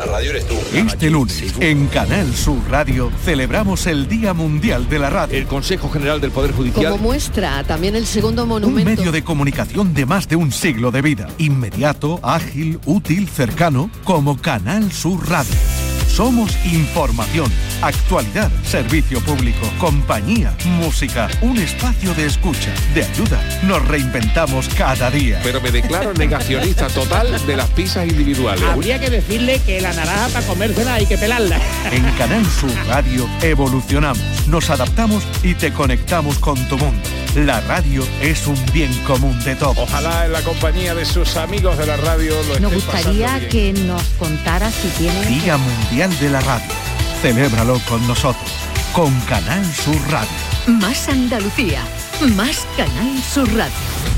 La 0.00 0.06
radio 0.06 0.30
eres 0.30 0.46
tú. 0.46 0.54
Este 0.74 1.10
lunes, 1.10 1.54
en 1.58 1.88
Canal 1.88 2.32
Sur 2.32 2.60
Radio, 2.70 3.10
celebramos 3.24 3.84
el 3.88 4.06
Día 4.06 4.32
Mundial 4.32 4.88
de 4.88 5.00
la 5.00 5.10
Radio. 5.10 5.36
El 5.36 5.46
Consejo 5.48 5.90
General 5.90 6.20
del 6.20 6.30
Poder 6.30 6.52
Judicial. 6.52 6.92
Como 6.92 7.02
muestra 7.02 7.64
también 7.64 7.96
el 7.96 8.06
segundo 8.06 8.44
Un 8.44 8.48
monumento. 8.48 8.88
medio 8.88 9.10
de 9.10 9.24
comunicación 9.24 9.94
de 9.94 10.06
más 10.06 10.28
de 10.28 10.36
un 10.36 10.52
siglo 10.52 10.92
de 10.92 11.02
vida. 11.02 11.26
Inmediato, 11.38 12.20
ágil, 12.22 12.78
útil, 12.86 13.28
cercano, 13.28 13.90
como 14.04 14.40
Canal 14.40 14.92
Sur 14.92 15.28
Radio. 15.28 15.56
Somos 16.18 16.50
información, 16.64 17.48
actualidad, 17.80 18.50
servicio 18.64 19.20
público, 19.20 19.70
compañía, 19.78 20.52
música, 20.64 21.28
un 21.42 21.56
espacio 21.58 22.12
de 22.14 22.26
escucha, 22.26 22.74
de 22.92 23.04
ayuda. 23.04 23.40
Nos 23.62 23.86
reinventamos 23.86 24.68
cada 24.70 25.12
día. 25.12 25.38
Pero 25.44 25.60
me 25.60 25.70
declaro 25.70 26.12
negacionista 26.14 26.88
total 26.88 27.46
de 27.46 27.56
las 27.56 27.68
pizzas 27.70 28.08
individuales. 28.08 28.64
Habría 28.64 28.98
que 28.98 29.10
decirle 29.10 29.60
que 29.64 29.80
la 29.80 29.92
naranja 29.92 30.26
para 30.30 30.44
comérsela 30.44 30.94
hay 30.94 31.06
que 31.06 31.16
pelarla. 31.16 31.60
En 31.92 32.02
Canal 32.16 32.44
Sur 32.46 32.74
Radio 32.88 33.28
evolucionamos, 33.40 34.48
nos 34.48 34.70
adaptamos 34.70 35.22
y 35.44 35.54
te 35.54 35.72
conectamos 35.72 36.40
con 36.40 36.56
tu 36.66 36.78
mundo. 36.78 37.00
La 37.36 37.60
radio 37.60 38.04
es 38.20 38.46
un 38.48 38.56
bien 38.72 38.92
común 39.06 39.38
de 39.44 39.54
todos. 39.54 39.78
Ojalá 39.78 40.26
en 40.26 40.32
la 40.32 40.42
compañía 40.42 40.94
de 40.94 41.04
sus 41.04 41.36
amigos 41.36 41.78
de 41.78 41.86
la 41.86 41.96
radio 41.96 42.34
lo 42.48 42.58
Nos 42.58 42.74
gustaría 42.74 43.26
pasando 43.26 43.48
bien. 43.48 43.74
que 43.74 43.82
nos 43.82 44.02
contara 44.18 44.70
si 44.72 44.88
tiene... 44.98 45.26
Día 45.26 45.56
Mundial 45.56 46.07
de 46.16 46.30
la 46.30 46.40
Radio. 46.40 46.72
Celébralo 47.20 47.80
con 47.88 48.06
nosotros, 48.08 48.50
con 48.92 49.12
Canal 49.22 49.64
Sur 49.74 50.00
Radio. 50.10 50.28
Más 50.66 51.08
Andalucía, 51.08 51.82
más 52.34 52.66
Canal 52.76 53.22
Sur 53.22 53.48
Radio. 53.54 54.17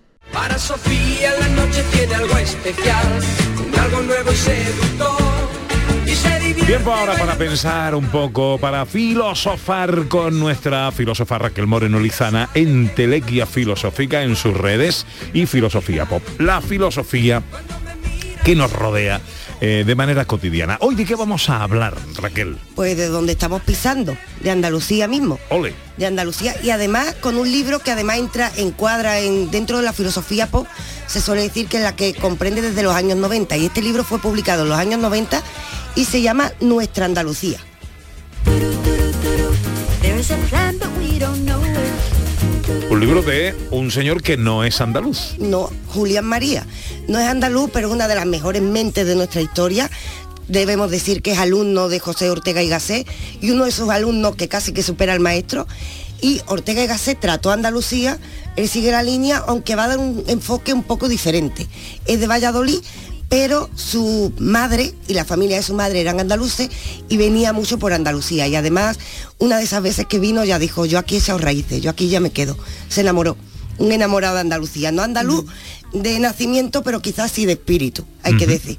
Para 0.41 0.57
Sofía 0.57 1.29
la 1.39 1.47
noche 1.49 1.83
tiene 1.93 2.15
algo 2.15 2.35
especial, 2.35 3.19
un 3.63 3.79
algo 3.79 4.01
nuevo 4.01 4.31
y 4.31 4.35
seductor. 4.35 5.21
Tiempo 6.65 6.91
ahora 6.91 7.13
para 7.13 7.35
pensar 7.35 7.93
un 7.93 8.07
poco, 8.07 8.57
para 8.57 8.87
filosofar 8.87 10.07
con 10.07 10.39
nuestra 10.39 10.91
filósofa 10.91 11.37
Raquel 11.37 11.67
Moreno 11.67 11.99
Lizana 11.99 12.49
en 12.55 12.89
Telequia 12.89 13.45
Filosófica 13.45 14.23
en 14.23 14.35
sus 14.35 14.57
redes 14.57 15.05
y 15.31 15.45
Filosofía 15.45 16.07
Pop. 16.07 16.23
La 16.39 16.59
filosofía 16.59 17.43
que 18.43 18.55
nos 18.55 18.73
rodea 18.73 19.21
eh, 19.61 19.83
de 19.85 19.95
manera 19.95 20.25
cotidiana. 20.25 20.77
Hoy 20.81 20.95
de 20.95 21.05
qué 21.05 21.15
vamos 21.15 21.49
a 21.49 21.61
hablar, 21.61 21.95
Raquel. 22.15 22.57
Pues 22.75 22.97
de 22.97 23.07
donde 23.07 23.31
estamos 23.31 23.61
pisando, 23.61 24.17
de 24.41 24.49
Andalucía 24.49 25.07
mismo. 25.07 25.39
Ole. 25.49 25.73
de 25.97 26.07
Andalucía 26.07 26.55
y 26.63 26.71
además 26.71 27.15
con 27.21 27.37
un 27.37 27.51
libro 27.51 27.77
que 27.77 27.91
además 27.91 28.17
entra, 28.17 28.51
encuadra 28.57 29.19
en, 29.19 29.51
dentro 29.51 29.77
de 29.77 29.83
la 29.83 29.93
filosofía 29.93 30.47
pop, 30.47 30.65
se 31.05 31.21
suele 31.21 31.43
decir 31.43 31.67
que 31.67 31.77
es 31.77 31.83
la 31.83 31.95
que 31.95 32.15
comprende 32.15 32.61
desde 32.61 32.81
los 32.81 32.95
años 32.95 33.17
90 33.19 33.55
y 33.57 33.67
este 33.67 33.83
libro 33.83 34.03
fue 34.03 34.19
publicado 34.19 34.63
en 34.63 34.69
los 34.69 34.79
años 34.79 34.99
90 34.99 35.43
y 35.95 36.05
se 36.05 36.23
llama 36.23 36.51
Nuestra 36.59 37.05
Andalucía. 37.05 37.59
Libro 43.01 43.23
de 43.23 43.55
un 43.71 43.89
señor 43.89 44.21
que 44.21 44.37
no 44.37 44.63
es 44.63 44.79
andaluz. 44.79 45.33
No, 45.39 45.71
Julián 45.87 46.23
María. 46.23 46.67
No 47.07 47.17
es 47.17 47.27
andaluz, 47.27 47.71
pero 47.73 47.87
es 47.87 47.93
una 47.95 48.07
de 48.07 48.13
las 48.13 48.27
mejores 48.27 48.61
mentes 48.61 49.07
de 49.07 49.15
nuestra 49.15 49.41
historia. 49.41 49.89
Debemos 50.47 50.91
decir 50.91 51.23
que 51.23 51.31
es 51.31 51.39
alumno 51.39 51.89
de 51.89 51.99
José 51.99 52.29
Ortega 52.29 52.61
y 52.61 52.69
Gasset 52.69 53.07
y 53.41 53.49
uno 53.49 53.63
de 53.63 53.71
esos 53.71 53.89
alumnos 53.89 54.35
que 54.35 54.47
casi 54.47 54.71
que 54.71 54.83
supera 54.83 55.13
al 55.13 55.19
maestro. 55.19 55.67
Y 56.21 56.41
Ortega 56.45 56.83
y 56.83 56.85
Gasset 56.85 57.19
trató 57.19 57.49
a 57.49 57.55
Andalucía, 57.55 58.19
él 58.55 58.69
sigue 58.69 58.91
la 58.91 59.01
línea, 59.01 59.43
aunque 59.47 59.75
va 59.75 59.85
a 59.85 59.87
dar 59.87 59.97
un 59.97 60.23
enfoque 60.27 60.71
un 60.71 60.83
poco 60.83 61.09
diferente. 61.09 61.67
Es 62.05 62.19
de 62.19 62.27
Valladolid, 62.27 62.81
pero 63.31 63.69
su 63.75 64.33
madre 64.39 64.93
y 65.07 65.13
la 65.13 65.23
familia 65.23 65.55
de 65.55 65.63
su 65.63 65.73
madre 65.73 66.01
eran 66.01 66.19
andaluces 66.19 66.69
y 67.07 67.15
venía 67.15 67.53
mucho 67.53 67.79
por 67.79 67.93
Andalucía. 67.93 68.45
Y 68.49 68.57
además, 68.57 68.99
una 69.37 69.57
de 69.57 69.63
esas 69.63 69.81
veces 69.81 70.05
que 70.05 70.19
vino 70.19 70.43
ya 70.43 70.59
dijo, 70.59 70.85
yo 70.85 70.99
aquí 70.99 71.15
he 71.15 71.19
echado 71.19 71.39
raíces, 71.39 71.81
yo 71.81 71.89
aquí 71.89 72.09
ya 72.09 72.19
me 72.19 72.31
quedo. 72.31 72.57
Se 72.89 72.99
enamoró, 72.99 73.37
un 73.77 73.93
enamorado 73.93 74.35
de 74.35 74.41
Andalucía, 74.41 74.91
no 74.91 75.01
andaluz 75.01 75.45
de 75.93 76.19
nacimiento, 76.19 76.83
pero 76.83 77.01
quizás 77.01 77.31
sí 77.31 77.45
de 77.45 77.53
espíritu, 77.53 78.03
hay 78.21 78.35
que 78.35 78.47
decir. 78.47 78.77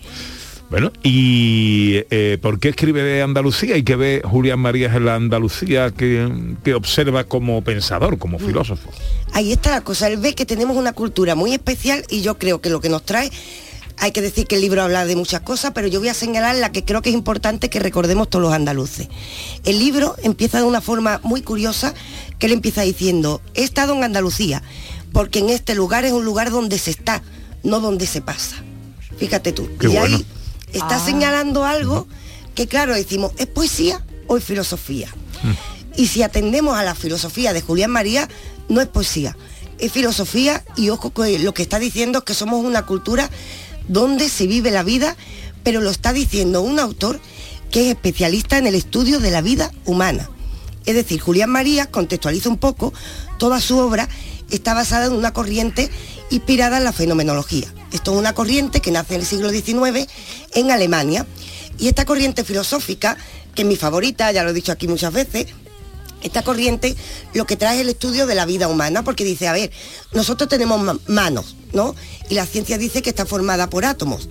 Bueno, 0.68 0.92
¿y 1.02 2.02
eh, 2.10 2.36
por 2.42 2.60
qué 2.60 2.68
escribe 2.68 3.02
de 3.02 3.22
Andalucía 3.22 3.78
y 3.78 3.84
qué 3.84 3.96
ve 3.96 4.20
Julián 4.22 4.60
Marías 4.60 4.94
en 4.94 5.06
la 5.06 5.14
Andalucía 5.14 5.92
que, 5.92 6.54
que 6.62 6.74
observa 6.74 7.24
como 7.24 7.64
pensador, 7.64 8.18
como 8.18 8.38
filósofo? 8.38 8.90
Ahí 9.32 9.52
está 9.52 9.70
la 9.70 9.80
cosa, 9.80 10.08
él 10.08 10.18
ve 10.18 10.34
que 10.34 10.44
tenemos 10.44 10.76
una 10.76 10.92
cultura 10.92 11.34
muy 11.34 11.54
especial 11.54 12.04
y 12.10 12.20
yo 12.20 12.36
creo 12.38 12.60
que 12.60 12.68
lo 12.68 12.82
que 12.82 12.90
nos 12.90 13.02
trae, 13.02 13.30
hay 13.98 14.12
que 14.12 14.20
decir 14.20 14.46
que 14.46 14.56
el 14.56 14.60
libro 14.60 14.82
habla 14.82 15.04
de 15.06 15.16
muchas 15.16 15.40
cosas, 15.42 15.72
pero 15.74 15.88
yo 15.88 16.00
voy 16.00 16.08
a 16.08 16.14
señalar 16.14 16.56
la 16.56 16.72
que 16.72 16.84
creo 16.84 17.02
que 17.02 17.10
es 17.10 17.14
importante 17.14 17.70
que 17.70 17.78
recordemos 17.78 18.28
todos 18.28 18.42
los 18.42 18.52
andaluces. 18.52 19.08
El 19.64 19.78
libro 19.78 20.16
empieza 20.22 20.58
de 20.58 20.64
una 20.64 20.80
forma 20.80 21.20
muy 21.22 21.42
curiosa, 21.42 21.94
que 22.38 22.46
él 22.46 22.52
empieza 22.52 22.82
diciendo, 22.82 23.40
he 23.54 23.62
estado 23.62 23.94
en 23.94 24.04
Andalucía, 24.04 24.62
porque 25.12 25.40
en 25.40 25.50
este 25.50 25.74
lugar 25.74 26.04
es 26.04 26.12
un 26.12 26.24
lugar 26.24 26.50
donde 26.50 26.78
se 26.78 26.90
está, 26.90 27.22
no 27.62 27.80
donde 27.80 28.06
se 28.06 28.20
pasa. 28.20 28.56
Fíjate 29.18 29.52
tú. 29.52 29.68
Qué 29.78 29.86
y 29.86 29.90
bueno. 29.90 30.16
ahí 30.16 30.26
está 30.72 30.98
señalando 30.98 31.64
algo 31.64 32.06
que 32.54 32.66
claro, 32.66 32.94
decimos, 32.94 33.32
¿es 33.38 33.46
poesía 33.46 34.04
o 34.26 34.36
es 34.36 34.44
filosofía? 34.44 35.08
Y 35.96 36.06
si 36.06 36.22
atendemos 36.22 36.76
a 36.76 36.84
la 36.84 36.94
filosofía 36.94 37.52
de 37.52 37.60
Julián 37.60 37.90
María, 37.90 38.28
no 38.68 38.80
es 38.80 38.88
poesía, 38.88 39.36
es 39.78 39.92
filosofía 39.92 40.64
y 40.76 40.90
ojo 40.90 41.12
que 41.12 41.38
lo 41.38 41.52
que 41.52 41.62
está 41.62 41.78
diciendo 41.78 42.20
es 42.20 42.24
que 42.24 42.34
somos 42.34 42.64
una 42.64 42.86
cultura 42.86 43.28
donde 43.88 44.28
se 44.28 44.46
vive 44.46 44.70
la 44.70 44.82
vida, 44.82 45.16
pero 45.62 45.80
lo 45.80 45.90
está 45.90 46.12
diciendo 46.12 46.62
un 46.62 46.78
autor 46.78 47.20
que 47.70 47.88
es 47.88 47.94
especialista 47.94 48.58
en 48.58 48.66
el 48.66 48.74
estudio 48.74 49.18
de 49.18 49.30
la 49.30 49.40
vida 49.40 49.70
humana. 49.84 50.28
Es 50.84 50.94
decir, 50.94 51.20
Julián 51.20 51.50
María, 51.50 51.86
contextualiza 51.86 52.48
un 52.48 52.58
poco, 52.58 52.92
toda 53.38 53.60
su 53.60 53.78
obra 53.78 54.08
está 54.50 54.74
basada 54.74 55.06
en 55.06 55.12
una 55.12 55.32
corriente 55.32 55.90
inspirada 56.30 56.78
en 56.78 56.84
la 56.84 56.92
fenomenología. 56.92 57.72
Esto 57.92 58.12
es 58.12 58.18
una 58.18 58.34
corriente 58.34 58.80
que 58.80 58.90
nace 58.90 59.14
en 59.14 59.20
el 59.20 59.26
siglo 59.26 59.50
XIX 59.50 60.08
en 60.54 60.70
Alemania. 60.70 61.26
Y 61.78 61.88
esta 61.88 62.04
corriente 62.04 62.44
filosófica, 62.44 63.16
que 63.54 63.62
es 63.62 63.68
mi 63.68 63.76
favorita, 63.76 64.30
ya 64.32 64.42
lo 64.42 64.50
he 64.50 64.54
dicho 64.54 64.72
aquí 64.72 64.88
muchas 64.88 65.12
veces, 65.12 65.46
esta 66.22 66.42
corriente 66.42 66.94
lo 67.34 67.46
que 67.46 67.56
trae 67.56 67.80
el 67.80 67.88
estudio 67.88 68.26
de 68.26 68.34
la 68.34 68.46
vida 68.46 68.68
humana, 68.68 69.02
porque 69.04 69.24
dice, 69.24 69.48
a 69.48 69.52
ver, 69.52 69.70
nosotros 70.12 70.48
tenemos 70.48 70.80
ma- 70.80 70.98
manos, 71.06 71.56
¿no? 71.72 71.94
Y 72.28 72.34
la 72.34 72.46
ciencia 72.46 72.78
dice 72.78 73.02
que 73.02 73.10
está 73.10 73.26
formada 73.26 73.68
por 73.68 73.84
átomos, 73.84 74.28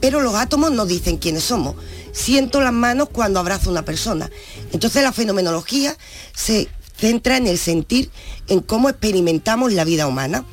pero 0.00 0.20
los 0.20 0.34
átomos 0.34 0.72
no 0.72 0.86
dicen 0.86 1.18
quiénes 1.18 1.44
somos. 1.44 1.76
Siento 2.12 2.60
las 2.60 2.72
manos 2.72 3.08
cuando 3.10 3.40
abrazo 3.40 3.68
a 3.68 3.72
una 3.72 3.84
persona. 3.84 4.30
Entonces 4.72 5.02
la 5.02 5.12
fenomenología 5.12 5.96
se 6.34 6.68
centra 6.96 7.36
en 7.36 7.46
el 7.46 7.58
sentir, 7.58 8.10
en 8.46 8.60
cómo 8.60 8.88
experimentamos 8.88 9.72
la 9.72 9.84
vida 9.84 10.06
humana. 10.06 10.44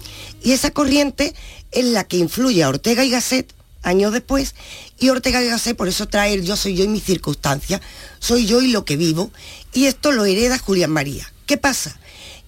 Y 0.44 0.54
esa 0.54 0.72
corriente 0.72 1.36
es 1.72 1.86
la 1.86 2.04
que 2.06 2.18
influye 2.18 2.64
a 2.64 2.70
Ortega 2.70 3.04
y 3.06 3.12
Gasset 3.12 3.54
años 3.84 4.14
después, 4.14 4.56
y 5.00 5.10
Ortega 5.10 5.42
Gasset 5.42 5.76
por 5.76 5.88
eso 5.88 6.08
trae 6.08 6.34
el 6.34 6.46
yo 6.46 6.56
soy 6.56 6.76
yo 6.76 6.84
y 6.84 6.88
mis 6.88 7.04
circunstancias, 7.04 7.82
soy 8.20 8.46
yo 8.46 8.62
y 8.62 8.68
lo 8.68 8.86
que 8.86 8.98
vivo, 8.98 9.32
y 9.74 9.86
esto 9.86 10.12
lo 10.12 10.26
hereda 10.26 10.58
Julián 10.58 10.92
María. 10.92 11.32
¿Qué 11.46 11.58
pasa? 11.58 12.00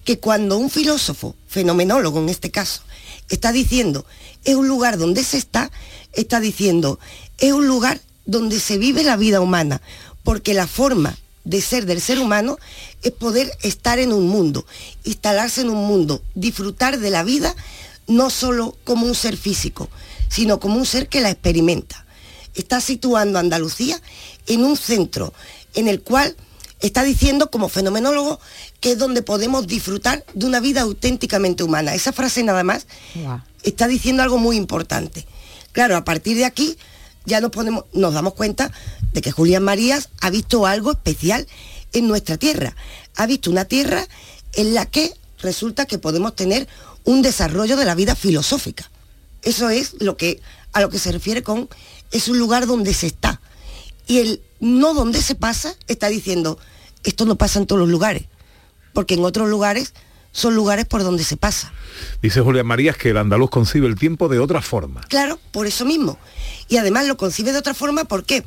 Que 0.04 0.18
cuando 0.18 0.56
un 0.58 0.70
filósofo, 0.70 1.34
fenomenólogo 1.48 2.20
en 2.20 2.28
este 2.28 2.50
caso, 2.50 2.82
está 3.28 3.52
diciendo 3.52 4.04
es 4.44 4.54
un 4.54 4.68
lugar 4.68 4.98
donde 4.98 5.24
se 5.24 5.38
está, 5.38 5.70
está 6.12 6.40
diciendo 6.40 6.98
es 7.38 7.52
un 7.52 7.66
lugar 7.66 8.00
donde 8.26 8.60
se 8.60 8.78
vive 8.78 9.02
la 9.02 9.16
vida 9.16 9.40
humana, 9.40 9.80
porque 10.22 10.54
la 10.54 10.66
forma 10.66 11.16
de 11.44 11.60
ser 11.60 11.84
del 11.84 12.00
ser 12.00 12.18
humano 12.18 12.58
es 13.02 13.12
poder 13.12 13.50
estar 13.62 13.98
en 13.98 14.12
un 14.12 14.28
mundo, 14.28 14.64
instalarse 15.04 15.60
en 15.60 15.70
un 15.70 15.86
mundo, 15.86 16.22
disfrutar 16.34 16.98
de 16.98 17.10
la 17.10 17.22
vida 17.22 17.54
no 18.06 18.30
solo 18.30 18.76
como 18.84 19.06
un 19.06 19.14
ser 19.14 19.36
físico, 19.36 19.88
sino 20.28 20.60
como 20.60 20.76
un 20.76 20.86
ser 20.86 21.08
que 21.08 21.20
la 21.20 21.30
experimenta. 21.30 22.04
Está 22.54 22.80
situando 22.80 23.38
a 23.38 23.40
Andalucía 23.40 24.00
en 24.46 24.64
un 24.64 24.76
centro 24.76 25.32
en 25.74 25.88
el 25.88 26.02
cual 26.02 26.36
está 26.80 27.02
diciendo 27.02 27.50
como 27.50 27.68
fenomenólogo 27.68 28.40
que 28.80 28.92
es 28.92 28.98
donde 28.98 29.22
podemos 29.22 29.66
disfrutar 29.66 30.24
de 30.34 30.46
una 30.46 30.60
vida 30.60 30.82
auténticamente 30.82 31.62
humana. 31.64 31.94
Esa 31.94 32.12
frase 32.12 32.42
nada 32.42 32.62
más 32.62 32.86
está 33.62 33.88
diciendo 33.88 34.22
algo 34.22 34.38
muy 34.38 34.56
importante. 34.56 35.26
Claro, 35.72 35.96
a 35.96 36.04
partir 36.04 36.36
de 36.36 36.44
aquí 36.44 36.76
ya 37.24 37.40
nos, 37.40 37.50
ponemos, 37.50 37.84
nos 37.92 38.12
damos 38.12 38.34
cuenta 38.34 38.70
de 39.12 39.22
que 39.22 39.32
Julián 39.32 39.64
Marías 39.64 40.10
ha 40.20 40.30
visto 40.30 40.66
algo 40.66 40.92
especial 40.92 41.46
en 41.92 42.06
nuestra 42.06 42.36
tierra. 42.36 42.76
Ha 43.16 43.26
visto 43.26 43.50
una 43.50 43.64
tierra 43.64 44.06
en 44.52 44.74
la 44.74 44.86
que 44.86 45.14
resulta 45.40 45.86
que 45.86 45.98
podemos 45.98 46.36
tener 46.36 46.68
un 47.04 47.22
desarrollo 47.22 47.76
de 47.76 47.84
la 47.84 47.94
vida 47.94 48.14
filosófica. 48.14 48.90
Eso 49.44 49.70
es 49.70 49.96
lo 50.00 50.16
que 50.16 50.40
a 50.72 50.80
lo 50.80 50.90
que 50.90 50.98
se 50.98 51.12
refiere 51.12 51.42
con 51.42 51.68
es 52.10 52.28
un 52.28 52.38
lugar 52.38 52.66
donde 52.66 52.92
se 52.94 53.06
está. 53.06 53.40
Y 54.06 54.18
el 54.18 54.42
no 54.60 54.94
donde 54.94 55.22
se 55.22 55.34
pasa 55.34 55.74
está 55.86 56.08
diciendo, 56.08 56.58
esto 57.04 57.24
no 57.24 57.36
pasa 57.36 57.58
en 57.58 57.66
todos 57.66 57.80
los 57.80 57.88
lugares, 57.88 58.24
porque 58.92 59.14
en 59.14 59.24
otros 59.24 59.48
lugares 59.48 59.94
son 60.32 60.56
lugares 60.56 60.84
por 60.84 61.02
donde 61.04 61.22
se 61.22 61.36
pasa. 61.36 61.72
Dice 62.20 62.40
Julián 62.40 62.66
Marías 62.66 62.96
que 62.96 63.10
el 63.10 63.16
andaluz 63.16 63.50
concibe 63.50 63.86
el 63.86 63.94
tiempo 63.94 64.28
de 64.28 64.40
otra 64.40 64.60
forma. 64.60 65.00
Claro, 65.02 65.38
por 65.52 65.66
eso 65.66 65.84
mismo. 65.84 66.18
Y 66.68 66.76
además 66.76 67.06
lo 67.06 67.16
concibe 67.16 67.52
de 67.52 67.58
otra 67.58 67.72
forma, 67.72 68.04
¿por 68.04 68.24
qué? 68.24 68.42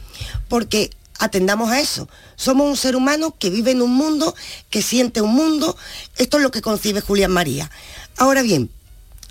Porque 0.49 0.89
atendamos 1.17 1.71
a 1.71 1.79
eso. 1.79 2.09
Somos 2.35 2.67
un 2.67 2.75
ser 2.75 2.95
humano 2.95 3.35
que 3.39 3.49
vive 3.49 3.71
en 3.71 3.81
un 3.81 3.93
mundo, 3.93 4.35
que 4.69 4.81
siente 4.81 5.21
un 5.21 5.33
mundo. 5.33 5.77
Esto 6.17 6.37
es 6.37 6.43
lo 6.43 6.51
que 6.51 6.61
concibe 6.61 7.01
Julián 7.01 7.31
María. 7.31 7.71
Ahora 8.17 8.41
bien, 8.41 8.69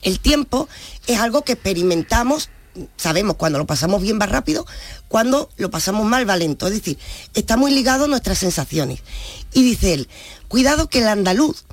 el 0.02 0.20
tiempo 0.20 0.68
es 1.07 1.18
algo 1.18 1.42
que 1.42 1.52
experimentamos, 1.52 2.50
sabemos 2.96 3.36
cuando 3.36 3.59
lo 3.59 3.66
pasamos 3.66 4.02
bien 4.02 4.18
va 4.20 4.26
rápido, 4.26 4.66
cuando 5.09 5.48
lo 5.57 5.70
pasamos 5.70 6.07
mal 6.07 6.28
va 6.28 6.36
lento. 6.36 6.66
Es 6.66 6.74
decir, 6.74 6.98
está 7.34 7.57
muy 7.57 7.72
ligado 7.72 8.04
a 8.04 8.09
nuestras 8.09 8.38
sensaciones. 8.38 9.00
Y 9.52 9.62
dice 9.62 9.94
él, 9.94 10.09
cuidado 10.48 10.88
que 10.88 10.98
el 10.98 11.09
andaluz, 11.09 11.64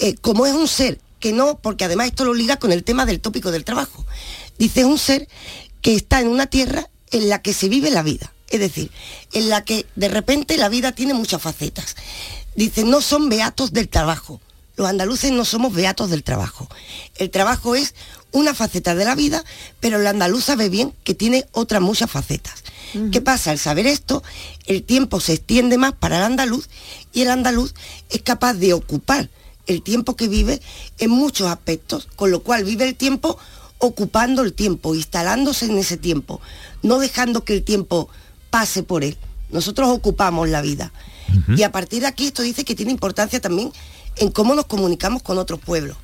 eh, 0.00 0.14
como 0.14 0.46
es 0.46 0.54
un 0.54 0.68
ser 0.68 1.00
que 1.20 1.32
no, 1.32 1.58
porque 1.58 1.84
además 1.84 2.08
esto 2.08 2.24
lo 2.24 2.34
liga 2.34 2.56
con 2.58 2.72
el 2.72 2.84
tema 2.84 3.04
del 3.04 3.20
tópico 3.20 3.50
del 3.50 3.64
trabajo, 3.64 4.06
dice 4.58 4.80
es 4.80 4.86
un 4.86 4.98
ser 4.98 5.28
que 5.82 5.94
está 5.94 6.20
en 6.20 6.28
una 6.28 6.46
tierra 6.46 6.88
en 7.10 7.28
la 7.28 7.42
que 7.42 7.52
se 7.52 7.68
vive 7.68 7.90
la 7.90 8.02
vida. 8.02 8.32
Es 8.50 8.60
decir, 8.60 8.90
en 9.32 9.50
la 9.50 9.64
que 9.64 9.86
de 9.94 10.08
repente 10.08 10.56
la 10.56 10.68
vida 10.68 10.92
tiene 10.92 11.14
muchas 11.14 11.42
facetas. 11.42 11.96
Dice, 12.56 12.84
no 12.84 13.00
son 13.02 13.28
beatos 13.28 13.72
del 13.72 13.88
trabajo. 13.88 14.40
Los 14.76 14.88
andaluces 14.88 15.32
no 15.32 15.44
somos 15.44 15.74
beatos 15.74 16.08
del 16.08 16.22
trabajo. 16.22 16.68
El 17.16 17.30
trabajo 17.30 17.74
es 17.74 17.94
una 18.32 18.54
faceta 18.54 18.94
de 18.94 19.04
la 19.04 19.14
vida, 19.14 19.44
pero 19.80 19.98
el 20.00 20.06
andaluz 20.06 20.44
sabe 20.44 20.68
bien 20.68 20.92
que 21.04 21.14
tiene 21.14 21.46
otras 21.52 21.80
muchas 21.80 22.10
facetas. 22.10 22.62
¿Qué 23.12 23.20
pasa? 23.20 23.50
Al 23.50 23.58
saber 23.58 23.86
esto, 23.86 24.22
el 24.66 24.82
tiempo 24.82 25.20
se 25.20 25.34
extiende 25.34 25.76
más 25.76 25.92
para 25.92 26.16
el 26.16 26.22
andaluz 26.22 26.68
y 27.12 27.20
el 27.20 27.30
andaluz 27.30 27.74
es 28.08 28.22
capaz 28.22 28.54
de 28.54 28.72
ocupar 28.72 29.28
el 29.66 29.82
tiempo 29.82 30.16
que 30.16 30.28
vive 30.28 30.60
en 30.98 31.10
muchos 31.10 31.48
aspectos, 31.48 32.08
con 32.16 32.30
lo 32.30 32.42
cual 32.42 32.64
vive 32.64 32.88
el 32.88 32.94
tiempo 32.94 33.38
ocupando 33.78 34.42
el 34.42 34.54
tiempo, 34.54 34.94
instalándose 34.94 35.66
en 35.66 35.78
ese 35.78 35.96
tiempo, 35.96 36.40
no 36.82 36.98
dejando 36.98 37.44
que 37.44 37.54
el 37.54 37.62
tiempo 37.62 38.08
pase 38.50 38.82
por 38.82 39.04
él. 39.04 39.16
Nosotros 39.50 39.88
ocupamos 39.88 40.48
la 40.48 40.62
vida. 40.62 40.92
Y 41.56 41.62
a 41.62 41.70
partir 41.70 42.00
de 42.00 42.06
aquí 42.06 42.28
esto 42.28 42.42
dice 42.42 42.64
que 42.64 42.74
tiene 42.74 42.90
importancia 42.90 43.38
también 43.38 43.70
en 44.16 44.30
cómo 44.30 44.54
nos 44.54 44.64
comunicamos 44.64 45.22
con 45.22 45.36
otros 45.36 45.60
pueblos. 45.60 45.96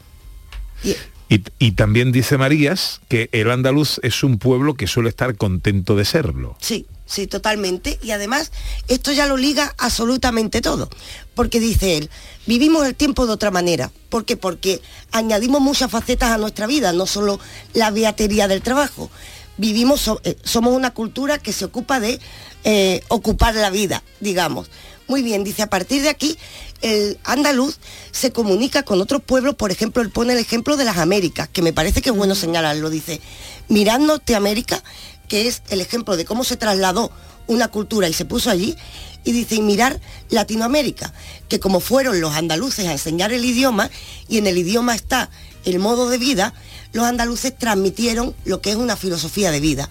Y, 0.82 0.94
y 1.28 1.72
también 1.72 2.12
dice 2.12 2.38
Marías 2.38 3.00
que 3.08 3.28
el 3.32 3.50
andaluz 3.50 3.98
es 4.02 4.22
un 4.22 4.38
pueblo 4.38 4.74
que 4.74 4.86
suele 4.86 5.08
estar 5.08 5.36
contento 5.36 5.96
de 5.96 6.04
serlo. 6.04 6.56
Sí, 6.60 6.86
sí, 7.06 7.26
totalmente. 7.26 7.98
Y 8.02 8.10
además, 8.10 8.52
esto 8.88 9.10
ya 9.12 9.26
lo 9.26 9.36
liga 9.36 9.74
absolutamente 9.78 10.60
todo. 10.60 10.90
Porque 11.34 11.60
dice 11.60 11.96
él, 11.96 12.10
vivimos 12.46 12.86
el 12.86 12.94
tiempo 12.94 13.26
de 13.26 13.32
otra 13.32 13.50
manera. 13.50 13.90
¿Por 14.10 14.24
qué? 14.24 14.36
Porque 14.36 14.80
añadimos 15.12 15.60
muchas 15.60 15.90
facetas 15.90 16.30
a 16.30 16.38
nuestra 16.38 16.66
vida, 16.66 16.92
no 16.92 17.06
solo 17.06 17.40
la 17.72 17.90
beatería 17.90 18.46
del 18.46 18.62
trabajo. 18.62 19.10
Vivimos, 19.56 20.10
eh, 20.24 20.36
somos 20.42 20.74
una 20.74 20.92
cultura 20.92 21.38
que 21.38 21.52
se 21.52 21.64
ocupa 21.64 22.00
de 22.00 22.20
eh, 22.64 23.02
ocupar 23.08 23.54
la 23.54 23.70
vida, 23.70 24.02
digamos. 24.20 24.68
Muy 25.06 25.22
bien, 25.22 25.44
dice, 25.44 25.62
a 25.62 25.68
partir 25.68 26.02
de 26.02 26.08
aquí, 26.08 26.38
el 26.80 27.18
andaluz 27.24 27.78
se 28.10 28.32
comunica 28.32 28.84
con 28.84 29.00
otros 29.02 29.22
pueblos, 29.22 29.54
por 29.54 29.70
ejemplo, 29.70 30.02
él 30.02 30.10
pone 30.10 30.32
el 30.32 30.38
ejemplo 30.38 30.76
de 30.76 30.84
las 30.84 30.96
Américas, 30.96 31.48
que 31.48 31.60
me 31.60 31.74
parece 31.74 32.00
que 32.00 32.10
es 32.10 32.16
bueno 32.16 32.34
señalarlo, 32.34 32.88
dice, 32.88 33.20
mirad 33.68 33.98
Norteamérica, 33.98 34.82
que 35.28 35.46
es 35.46 35.62
el 35.68 35.82
ejemplo 35.82 36.16
de 36.16 36.24
cómo 36.24 36.42
se 36.42 36.56
trasladó 36.56 37.10
una 37.46 37.68
cultura 37.68 38.08
y 38.08 38.14
se 38.14 38.24
puso 38.24 38.48
allí, 38.48 38.76
y 39.24 39.32
dice, 39.32 39.56
y 39.56 39.62
mirar 39.62 40.00
Latinoamérica, 40.30 41.12
que 41.48 41.60
como 41.60 41.80
fueron 41.80 42.20
los 42.20 42.34
andaluces 42.34 42.86
a 42.86 42.92
enseñar 42.92 43.32
el 43.32 43.44
idioma, 43.44 43.90
y 44.28 44.38
en 44.38 44.46
el 44.46 44.56
idioma 44.56 44.94
está 44.94 45.30
el 45.66 45.78
modo 45.78 46.08
de 46.08 46.16
vida, 46.16 46.54
los 46.92 47.04
andaluces 47.04 47.56
transmitieron 47.56 48.34
lo 48.44 48.62
que 48.62 48.70
es 48.70 48.76
una 48.76 48.96
filosofía 48.96 49.50
de 49.50 49.60
vida. 49.60 49.90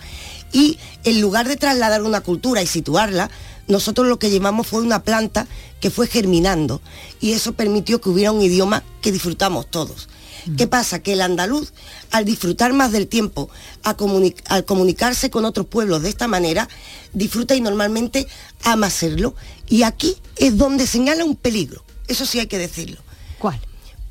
Y 0.51 0.78
en 1.03 1.20
lugar 1.20 1.47
de 1.47 1.57
trasladar 1.57 2.03
una 2.03 2.22
cultura 2.22 2.61
y 2.61 2.68
situarla, 2.68 3.30
nosotros 3.68 4.07
lo 4.07 4.20
que 4.20 4.30
llevamos 4.30 4.68
fue 4.68 4.82
una 4.82 5.03
planta 5.03 5.47
que 5.80 5.89
fue 5.89 6.07
germinando 6.07 6.82
y 7.22 7.32
eso 7.34 7.53
permitió 7.53 8.01
que 8.01 8.09
hubiera 8.09 8.32
un 8.32 8.41
idioma 8.41 8.84
que 9.01 9.11
disfrutamos 9.11 9.70
todos. 9.70 10.09
¿Qué 10.57 10.68
pasa? 10.68 10.99
Que 10.99 11.14
el 11.14 11.22
andaluz, 11.22 11.72
al 12.11 12.26
disfrutar 12.26 12.74
más 12.74 12.91
del 12.91 13.07
tiempo, 13.07 13.49
comuni- 13.95 14.36
al 14.47 14.66
comunicarse 14.66 15.30
con 15.30 15.45
otros 15.45 15.68
pueblos 15.68 16.01
de 16.01 16.09
esta 16.09 16.28
manera, 16.28 16.68
disfruta 17.14 17.55
y 17.55 17.61
normalmente 17.61 18.28
ama 18.66 18.88
hacerlo. 18.88 19.36
Y 19.70 19.84
aquí 19.84 20.18
es 20.36 20.57
donde 20.57 20.86
señala 20.86 21.24
un 21.24 21.38
peligro. 21.38 21.86
Eso 22.09 22.26
sí 22.26 22.39
hay 22.41 22.47
que 22.47 22.57
decirlo. 22.57 22.99
¿Cuál? 23.39 23.57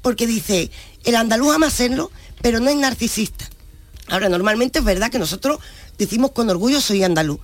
Porque 0.01 0.27
dice, 0.27 0.71
el 1.05 1.17
andaluz 1.17 1.55
ama 1.55 1.67
hacerlo, 1.67 2.11
pero 2.41 2.61
no 2.61 2.71
es 2.71 2.77
narcisista. 2.77 3.51
Ahora, 4.09 4.31
normalmente 4.31 4.79
es 4.79 4.85
verdad 4.87 5.11
que 5.11 5.19
nosotros 5.19 5.59
decimos 5.99 6.33
con 6.33 6.49
orgullo 6.49 6.81
soy 6.81 7.05
andaluz, 7.05 7.41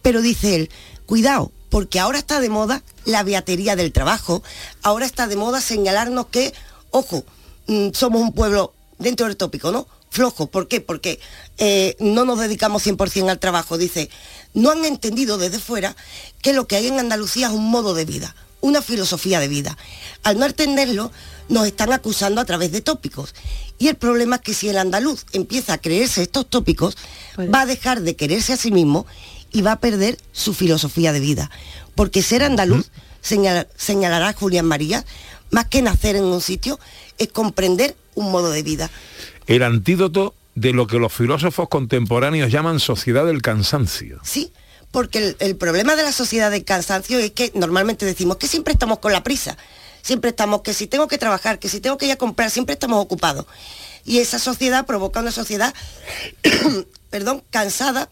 pero 0.00 0.22
dice 0.22 0.54
él, 0.54 0.70
cuidado, 1.08 1.50
porque 1.70 1.98
ahora 1.98 2.18
está 2.18 2.38
de 2.38 2.50
moda 2.50 2.82
la 3.06 3.22
beatería 3.22 3.76
del 3.76 3.92
trabajo, 3.92 4.42
ahora 4.82 5.06
está 5.06 5.26
de 5.26 5.36
moda 5.36 5.62
señalarnos 5.62 6.26
que, 6.26 6.52
ojo, 6.90 7.24
mm, 7.66 7.88
somos 7.94 8.20
un 8.20 8.34
pueblo 8.34 8.74
dentro 8.98 9.26
del 9.26 9.38
tópico, 9.38 9.72
¿no? 9.72 9.88
Flojo, 10.10 10.48
¿por 10.48 10.68
qué? 10.68 10.82
Porque 10.82 11.18
eh, 11.56 11.96
no 11.98 12.26
nos 12.26 12.38
dedicamos 12.38 12.86
100% 12.86 13.30
al 13.30 13.38
trabajo. 13.38 13.78
Dice, 13.78 14.10
no 14.52 14.70
han 14.70 14.84
entendido 14.84 15.38
desde 15.38 15.58
fuera 15.58 15.96
que 16.42 16.52
lo 16.52 16.66
que 16.66 16.76
hay 16.76 16.88
en 16.88 17.00
Andalucía 17.00 17.46
es 17.46 17.54
un 17.54 17.70
modo 17.70 17.94
de 17.94 18.04
vida, 18.04 18.36
una 18.60 18.82
filosofía 18.82 19.40
de 19.40 19.48
vida. 19.48 19.78
Al 20.24 20.38
no 20.38 20.44
entenderlo, 20.44 21.10
nos 21.48 21.66
están 21.66 21.92
acusando 21.94 22.42
a 22.42 22.44
través 22.44 22.70
de 22.70 22.82
tópicos. 22.82 23.34
Y 23.78 23.88
el 23.88 23.94
problema 23.94 24.36
es 24.36 24.42
que 24.42 24.54
si 24.54 24.68
el 24.68 24.76
andaluz 24.76 25.24
empieza 25.32 25.74
a 25.74 25.78
creerse 25.78 26.22
estos 26.22 26.50
tópicos, 26.50 26.98
va 27.38 27.62
a 27.62 27.66
dejar 27.66 28.02
de 28.02 28.14
quererse 28.14 28.52
a 28.52 28.56
sí 28.58 28.72
mismo 28.72 29.06
y 29.52 29.62
va 29.62 29.72
a 29.72 29.80
perder 29.80 30.18
su 30.32 30.54
filosofía 30.54 31.12
de 31.12 31.20
vida. 31.20 31.50
Porque 31.94 32.22
ser 32.22 32.42
andaluz, 32.42 32.90
señala- 33.22 33.66
señalará 33.76 34.32
Julián 34.32 34.66
María, 34.66 35.04
más 35.50 35.66
que 35.66 35.82
nacer 35.82 36.16
en 36.16 36.24
un 36.24 36.40
sitio, 36.40 36.78
es 37.18 37.28
comprender 37.28 37.96
un 38.14 38.30
modo 38.30 38.50
de 38.50 38.62
vida. 38.62 38.90
El 39.46 39.62
antídoto 39.62 40.34
de 40.54 40.72
lo 40.72 40.86
que 40.86 40.98
los 40.98 41.12
filósofos 41.12 41.68
contemporáneos 41.68 42.50
llaman 42.50 42.80
sociedad 42.80 43.24
del 43.26 43.42
cansancio. 43.42 44.20
Sí, 44.24 44.52
porque 44.90 45.18
el, 45.18 45.36
el 45.38 45.56
problema 45.56 45.96
de 45.96 46.02
la 46.02 46.12
sociedad 46.12 46.50
del 46.50 46.64
cansancio 46.64 47.18
es 47.18 47.30
que 47.32 47.50
normalmente 47.54 48.04
decimos 48.06 48.36
que 48.36 48.46
siempre 48.48 48.72
estamos 48.72 48.98
con 48.98 49.12
la 49.12 49.22
prisa, 49.22 49.56
siempre 50.02 50.30
estamos 50.30 50.62
que 50.62 50.74
si 50.74 50.86
tengo 50.86 51.08
que 51.08 51.16
trabajar, 51.18 51.58
que 51.58 51.68
si 51.68 51.80
tengo 51.80 51.96
que 51.96 52.06
ir 52.06 52.12
a 52.12 52.16
comprar, 52.16 52.50
siempre 52.50 52.72
estamos 52.74 53.00
ocupados. 53.02 53.46
Y 54.04 54.18
esa 54.18 54.38
sociedad 54.38 54.84
provoca 54.86 55.20
una 55.20 55.32
sociedad, 55.32 55.72
perdón, 57.10 57.42
cansada 57.50 58.08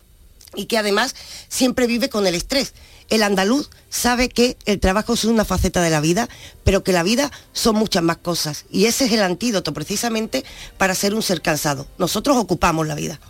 y 0.56 0.66
que 0.66 0.78
además 0.78 1.14
siempre 1.48 1.86
vive 1.86 2.08
con 2.08 2.26
el 2.26 2.34
estrés. 2.34 2.74
El 3.08 3.22
andaluz 3.22 3.70
sabe 3.88 4.28
que 4.28 4.56
el 4.64 4.80
trabajo 4.80 5.14
es 5.14 5.24
una 5.24 5.44
faceta 5.44 5.80
de 5.80 5.90
la 5.90 6.00
vida, 6.00 6.28
pero 6.64 6.82
que 6.82 6.92
la 6.92 7.04
vida 7.04 7.30
son 7.52 7.76
muchas 7.76 8.02
más 8.02 8.16
cosas. 8.16 8.64
Y 8.70 8.86
ese 8.86 9.04
es 9.04 9.12
el 9.12 9.22
antídoto 9.22 9.72
precisamente 9.72 10.44
para 10.76 10.94
ser 10.94 11.14
un 11.14 11.22
ser 11.22 11.40
cansado. 11.40 11.86
Nosotros 11.98 12.36
ocupamos 12.36 12.86
la 12.86 12.96
vida. 12.96 13.20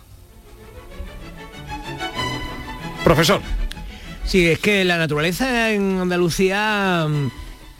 Profesor. 3.03 3.41
Sí, 4.25 4.45
es 4.47 4.59
que 4.59 4.83
la 4.83 4.97
naturaleza 4.97 5.71
en 5.71 5.99
Andalucía 5.99 7.05
mm, 7.07 7.31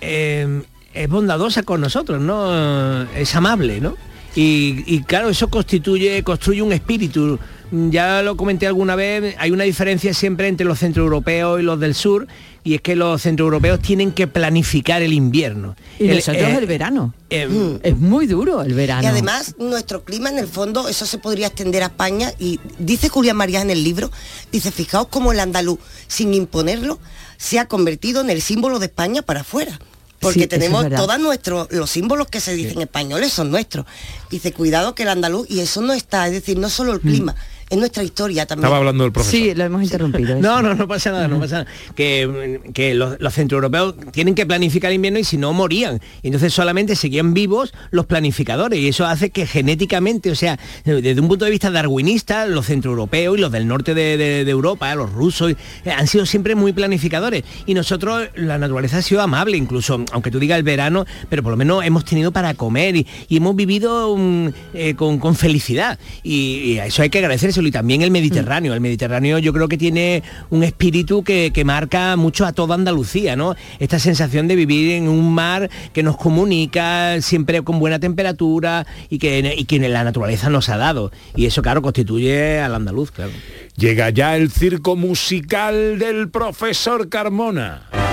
eh, 0.01 0.61
es 0.93 1.09
bondadosa 1.09 1.63
con 1.63 1.81
nosotros, 1.81 2.21
¿no? 2.21 3.03
Es 3.13 3.35
amable, 3.35 3.81
¿no? 3.81 3.95
Y, 4.35 4.83
y 4.85 5.01
claro, 5.01 5.29
eso 5.29 5.49
constituye, 5.49 6.23
construye 6.23 6.61
un 6.61 6.71
espíritu. 6.71 7.39
Ya 7.71 8.21
lo 8.21 8.37
comenté 8.37 8.65
alguna 8.67 8.95
vez, 8.95 9.35
hay 9.39 9.51
una 9.51 9.63
diferencia 9.65 10.13
siempre 10.13 10.47
entre 10.47 10.65
los 10.65 10.79
centroeuropeos 10.79 11.59
y 11.59 11.63
los 11.63 11.79
del 11.79 11.95
sur, 11.95 12.27
y 12.63 12.75
es 12.75 12.81
que 12.81 12.95
los 12.95 13.21
centroeuropeos 13.21 13.81
tienen 13.81 14.11
que 14.11 14.27
planificar 14.27 15.01
el 15.01 15.11
invierno. 15.13 15.75
Y 15.99 16.07
El- 16.07 16.15
nosotros 16.15 16.43
eh, 16.43 16.57
el 16.57 16.65
verano. 16.65 17.13
eh, 17.29 17.79
Es 17.83 17.97
muy 17.97 18.25
duro 18.27 18.61
el 18.61 18.73
verano. 18.73 19.03
Y 19.03 19.05
además 19.05 19.55
nuestro 19.59 20.03
clima 20.03 20.29
en 20.29 20.37
el 20.39 20.47
fondo, 20.47 20.87
eso 20.87 21.05
se 21.05 21.17
podría 21.17 21.47
extender 21.47 21.83
a 21.83 21.87
España 21.87 22.31
y 22.39 22.59
dice 22.79 23.09
Julián 23.09 23.35
Marías 23.37 23.63
en 23.63 23.69
el 23.71 23.83
libro, 23.83 24.11
dice, 24.51 24.71
fijaos 24.71 25.07
cómo 25.09 25.31
el 25.33 25.39
andaluz, 25.39 25.79
sin 26.07 26.33
imponerlo, 26.33 26.99
se 27.37 27.59
ha 27.59 27.67
convertido 27.67 28.21
en 28.21 28.29
el 28.29 28.41
símbolo 28.41 28.79
de 28.79 28.85
España 28.85 29.21
para 29.21 29.41
afuera. 29.41 29.77
Porque 30.19 30.39
Sí, 30.39 30.45
eso 30.45 30.55
es 30.55 30.59
tenemos 30.61 30.89
todos 30.95 31.19
nuestros, 31.19 31.67
los 31.71 31.91
símbolos 31.91 32.27
que 32.27 32.39
se 32.39 32.55
dicen 32.55 32.81
españoles 32.81 33.31
son 33.31 33.51
nuestros. 33.51 33.85
Dice, 34.31 34.51
cuidado 34.51 34.95
que 34.95 35.03
el 35.03 35.09
andaluz, 35.09 35.45
y 35.47 35.59
eso 35.59 35.81
no 35.81 35.93
está, 35.93 36.25
es 36.25 36.33
decir, 36.33 36.57
no 36.57 36.71
solo 36.71 36.93
el 36.93 37.01
clima, 37.01 37.35
es 37.69 37.77
nuestra 37.77 38.03
historia 38.03 38.45
también. 38.45 38.65
Estaba 38.65 38.77
hablando 38.77 39.05
el 39.05 39.11
profesor. 39.11 39.39
Sí, 39.39 39.53
lo 39.53 39.63
hemos 39.65 39.83
interrumpido. 39.83 40.37
No, 40.41 40.61
no, 40.61 40.73
no 40.75 40.87
pasa 40.87 41.11
nada, 41.11 41.27
no 41.27 41.39
pasa 41.39 41.59
nada. 41.59 41.67
Que, 41.95 42.61
que 42.73 42.93
los, 42.93 43.19
los 43.19 43.33
centroeuropeos 43.33 43.95
tienen 44.11 44.35
que 44.35 44.45
planificar 44.45 44.91
el 44.91 44.95
invierno 44.95 45.19
y 45.19 45.23
si 45.23 45.37
no 45.37 45.51
morían. 45.53 45.99
Y 46.21 46.27
entonces 46.27 46.53
solamente 46.53 46.95
seguían 46.95 47.33
vivos 47.33 47.73
los 47.91 48.05
planificadores. 48.05 48.79
Y 48.79 48.87
eso 48.87 49.05
hace 49.05 49.29
que 49.31 49.45
genéticamente, 49.45 50.31
o 50.31 50.35
sea, 50.35 50.57
desde 50.85 51.19
un 51.19 51.27
punto 51.27 51.45
de 51.45 51.51
vista 51.51 51.69
darwinista, 51.71 52.45
los 52.45 52.65
centroeuropeos 52.67 53.37
y 53.37 53.41
los 53.41 53.51
del 53.51 53.67
norte 53.67 53.93
de, 53.93 54.17
de- 54.17 54.45
de 54.45 54.51
Europa, 54.51 54.93
los 54.95 55.11
rusos, 55.11 55.51
eh, 55.51 55.91
han 55.91 56.07
sido 56.07 56.25
siempre 56.25 56.55
muy 56.55 56.71
planificadores. 56.73 57.43
Y 57.65 57.73
nosotros, 57.73 58.27
la 58.35 58.57
naturaleza 58.57 58.97
ha 58.99 59.01
sido 59.01 59.21
amable, 59.21 59.57
incluso, 59.57 60.03
aunque 60.11 60.31
tú 60.31 60.39
digas 60.39 60.57
el 60.57 60.63
verano, 60.63 61.05
pero 61.29 61.43
por 61.43 61.51
lo 61.51 61.57
menos 61.57 61.83
hemos 61.83 62.05
tenido 62.05 62.31
para 62.31 62.53
comer 62.53 62.95
y, 62.95 63.07
y 63.27 63.37
hemos 63.37 63.55
vivido 63.55 64.15
mm, 64.17 64.47
eh, 64.73 64.95
con, 64.95 65.19
con 65.19 65.35
felicidad. 65.35 65.99
Y, 66.23 66.73
y 66.73 66.79
a 66.79 66.85
eso 66.85 67.01
hay 67.01 67.09
que 67.09 67.21
Y 67.65 67.71
también 67.71 68.01
el 68.01 68.11
Mediterráneo. 68.11 68.73
El 68.73 68.81
Mediterráneo 68.81 69.39
yo 69.39 69.51
creo 69.53 69.67
que 69.67 69.77
tiene 69.77 70.21
un 70.49 70.63
espíritu 70.63 71.23
que, 71.23 71.51
que 71.51 71.65
marca 71.65 72.15
mucho 72.15 72.45
a 72.45 72.51
toda 72.51 72.75
Andalucía, 72.75 73.35
¿no? 73.35 73.55
Esta 73.79 73.97
sensación 73.97 74.47
de 74.47 74.55
vivir 74.55 74.91
en 74.91 75.07
un 75.07 75.33
mar 75.33 75.69
que 75.93 76.03
nos 76.03 76.17
comunica 76.17 77.19
siempre 77.21 77.61
con 77.63 77.79
buena 77.79 77.99
temperatura 77.99 78.85
y 79.09 79.17
que, 79.17 79.55
y 79.57 79.65
que 79.65 79.79
la 79.79 80.03
naturaleza 80.03 80.49
nos 80.49 80.69
ha 80.69 80.77
dado. 80.77 81.11
Y 81.35 81.45
eso, 81.45 81.61
claro, 81.61 81.81
constituye 81.81 82.59
al 82.59 82.75
andaluz, 82.75 83.11
claro. 83.11 83.31
Llega 83.75 84.09
ya 84.09 84.35
el 84.35 84.51
circo 84.51 84.95
musical 84.95 85.99
del 85.99 86.29
profesor 86.29 87.09
Carmona. 87.09 88.06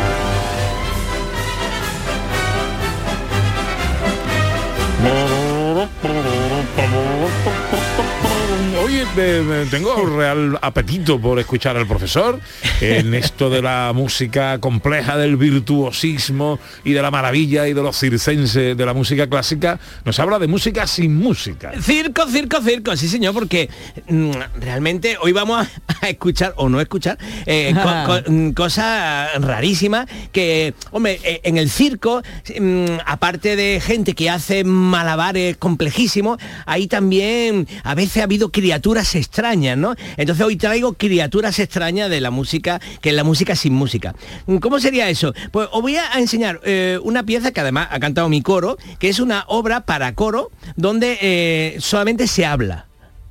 Oye, 8.85 9.07
eh, 9.16 9.66
tengo 9.70 9.95
real 10.16 10.59
apetito 10.61 11.18
por 11.18 11.39
escuchar 11.39 11.74
al 11.76 11.87
profesor 11.87 12.39
en 12.82 13.14
esto 13.14 13.49
de 13.49 13.62
la 13.62 13.93
música 13.95 14.59
compleja, 14.61 15.16
del 15.16 15.37
virtuosismo 15.39 16.59
y 16.85 16.93
de 16.93 17.01
la 17.01 17.11
maravilla 17.11 17.66
y 17.66 17.72
de 17.72 17.82
los 17.82 17.99
circenses 17.99 18.76
de 18.76 18.87
la 18.87 18.93
música 18.93 19.26
clásica. 19.26 19.80
Nos 20.05 20.18
habla 20.18 20.39
de 20.39 20.49
música 20.49 20.87
sin 20.87 21.16
música. 21.16 21.72
Circo, 21.80 22.26
circo, 22.28 22.61
circo, 22.61 22.95
sí 22.97 23.09
señor, 23.09 23.32
porque 23.32 23.70
mm, 24.09 24.32
realmente 24.61 25.16
hoy 25.22 25.32
vamos 25.32 25.66
a, 25.66 26.05
a 26.05 26.09
escuchar 26.11 26.53
o 26.57 26.68
no 26.68 26.78
escuchar 26.80 27.16
eh, 27.47 27.74
co- 27.74 28.12
co- 28.24 28.30
mm, 28.30 28.51
cosas 28.51 29.30
rarísimas 29.41 30.07
que, 30.30 30.74
hombre, 30.91 31.18
eh, 31.24 31.41
en 31.45 31.57
el 31.57 31.70
circo, 31.70 32.22
mm, 32.61 32.85
aparte 33.07 33.57
de 33.57 33.80
gente 33.80 34.14
que 34.14 34.28
hace 34.28 34.62
malabares 34.62 35.57
complejísimos, 35.57 36.39
ahí 36.66 36.87
también 36.87 37.66
a 37.82 37.95
veces 37.95 38.18
ha 38.18 38.24
habido 38.24 38.51
criaturas 38.51 38.74
extrañas, 39.14 39.77
¿no? 39.77 39.95
Entonces 40.16 40.45
hoy 40.45 40.57
traigo 40.57 40.95
criaturas 40.95 41.59
extrañas 41.59 42.11
de 42.11 42.20
la 42.20 42.31
música, 42.31 42.81
que 43.01 43.11
es 43.11 43.14
la 43.14 43.25
música 43.25 43.57
sin 43.57 43.75
música. 43.75 44.14
¿Cómo 44.61 44.81
sería 44.81 45.09
eso? 45.09 45.33
Pues 45.51 45.68
os 45.72 45.83
voy 45.83 45.97
a 45.97 46.12
enseñar 46.18 46.61
eh, 46.64 46.99
una 47.03 47.25
pieza 47.25 47.53
que 47.53 47.61
además 47.61 47.89
ha 47.91 48.01
cantado 48.01 48.29
mi 48.29 48.43
coro, 48.43 48.77
que 48.99 49.09
es 49.09 49.20
una 49.20 49.45
obra 49.49 49.85
para 49.85 50.14
coro 50.14 50.51
donde 50.77 51.18
eh, 51.20 51.77
solamente 51.81 52.27
se 52.27 52.47
habla 52.47 52.87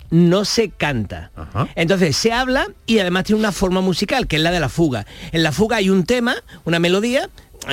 no 0.10 0.46
se 0.46 0.70
canta. 0.70 1.32
Entonces 1.74 2.16
se 2.16 2.32
habla 2.32 2.68
y 2.86 3.00
además 3.00 3.24
tiene 3.24 3.39
una 3.39 3.52
forma 3.52 3.82
musical, 3.82 4.28
que 4.28 4.36
es 4.36 4.44
la 4.44 4.52
de 4.52 4.60
la 4.60 4.70
fuga. 4.70 5.08
En 5.32 5.41
la 5.41 5.52
fuga 5.52 5.78
hay 5.78 5.89
un 5.89 6.04
tema, 6.04 6.36
una 6.66 6.78
melodía, 6.78 7.32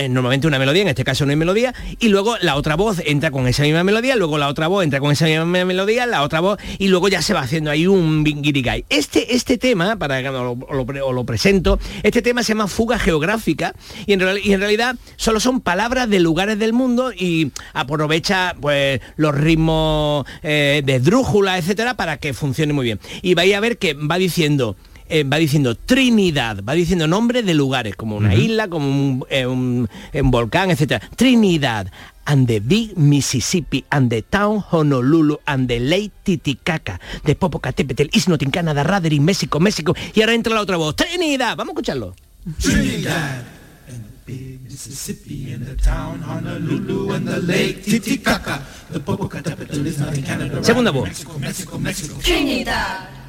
normalmente 0.09 0.47
una 0.47 0.59
melodía, 0.59 0.83
en 0.83 0.89
este 0.89 1.05
caso 1.05 1.25
no 1.25 1.31
hay 1.31 1.37
melodía, 1.37 1.75
y 1.99 2.09
luego 2.09 2.37
la 2.39 2.57
otra 2.57 2.77
voz 2.77 3.01
entra 3.05 3.31
con 3.31 3.47
esa 3.47 3.63
misma 3.63 3.85
melodía, 3.85 4.17
luego 4.17 4.39
la 4.39 4.49
otra 4.49 4.69
voz 4.69 4.85
entra 4.85 5.01
con 5.01 5.13
esa 5.13 5.27
misma 5.27 5.45
melodía, 5.65 6.07
la 6.07 6.23
otra 6.23 6.41
voz, 6.41 6.59
y 6.79 6.89
luego 6.89 7.09
ya 7.09 7.23
se 7.23 7.35
va 7.35 7.41
haciendo 7.41 7.71
ahí 7.71 7.87
un 7.87 8.25
guirigay. 8.25 8.85
Este, 8.89 9.35
este 9.35 9.59
tema, 9.59 9.97
para 9.97 10.23
que 10.23 10.29
lo, 10.31 10.57
lo 10.57 11.25
presento, 11.25 11.79
este 12.03 12.23
tema 12.23 12.43
se 12.43 12.53
llama 12.55 12.69
fuga 12.69 12.99
geográfica, 12.99 13.75
y 14.07 14.13
en, 14.13 14.21
real- 14.21 14.41
y 14.43 14.53
en 14.53 14.61
realidad 14.61 14.97
solo 15.17 15.41
son 15.41 15.61
palabras 15.61 16.09
de 16.09 16.21
lugares 16.21 16.59
del 16.59 16.73
mundo 16.73 17.13
y 17.13 17.53
aprovecha 17.73 18.55
pues 18.61 19.01
los 19.17 19.35
ritmos 19.35 20.27
eh, 20.43 20.83
de 20.85 21.01
drújula, 21.01 21.59
etcétera, 21.59 21.95
para 21.95 22.17
que 22.19 22.33
funcione 22.35 22.73
muy 22.73 22.85
bien. 22.85 23.01
Y 23.23 23.35
vais 23.35 23.55
a 23.55 23.61
ver 23.61 23.79
que 23.79 23.95
va 23.95 24.19
diciendo 24.19 24.77
eh, 25.11 25.25
va 25.25 25.37
diciendo 25.37 25.75
Trinidad, 25.75 26.63
va 26.65 26.73
diciendo 26.73 27.07
nombres 27.07 27.45
de 27.45 27.53
lugares, 27.55 27.97
como 27.97 28.17
una 28.17 28.35
isla, 28.35 28.69
como 28.69 28.87
un, 28.89 29.25
eh, 29.29 29.47
un- 29.47 29.89
un 30.15 30.31
volcán, 30.31 30.71
etcétera. 30.71 31.01
Trinidad, 31.17 31.89
and 32.25 32.47
the 32.47 32.61
big 32.61 32.97
Mississippi, 32.97 33.85
and 33.91 34.09
the 34.09 34.23
town 34.23 34.63
Honolulu, 34.71 35.39
and 35.47 35.67
the 35.69 35.81
Lake 35.81 36.13
Titicaca, 36.23 37.01
de 37.25 37.35
Popocatépetl, 37.35 38.09
Isnotin, 38.13 38.51
Canadá, 38.51 38.83
Raderi, 38.85 39.19
México, 39.21 39.59
México. 39.61 39.95
Y 40.15 40.21
ahora 40.21 40.35
entra 40.35 40.55
la 40.55 40.61
otra 40.61 40.77
voz, 40.77 40.95
Trinidad, 40.97 41.57
vamos 41.57 41.73
a 41.73 41.75
escucharlo. 41.75 42.15
Trinidad 42.59 43.43
and 43.89 44.05
the 44.27 44.33
big 44.33 44.61
Mississippi 44.63 45.53
and 45.53 45.67
the 45.67 45.75
town 45.77 46.23
Honolulu 46.23 47.13
and 47.15 47.29
the 47.29 47.39
lake 47.43 47.83
Titicaca. 47.83 48.63
The 48.93 49.01
Popocatépetl 49.01 49.87
is 49.87 49.99
not 49.99 50.17
in 50.17 50.23
Canada. 50.25 50.63
Segunda 50.63 50.91
voz. 50.93 51.05
Mexico, 51.09 51.39
Mexico, 51.39 51.79
Mexico. 51.79 52.15
Trinidad. 52.23 53.20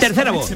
Tercera 0.00 0.30
voz. 0.30 0.50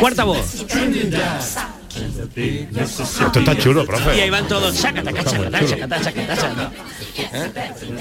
Cuarta 0.00 0.24
voz. 0.24 0.64
Esto 2.36 3.38
está 3.38 3.56
chulo, 3.58 3.84
profe. 3.84 4.16
Y 4.16 4.20
ahí 4.20 4.30
van 4.30 4.46
todos. 4.46 4.74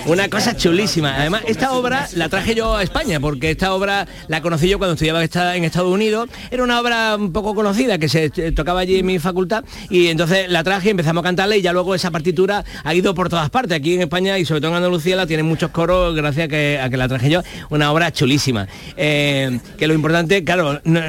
Una 0.06 0.30
cosa 0.30 0.56
chulísima. 0.56 1.16
Además, 1.16 1.43
esta 1.48 1.74
obra 1.74 2.08
la 2.14 2.30
traje 2.30 2.56
yo 2.56 2.76
a 2.76 2.84
España, 2.84 3.20
porque 3.20 3.52
esta 3.52 3.74
obra 3.74 4.08
la 4.28 4.41
conocí 4.41 4.70
yo 4.70 4.78
cuando 4.78 4.93
estudiaba 4.93 5.24
en 5.24 5.64
Estados 5.64 5.91
Unidos. 5.91 6.30
Era 6.52 6.64
una 6.64 6.80
obra 6.80 7.16
un 7.16 7.32
poco 7.32 7.56
conocida 7.56 7.98
que 7.98 8.10
se 8.10 8.32
eh, 8.36 8.52
tocaba 8.52 8.82
allí 8.82 9.00
en 9.00 9.06
mi 9.06 9.20
facultad 9.20 9.64
y 9.89 10.08
entonces 10.08 10.50
la 10.50 10.64
traje 10.64 10.89
empezamos 10.89 11.22
a 11.22 11.24
cantarla 11.24 11.56
y 11.58 11.62
ya 11.62 11.74
luego 11.74 11.95
esa 11.95 12.12
partitura 12.12 12.64
ha 12.84 12.93
ido 12.93 13.14
por 13.14 13.30
todas 13.30 13.50
partes. 13.50 13.78
Aquí 13.78 13.95
en 13.95 14.02
España 14.02 14.38
y 14.38 14.45
sobre 14.45 14.62
todo 14.62 14.72
en 14.72 14.78
Andalucía 14.78 15.16
la 15.16 15.28
tienen 15.28 15.45
muchos 15.45 15.72
coros 15.72 16.16
gracias 16.16 16.45
a 16.45 16.48
que, 16.48 16.80
a 16.82 16.89
que 16.89 16.98
la 16.98 17.08
traje 17.08 17.30
yo. 17.30 17.41
Una 17.70 17.91
obra 17.91 18.12
chulísima. 18.12 18.68
Eh, 18.95 19.60
que 19.78 19.88
lo 19.88 19.93
importante, 19.93 20.43
claro, 20.43 20.80
no, 20.84 21.02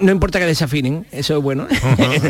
no 0.00 0.12
importa 0.12 0.38
que 0.38 0.46
desafinen, 0.46 1.06
eso 1.10 1.36
es 1.36 1.42
bueno. 1.42 1.66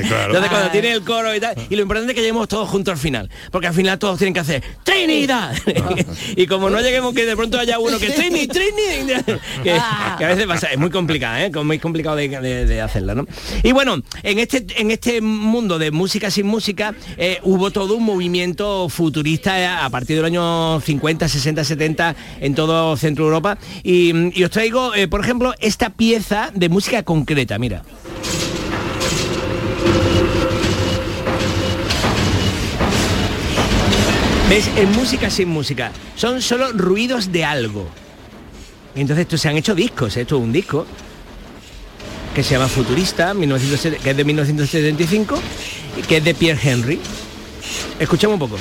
Claro. 0.08 0.26
Entonces 0.26 0.50
cuando 0.50 0.68
Ah. 0.68 0.72
tiene 0.72 0.92
el 0.92 1.02
coro 1.02 1.34
y 1.34 1.40
tal, 1.40 1.54
y 1.68 1.76
lo 1.76 1.82
importante 1.82 2.12
es 2.12 2.14
que 2.16 2.20
lleguemos 2.22 2.48
todos 2.48 2.68
juntos 2.68 2.92
al 2.92 2.98
final, 2.98 3.30
porque 3.50 3.66
al 3.68 3.74
final 3.74 3.98
todos 3.98 4.18
tienen 4.18 4.34
que 4.34 4.40
hacer 4.40 4.62
Trinidad. 4.82 5.54
y 6.36 6.46
como 6.46 6.70
no 6.70 6.80
lleguemos 6.80 7.14
que 7.14 7.24
de 7.26 7.36
pronto 7.36 7.58
haya 7.58 7.78
uno 7.78 7.98
que 7.98 8.10
Trini, 8.10 8.46
Trini, 8.46 9.12
que, 9.62 9.80
que 10.18 10.24
a 10.24 10.28
veces 10.28 10.46
pasa, 10.46 10.68
es 10.68 10.78
muy 10.78 10.90
complicado, 10.90 11.36
¿eh? 11.38 11.50
muy 11.64 11.78
complicado 11.78 12.16
de, 12.16 12.28
de- 12.28 12.66
de 12.66 12.80
hacerla, 12.80 13.14
¿no? 13.14 13.26
Y 13.62 13.72
bueno, 13.72 13.96
en 14.22 14.38
este, 14.38 14.64
en 14.76 14.90
este 14.90 15.20
mundo 15.20 15.78
de 15.78 15.90
música 15.90 16.30
sin 16.30 16.46
música 16.46 16.94
eh, 17.16 17.38
hubo 17.42 17.70
todo 17.70 17.94
un 17.96 18.04
movimiento 18.04 18.88
futurista 18.88 19.60
eh, 19.60 19.66
a 19.66 19.88
partir 19.90 20.16
del 20.16 20.24
año 20.24 20.80
50, 20.80 21.28
60, 21.28 21.64
70 21.64 22.16
en 22.40 22.54
todo 22.54 22.96
Centro 22.96 23.24
Europa. 23.24 23.58
Y, 23.82 24.38
y 24.38 24.44
os 24.44 24.50
traigo, 24.50 24.94
eh, 24.94 25.08
por 25.08 25.20
ejemplo, 25.20 25.54
esta 25.60 25.90
pieza 25.90 26.50
de 26.54 26.68
música 26.68 27.02
concreta, 27.02 27.58
mira. 27.58 27.82
¿Ves? 34.48 34.70
En 34.76 34.92
música 34.92 35.28
sin 35.28 35.48
música. 35.48 35.90
Son 36.14 36.40
solo 36.40 36.72
ruidos 36.72 37.32
de 37.32 37.44
algo. 37.44 37.88
Y 38.94 39.00
entonces 39.00 39.24
esto 39.24 39.36
se 39.36 39.48
han 39.48 39.56
hecho 39.56 39.74
discos, 39.74 40.16
¿eh? 40.16 40.22
esto 40.22 40.36
es 40.36 40.42
un 40.42 40.52
disco 40.52 40.86
que 42.34 42.42
se 42.42 42.52
llama 42.52 42.68
Futurista, 42.68 43.34
1970 43.34 44.04
que 44.04 44.10
es 44.10 44.16
de 44.16 44.24
1975, 44.24 45.38
y 45.96 46.02
que 46.02 46.18
es 46.18 46.24
de 46.24 46.34
Pierre 46.34 46.60
Henry. 46.62 47.00
Escuchemos 47.98 48.34
un 48.34 48.40
poco. 48.40 48.58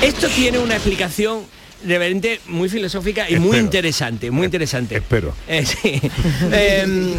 Esto 0.00 0.28
tiene 0.28 0.58
una 0.58 0.74
explicación 0.74 1.42
realmente 1.84 2.40
muy 2.46 2.68
filosófica 2.68 3.28
y 3.28 3.38
muy 3.38 3.58
interesante, 3.58 4.30
muy 4.30 4.44
interesante. 4.46 4.96
Espero. 4.96 5.34
Eh, 5.48 5.66
sí. 5.66 6.00
Em, 6.52 7.14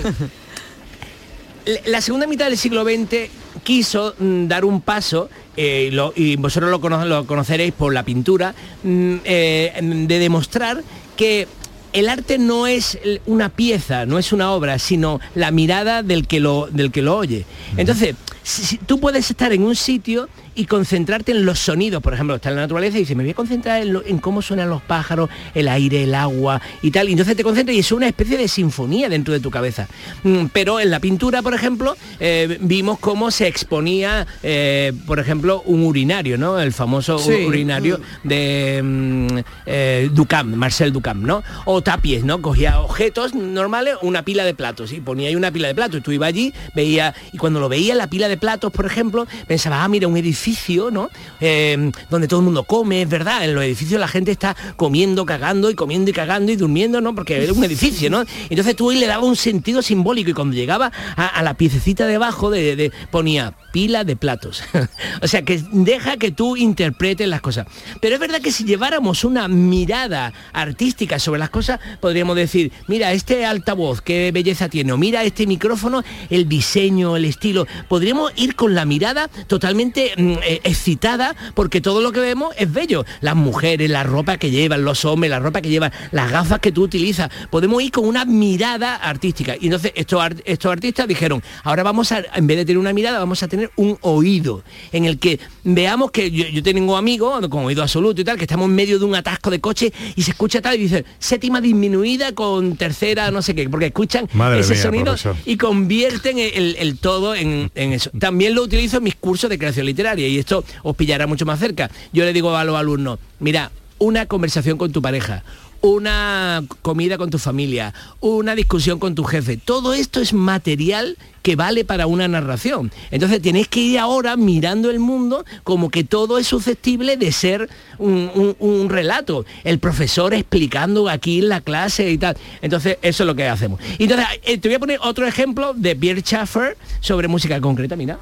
la 1.86 2.02
segunda 2.02 2.28
mitad 2.28 2.46
del 2.48 2.58
siglo 2.58 2.84
XX 2.84 3.30
quiso 3.64 4.14
mm, 4.20 4.48
dar 4.48 4.66
un 4.66 4.82
paso, 4.82 5.30
eh, 5.58 5.90
y 5.90 5.92
lo- 5.96 6.14
y 6.16 6.36
vosotros 6.36 6.70
lo, 6.70 6.80
cono- 6.80 7.06
lo 7.06 7.26
conoceréis 7.26 7.74
por 7.74 7.94
la 7.94 8.04
pintura, 8.04 8.54
mm, 8.84 9.16
eh, 9.24 9.80
de 10.08 10.20
demostrar 10.20 10.84
que 11.18 11.48
el 11.94 12.10
arte 12.10 12.38
no 12.38 12.68
es 12.68 13.00
una 13.26 13.50
pieza, 13.50 14.06
no 14.06 14.20
es 14.20 14.34
una 14.34 14.52
obra, 14.52 14.78
sino 14.80 15.22
la 15.34 15.52
mirada 15.52 16.04
del 16.04 16.28
que 16.28 16.40
lo, 16.42 16.68
del 16.70 16.92
que 16.92 17.02
lo 17.02 17.16
oye. 17.18 17.46
Entonces, 17.78 18.16
si- 18.44 18.64
si 18.66 18.78
tú 18.78 19.00
puedes 19.00 19.30
estar 19.32 19.54
en 19.54 19.64
un 19.64 19.76
sitio 19.76 20.28
y 20.56 20.66
concentrarte 20.66 21.32
en 21.34 21.46
los 21.46 21.60
sonidos, 21.60 22.02
por 22.02 22.14
ejemplo, 22.14 22.36
está 22.36 22.50
en 22.50 22.56
la 22.56 22.62
naturaleza 22.62 22.98
y 22.98 23.02
dices, 23.02 23.16
me 23.16 23.24
voy 23.24 23.32
a 23.32 23.36
concentrar 23.36 23.82
en, 23.82 23.94
lo- 23.94 24.06
en 24.06 24.18
cómo 24.20 24.42
suenan 24.42 24.70
los 24.70 24.82
pájaros, 24.82 25.30
el 25.54 25.68
aire, 25.68 26.04
el 26.04 26.16
agua 26.16 26.62
y 26.82 26.92
tal. 26.92 27.10
Y 27.10 27.12
entonces 27.12 27.36
te 27.36 27.44
concentras 27.44 27.76
y 27.76 27.80
es 27.80 27.92
una 27.92 28.08
especie 28.08 28.38
de 28.38 28.48
sinfonía 28.48 29.10
dentro 29.10 29.34
de 29.34 29.40
tu 29.40 29.52
cabeza. 29.52 29.88
Mm, 30.24 30.46
Pero 30.54 30.80
en 30.80 30.90
la 30.92 31.00
pintura, 31.00 31.42
por 31.42 31.54
ejemplo, 31.54 31.96
eh, 32.20 32.58
vimos 32.62 33.00
cómo 33.00 33.32
se 33.32 33.48
exponía, 33.48 34.26
eh, 34.44 34.94
por 35.06 35.20
ejemplo, 35.20 35.62
un 35.66 35.84
urinario, 35.84 36.38
¿no? 36.38 36.60
El 36.60 36.72
famoso 36.72 37.20
Sí. 37.20 37.32
urinario 37.46 38.00
de 38.24 38.82
mm, 38.84 39.28
eh, 39.66 40.10
Duchamp, 40.14 40.56
Marcel 40.56 40.94
Duchamp, 40.94 41.24
¿no? 41.26 41.44
O 41.66 41.82
Tapies, 41.82 42.24
¿no? 42.24 42.42
Cogía 42.42 42.80
objetos 42.80 43.34
normales, 43.36 43.96
una 44.02 44.24
pila 44.24 44.46
de 44.46 44.54
platos 44.54 44.94
y 44.94 45.02
ponía 45.02 45.28
ahí 45.30 45.36
una 45.36 45.52
pila 45.52 45.68
de 45.68 45.76
platos. 45.76 46.00
Y 46.00 46.02
tú 46.02 46.12
ibas 46.12 46.30
allí, 46.30 46.54
veía, 46.76 47.14
y 47.34 47.38
cuando 47.38 47.60
lo 47.60 47.68
veía 47.70 47.94
la 47.96 48.08
pila 48.08 48.28
de 48.30 48.38
platos, 48.38 48.72
por 48.72 48.86
ejemplo, 48.86 49.28
pensaba, 49.48 49.84
ah, 49.84 49.88
mira, 49.90 50.08
un 50.08 50.16
edificio, 50.16 50.45
¿no? 50.92 51.10
Eh, 51.40 51.92
donde 52.10 52.28
todo 52.28 52.40
el 52.40 52.46
mundo 52.46 52.64
come, 52.64 53.02
es 53.02 53.10
verdad, 53.10 53.44
en 53.44 53.56
los 53.56 53.64
edificios 53.64 54.00
la 54.00 54.08
gente 54.08 54.32
está 54.32 54.56
comiendo, 54.76 55.26
cagando 55.26 55.70
y 55.70 55.76
comiendo 55.76 56.12
y 56.12 56.14
cagando 56.14 56.52
y 56.52 56.56
durmiendo, 56.56 57.02
¿no? 57.02 57.16
Porque 57.16 57.44
es 57.44 57.52
un 57.52 57.64
edificio, 57.64 58.10
¿no? 58.10 58.24
Entonces 58.50 58.76
tú 58.76 58.90
ahí 58.90 59.00
le 59.00 59.08
daba 59.08 59.24
un 59.24 59.36
sentido 59.36 59.82
simbólico 59.82 60.30
y 60.30 60.34
cuando 60.34 60.56
llegaba 60.56 60.92
a, 61.16 61.42
la 61.42 61.56
piececita 61.56 62.06
de 62.06 62.16
abajo 62.16 62.50
de, 62.50 62.92
ponía 63.12 63.54
pila 63.72 64.04
de 64.04 64.16
platos. 64.16 64.64
o 65.22 65.28
sea 65.28 65.42
que 65.44 65.62
deja 65.72 66.18
que 66.18 66.32
tú 66.32 66.56
interpretes 66.56 67.28
las 67.28 67.42
cosas. 67.42 67.68
Pero 68.02 68.16
es 68.16 68.22
verdad 68.22 68.42
que 68.42 68.52
si 68.52 68.66
lleváramos 68.66 69.24
una 69.24 69.48
mirada 69.48 70.34
artística 70.54 71.20
sobre 71.20 71.40
las 71.40 71.50
cosas, 71.50 71.80
podríamos 72.00 72.36
decir, 72.36 72.72
mira, 72.88 73.12
este 73.12 73.46
altavoz, 73.46 74.02
qué 74.02 74.32
belleza 74.32 74.70
tiene, 74.70 74.94
o 74.94 74.98
mira 74.98 75.24
este 75.24 75.48
micrófono, 75.48 76.04
el 76.30 76.48
diseño, 76.48 77.16
el 77.16 77.26
estilo. 77.26 77.68
Podríamos 77.88 78.32
ir 78.36 78.56
con 78.56 78.76
la 78.76 78.86
mirada 78.86 79.30
totalmente 79.48 80.14
mm, 80.18 80.35
excitada 80.64 81.36
porque 81.54 81.82
todo 81.82 82.02
lo 82.02 82.12
que 82.12 82.20
vemos 82.20 82.54
es 82.58 82.72
bello. 82.72 83.06
Las 83.22 83.36
mujeres, 83.36 83.90
la 83.90 84.04
ropa 84.04 84.38
que 84.38 84.52
llevan, 84.52 84.84
los 84.84 85.06
hombres, 85.06 85.30
la 85.32 85.40
ropa 85.40 85.62
que 85.62 85.70
llevan, 85.70 85.92
las 86.12 86.32
gafas 86.32 86.60
que 86.60 86.72
tú 86.72 86.84
utilizas. 86.84 87.30
Podemos 87.50 87.82
ir 87.82 87.92
con 87.92 88.06
una 88.08 88.26
mirada 88.26 88.96
artística. 88.96 89.56
Y 89.60 89.66
entonces 89.66 89.92
estos, 89.96 90.24
estos 90.46 90.72
artistas 90.72 91.08
dijeron, 91.08 91.42
ahora 91.64 91.84
vamos 91.84 92.12
a, 92.12 92.24
en 92.36 92.48
vez 92.48 92.58
de 92.58 92.66
tener 92.66 92.78
una 92.78 92.94
mirada, 92.94 93.20
vamos 93.20 93.42
a 93.44 93.48
tener 93.48 93.72
un 93.76 93.98
oído 94.02 94.64
en 94.92 95.06
el 95.06 95.20
que 95.20 95.40
veamos 95.64 96.12
que 96.12 96.32
yo, 96.32 96.46
yo 96.48 96.64
tengo 96.64 96.98
amigos 96.98 97.48
con 97.50 97.66
oído 97.66 97.82
absoluto 97.82 98.22
y 98.22 98.24
tal, 98.24 98.38
que 98.38 98.44
estamos 98.44 98.66
en 98.66 98.76
medio 98.76 99.00
de 99.00 99.06
un 99.06 99.16
atasco 99.16 99.50
de 99.50 99.60
coche 99.60 99.92
y 100.16 100.22
se 100.24 100.32
escucha 100.32 100.62
tal 100.62 100.76
y 100.76 100.80
dice 100.80 101.06
séptima 101.20 101.62
disminuida 101.62 102.34
con 102.34 102.76
tercera, 102.78 103.32
no 103.32 103.42
sé 103.42 103.56
qué, 103.56 103.70
porque 103.70 103.88
escuchan 103.88 104.28
Madre 104.34 104.62
ese 104.62 104.74
mía, 104.74 104.84
sonido 104.84 105.06
profesor. 105.06 105.36
y 105.46 105.58
convierten 105.58 106.38
el, 106.40 106.76
el 106.80 106.98
todo 106.98 107.36
en, 107.36 107.72
en 107.76 107.94
eso. 107.94 108.10
También 108.20 108.56
lo 108.56 108.64
utilizo 108.64 108.98
en 108.98 109.04
mis 109.04 109.16
cursos 109.16 109.50
de 109.50 109.58
creación 109.58 109.86
literaria 109.86 110.25
y 110.28 110.40
esto 110.40 110.64
os 110.84 110.96
pillará 110.96 111.28
mucho 111.28 111.46
más 111.46 111.60
cerca. 111.60 111.90
Yo 112.14 112.26
le 112.26 112.34
digo 112.34 112.56
a 112.56 112.64
los 112.64 112.76
alumnos, 112.76 113.20
mira, 113.40 113.72
una 113.98 114.26
conversación 114.26 114.78
con 114.78 114.92
tu 114.92 115.02
pareja, 115.02 115.44
una 115.82 116.64
comida 116.82 117.18
con 117.18 117.30
tu 117.30 117.38
familia, 117.38 117.94
una 118.20 118.56
discusión 118.56 119.00
con 119.00 119.14
tu 119.14 119.24
jefe, 119.24 119.58
todo 119.58 119.94
esto 119.94 120.20
es 120.20 120.34
material 120.34 121.18
que 121.44 121.56
vale 121.56 121.86
para 121.86 122.08
una 122.08 122.28
narración. 122.28 122.92
Entonces 123.12 123.40
tenéis 123.40 123.68
que 123.68 123.80
ir 123.80 124.00
ahora 124.00 124.36
mirando 124.36 124.90
el 124.90 125.00
mundo 125.00 125.46
como 125.64 125.92
que 125.92 126.04
todo 126.04 126.40
es 126.40 126.48
susceptible 126.48 127.18
de 127.18 127.32
ser 127.32 127.70
un, 128.00 128.88
relato. 128.90 129.46
El 129.64 129.78
profesor 129.78 130.34
explicando 130.34 131.08
aquí 131.08 131.40
en 131.40 131.50
la 131.50 131.62
clase 131.62 132.10
y 132.10 132.18
tal. 132.18 132.36
Entonces 132.64 132.98
eso 133.04 133.24
es 133.24 133.28
lo 133.28 133.36
que 133.36 133.48
hacemos. 133.48 133.80
Entonces 134.00 134.26
eh, 134.44 134.58
te 134.58 134.68
voy 134.70 134.76
a 134.76 134.80
poner 134.80 135.00
otro 135.04 135.28
ejemplo 135.28 135.76
de 135.76 135.96
Pierre 135.96 136.22
Schaeffer 136.22 136.78
sobre 137.00 137.28
música 137.28 137.62
concreta, 137.62 137.96
mira. 137.96 138.18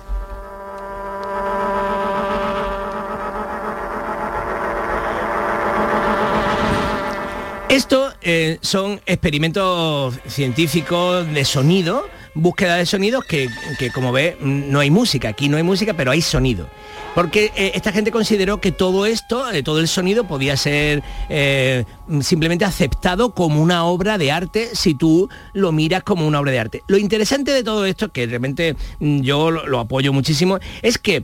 Esto 7.73 8.13
eh, 8.21 8.59
son 8.61 9.01
experimentos 9.07 10.13
científicos 10.27 11.25
de 11.33 11.43
sonido, 11.43 12.07
búsqueda 12.35 12.75
de 12.75 12.85
sonidos 12.85 13.25
que, 13.25 13.49
que, 13.79 13.89
como 13.89 14.11
ve 14.11 14.37
no 14.41 14.79
hay 14.79 14.91
música, 14.91 15.29
aquí 15.29 15.49
no 15.49 15.57
hay 15.57 15.63
música, 15.63 15.95
pero 15.95 16.11
hay 16.11 16.21
sonido. 16.21 16.69
Porque 17.15 17.51
eh, 17.55 17.71
esta 17.73 17.91
gente 17.91 18.11
consideró 18.11 18.61
que 18.61 18.71
todo 18.71 19.07
esto, 19.07 19.49
eh, 19.49 19.63
todo 19.63 19.79
el 19.79 19.87
sonido 19.87 20.25
podía 20.25 20.55
ser 20.55 21.01
simplemente 22.21 22.65
aceptado 22.65 23.33
como 23.33 23.61
una 23.61 23.85
obra 23.85 24.17
de 24.17 24.31
arte 24.31 24.69
si 24.73 24.93
tú 24.93 25.29
lo 25.53 25.71
miras 25.71 26.03
como 26.03 26.27
una 26.27 26.39
obra 26.39 26.51
de 26.51 26.59
arte. 26.59 26.83
Lo 26.87 26.97
interesante 26.97 27.51
de 27.51 27.63
todo 27.63 27.85
esto, 27.85 28.11
que 28.11 28.25
realmente 28.25 28.75
mm, 28.99 29.21
yo 29.21 29.51
lo, 29.51 29.67
lo 29.67 29.79
apoyo 29.79 30.13
muchísimo, 30.13 30.59
es 30.81 30.97
que 30.97 31.23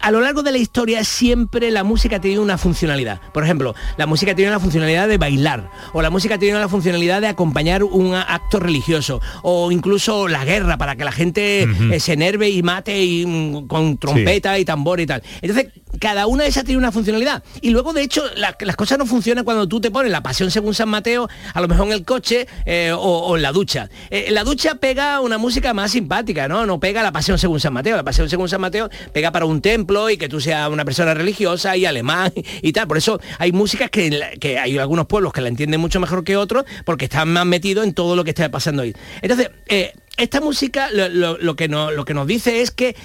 a 0.00 0.10
lo 0.10 0.20
largo 0.20 0.42
de 0.42 0.52
la 0.52 0.58
historia 0.58 1.04
siempre 1.04 1.70
la 1.70 1.84
música 1.84 2.16
ha 2.16 2.20
tenido 2.20 2.42
una 2.42 2.58
funcionalidad. 2.58 3.20
Por 3.32 3.44
ejemplo, 3.44 3.74
la 3.96 4.06
música 4.06 4.34
tiene 4.34 4.50
la 4.50 4.60
funcionalidad 4.60 5.08
de 5.08 5.18
bailar, 5.18 5.70
o 5.92 6.02
la 6.02 6.10
música 6.10 6.38
tiene 6.38 6.58
la 6.58 6.68
funcionalidad 6.68 7.20
de 7.20 7.28
acompañar 7.28 7.84
un 7.84 8.14
acto 8.14 8.60
religioso, 8.60 9.20
o 9.42 9.72
incluso 9.72 10.28
la 10.28 10.44
guerra, 10.44 10.76
para 10.76 10.96
que 10.96 11.04
la 11.04 11.12
gente 11.12 11.62
eh, 11.62 12.00
se 12.00 12.12
enerve 12.12 12.50
y 12.50 12.62
mate 12.62 13.02
y, 13.02 13.26
mm, 13.26 13.66
con 13.66 13.98
trompeta 13.98 14.58
y 14.58 14.64
tambor 14.64 15.00
y 15.00 15.06
tal. 15.06 15.22
Entonces, 15.40 15.72
cada 16.00 16.26
una 16.26 16.44
de 16.44 16.50
esas 16.50 16.64
tiene 16.64 16.78
una 16.78 16.92
funcionalidad. 16.92 17.42
Y 17.60 17.70
luego, 17.70 17.92
de 17.92 18.02
hecho, 18.02 18.22
la- 18.36 18.56
las 18.60 18.76
cosas 18.76 18.98
no 18.98 19.06
funcionan 19.06 19.44
cuando 19.44 19.66
tú 19.68 19.80
te 19.80 19.90
pones 19.90 20.12
la 20.12 20.22
pasión 20.22 20.50
según 20.50 20.74
San 20.74 20.88
Mateo, 20.88 21.28
a 21.54 21.60
lo 21.60 21.68
mejor 21.68 21.86
en 21.86 21.92
el 21.92 22.04
coche 22.04 22.46
eh, 22.66 22.92
o, 22.96 23.36
en 23.36 23.42
la 23.42 23.52
ducha. 23.52 23.88
Eh, 24.10 24.28
la 24.30 24.44
ducha 24.44 24.76
pega 24.76 25.20
una 25.20 25.38
música 25.38 25.74
más 25.74 25.92
simpática, 25.92 26.48
¿no? 26.48 26.66
No 26.66 26.78
pega 26.80 27.02
la 27.02 27.12
pasión 27.12 27.38
según 27.38 27.60
San 27.60 27.72
Mateo. 27.72 27.96
La 27.96 28.04
pasión 28.04 28.28
según 28.28 28.48
San 28.48 28.60
Mateo 28.60 28.88
pega 29.12 29.32
para 29.32 29.44
un 29.46 29.60
templo 29.60 30.10
y 30.10 30.16
que 30.16 30.28
tú 30.28 30.40
seas 30.40 30.68
una 30.70 30.84
persona 30.84 31.14
religiosa 31.14 31.76
y 31.76 31.86
alemán 31.86 32.32
y 32.62 32.72
tal. 32.72 32.86
Por 32.86 32.98
eso 32.98 33.20
hay 33.38 33.52
músicas 33.52 33.90
que, 33.90 34.36
que 34.40 34.58
hay 34.58 34.78
algunos 34.78 35.06
pueblos 35.06 35.32
que 35.32 35.40
la 35.40 35.48
entienden 35.48 35.80
mucho 35.80 36.00
mejor 36.00 36.24
que 36.24 36.36
otros 36.36 36.64
porque 36.84 37.06
están 37.06 37.28
más 37.32 37.46
metidos 37.46 37.84
en 37.84 37.94
todo 37.94 38.14
lo 38.16 38.24
que 38.24 38.30
está 38.30 38.50
pasando 38.50 38.82
ahí. 38.82 38.94
Entonces, 39.22 39.50
eh, 39.66 39.92
esta 40.18 40.40
música 40.40 40.88
lo, 40.90 41.56
que 41.56 41.68
que 42.04 42.14
nos 42.14 42.26
dice 42.26 42.60
es 42.60 42.70
que 42.70 42.96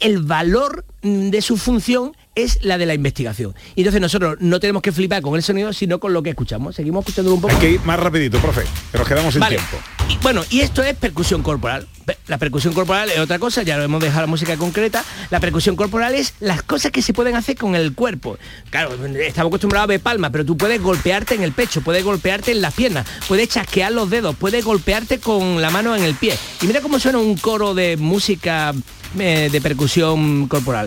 el 0.00 0.22
valor 0.22 0.84
de 1.02 1.42
su 1.42 1.56
función 1.56 2.16
es 2.36 2.62
la 2.62 2.78
de 2.78 2.86
la 2.86 2.94
investigación. 2.94 3.54
Y 3.74 3.80
entonces 3.80 4.00
nosotros 4.00 4.36
no 4.40 4.60
tenemos 4.60 4.82
que 4.82 4.92
flipar 4.92 5.22
con 5.22 5.34
el 5.34 5.42
sonido, 5.42 5.72
sino 5.72 5.98
con 5.98 6.12
lo 6.12 6.22
que 6.22 6.30
escuchamos. 6.30 6.76
Seguimos 6.76 7.02
escuchando 7.02 7.34
un 7.34 7.40
poco. 7.40 7.54
Hay 7.54 7.60
que 7.60 7.70
ir 7.72 7.80
más 7.80 7.98
rapidito, 7.98 8.38
profe, 8.38 8.62
que 8.92 8.98
nos 8.98 9.08
quedamos 9.08 9.32
sin 9.32 9.40
Vale. 9.40 9.56
tiempo. 9.56 9.78
Y, 10.08 10.18
bueno, 10.18 10.44
y 10.50 10.60
esto 10.60 10.82
es 10.82 10.94
percusión 10.94 11.42
corporal. 11.42 11.88
La 12.28 12.38
percusión 12.38 12.74
corporal 12.74 13.10
es 13.10 13.18
otra 13.18 13.38
cosa, 13.38 13.62
ya 13.62 13.76
lo 13.76 13.82
hemos 13.82 14.00
dejado 14.00 14.20
la 14.20 14.26
música 14.28 14.56
concreta. 14.56 15.02
La 15.30 15.40
percusión 15.40 15.74
corporal 15.74 16.14
es 16.14 16.34
las 16.38 16.62
cosas 16.62 16.92
que 16.92 17.02
se 17.02 17.12
pueden 17.12 17.34
hacer 17.34 17.56
con 17.56 17.74
el 17.74 17.94
cuerpo. 17.94 18.38
Claro, 18.70 18.94
estamos 19.16 19.50
acostumbrados 19.50 19.84
a 19.84 19.88
ver 19.88 20.00
palmas, 20.00 20.30
pero 20.30 20.44
tú 20.44 20.56
puedes 20.56 20.80
golpearte 20.80 21.34
en 21.34 21.42
el 21.42 21.52
pecho, 21.52 21.80
puedes 21.80 22.04
golpearte 22.04 22.52
en 22.52 22.60
las 22.60 22.74
piernas, 22.74 23.06
puedes 23.26 23.48
chasquear 23.48 23.92
los 23.92 24.10
dedos, 24.10 24.36
puedes 24.36 24.64
golpearte 24.64 25.18
con 25.18 25.62
la 25.62 25.70
mano 25.70 25.96
en 25.96 26.04
el 26.04 26.14
pie. 26.14 26.38
Y 26.60 26.66
mira 26.66 26.82
cómo 26.82 27.00
suena 27.00 27.18
un 27.18 27.36
coro 27.36 27.74
de 27.74 27.96
música 27.96 28.74
eh, 29.18 29.48
de 29.50 29.60
percusión 29.60 30.46
corporal. 30.46 30.86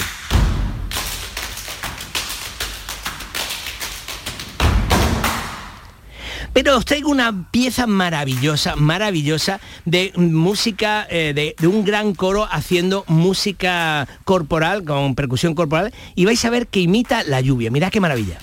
Pero 6.62 6.76
os 6.76 6.84
traigo 6.84 7.08
una 7.10 7.50
pieza 7.52 7.88
maravillosa, 7.88 8.76
maravillosa 8.76 9.62
de 9.86 10.12
música, 10.18 11.08
eh, 11.10 11.32
de, 11.34 11.56
de 11.58 11.68
un 11.68 11.86
gran 11.86 12.14
coro 12.14 12.50
haciendo 12.52 13.06
música 13.08 14.10
corporal, 14.26 14.84
con 14.84 15.16
percusión 15.16 15.56
corporal, 15.56 15.94
y 16.16 16.26
vais 16.26 16.44
a 16.44 16.50
ver 16.50 16.68
que 16.68 16.82
imita 16.82 17.24
la 17.24 17.40
lluvia. 17.40 17.72
Mirad 17.72 17.94
qué 17.94 18.02
maravilla. 18.02 18.40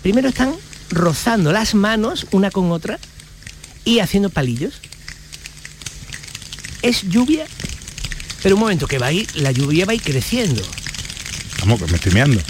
Primero 0.00 0.30
están 0.30 0.54
rozando 0.88 1.52
las 1.52 1.74
manos 1.74 2.26
una 2.30 2.50
con 2.50 2.72
otra 2.72 2.98
y 3.84 3.98
haciendo 3.98 4.30
palillos. 4.30 4.80
Es 6.80 7.02
lluvia, 7.02 7.44
pero 8.42 8.54
un 8.54 8.62
momento 8.62 8.86
que 8.86 8.96
va 8.96 9.08
a 9.08 9.12
ir, 9.12 9.28
la 9.36 9.52
lluvia 9.52 9.84
va 9.84 9.92
a 9.92 9.96
ir 9.96 10.00
creciendo. 10.00 10.62
Vamos, 11.60 11.82
que 11.82 11.86
me 11.90 11.96
estoy 11.96 12.12
meando. 12.12 12.40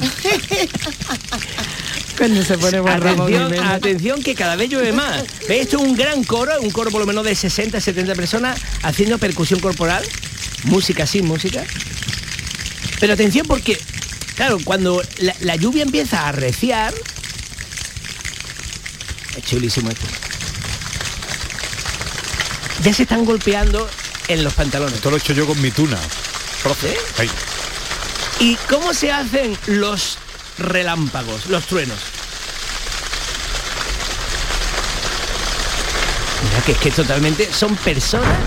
Cuando 2.20 2.44
se 2.44 2.58
pone 2.58 2.80
buen 2.80 3.00
Ramón 3.00 3.32
Atención, 3.32 3.66
atención 3.66 4.22
que 4.22 4.34
cada 4.34 4.54
vez 4.54 4.68
llueve 4.68 4.92
más. 4.92 5.24
¿Ves? 5.48 5.62
Esto 5.62 5.78
es 5.78 5.82
un 5.84 5.96
gran 5.96 6.22
coro, 6.22 6.52
un 6.60 6.70
coro 6.70 6.90
por 6.90 7.00
lo 7.00 7.06
menos 7.06 7.24
de 7.24 7.34
60, 7.34 7.80
70 7.80 8.14
personas 8.14 8.60
haciendo 8.82 9.16
percusión 9.16 9.58
corporal, 9.58 10.04
música 10.64 11.06
sin 11.06 11.26
música. 11.26 11.64
Pero 13.00 13.14
atención 13.14 13.46
porque, 13.46 13.80
claro, 14.34 14.58
cuando 14.62 15.02
la, 15.16 15.34
la 15.40 15.56
lluvia 15.56 15.82
empieza 15.82 16.20
a 16.20 16.28
arreciar, 16.28 16.92
es 19.34 19.44
chulísimo 19.44 19.88
esto. 19.88 20.04
Ya 22.82 22.92
se 22.92 23.04
están 23.04 23.24
golpeando 23.24 23.88
en 24.28 24.44
los 24.44 24.52
pantalones. 24.52 24.96
Esto 24.96 25.08
lo 25.08 25.16
he 25.16 25.20
hecho 25.20 25.32
yo 25.32 25.46
con 25.46 25.58
mi 25.62 25.70
tuna. 25.70 25.98
Profe. 26.62 26.94
Ahí. 27.16 27.30
¿Y 28.40 28.56
cómo 28.68 28.92
se 28.92 29.10
hacen 29.10 29.56
los 29.68 30.18
relámpagos, 30.60 31.46
los 31.46 31.66
truenos? 31.66 31.98
Mira 36.44 36.64
que 36.64 36.72
es 36.72 36.78
que 36.78 36.90
totalmente 36.90 37.52
son 37.52 37.76
personas. 37.76 38.38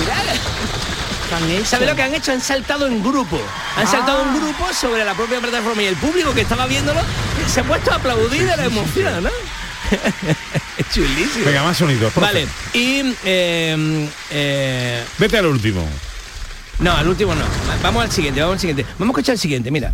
Mirad. 0.00 1.64
¿Sabes 1.64 1.88
lo 1.88 1.96
que 1.96 2.02
han 2.02 2.14
hecho? 2.14 2.32
Han 2.32 2.40
saltado 2.40 2.86
en 2.86 3.02
grupo. 3.02 3.40
Han 3.76 3.86
saltado 3.86 4.22
en 4.22 4.34
grupo 4.36 4.72
sobre 4.72 5.04
la 5.04 5.14
propia 5.14 5.40
plataforma 5.40 5.82
y 5.82 5.86
el 5.86 5.96
público 5.96 6.32
que 6.32 6.42
estaba 6.42 6.66
viéndolo 6.66 7.00
se 7.52 7.60
ha 7.60 7.64
puesto 7.64 7.92
a 7.92 7.96
aplaudir 7.96 8.46
de 8.46 8.56
la 8.56 8.64
emoción, 8.64 9.22
¿no? 9.22 9.30
es 10.78 10.90
chulísimo. 10.92 11.44
Venga, 11.44 11.62
más 11.62 11.76
sonidos. 11.76 12.12
Vale, 12.14 12.46
y 12.72 13.14
eh, 13.24 14.08
eh, 14.30 15.04
Vete 15.18 15.38
al 15.38 15.46
último. 15.46 15.86
no, 16.78 16.92
al 16.96 17.06
último 17.08 17.34
no. 17.34 17.44
Vamos 17.82 18.04
al 18.04 18.12
siguiente, 18.12 18.40
vamos 18.40 18.54
al 18.54 18.60
siguiente. 18.60 18.86
Vamos 18.98 19.14
a 19.14 19.18
escuchar 19.18 19.32
el 19.34 19.38
siguiente, 19.38 19.70
mira. 19.70 19.92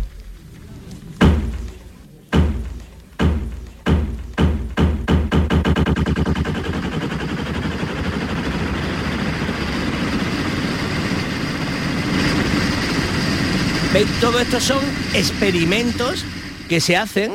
¿Veis? 13.93 14.07
Todo 14.19 14.39
esto 14.39 14.59
son 14.59 14.79
experimentos 15.13 16.25
que 16.67 16.81
se 16.81 16.97
hacen 16.97 17.31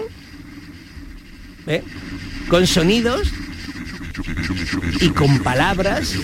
con 2.48 2.66
sonidos 2.66 3.28
y 5.00 5.10
con 5.10 5.38
palabras 5.40 6.14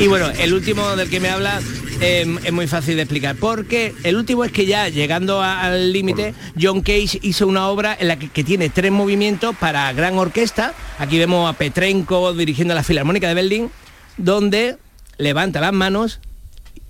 Y 0.00 0.06
bueno, 0.06 0.30
el 0.38 0.54
último 0.54 0.94
del 0.94 1.10
que 1.10 1.18
me 1.18 1.28
habla 1.28 1.60
eh, 2.00 2.38
es 2.44 2.52
muy 2.52 2.68
fácil 2.68 2.94
de 2.94 3.02
explicar, 3.02 3.34
porque 3.34 3.92
el 4.04 4.14
último 4.14 4.44
es 4.44 4.52
que 4.52 4.64
ya 4.64 4.88
llegando 4.88 5.42
al 5.42 5.92
límite, 5.92 6.34
John 6.60 6.82
Cage 6.82 7.18
hizo 7.22 7.48
una 7.48 7.66
obra 7.66 7.96
en 7.98 8.06
la 8.06 8.16
que, 8.16 8.28
que 8.28 8.44
tiene 8.44 8.68
tres 8.68 8.92
movimientos 8.92 9.56
para 9.56 9.92
gran 9.92 10.16
orquesta. 10.16 10.72
Aquí 11.00 11.18
vemos 11.18 11.52
a 11.52 11.58
Petrenko 11.58 12.32
dirigiendo 12.32 12.74
la 12.74 12.84
Filarmónica 12.84 13.26
de 13.26 13.34
Berlín, 13.34 13.70
donde 14.18 14.76
levanta 15.16 15.60
las 15.60 15.72
manos 15.72 16.20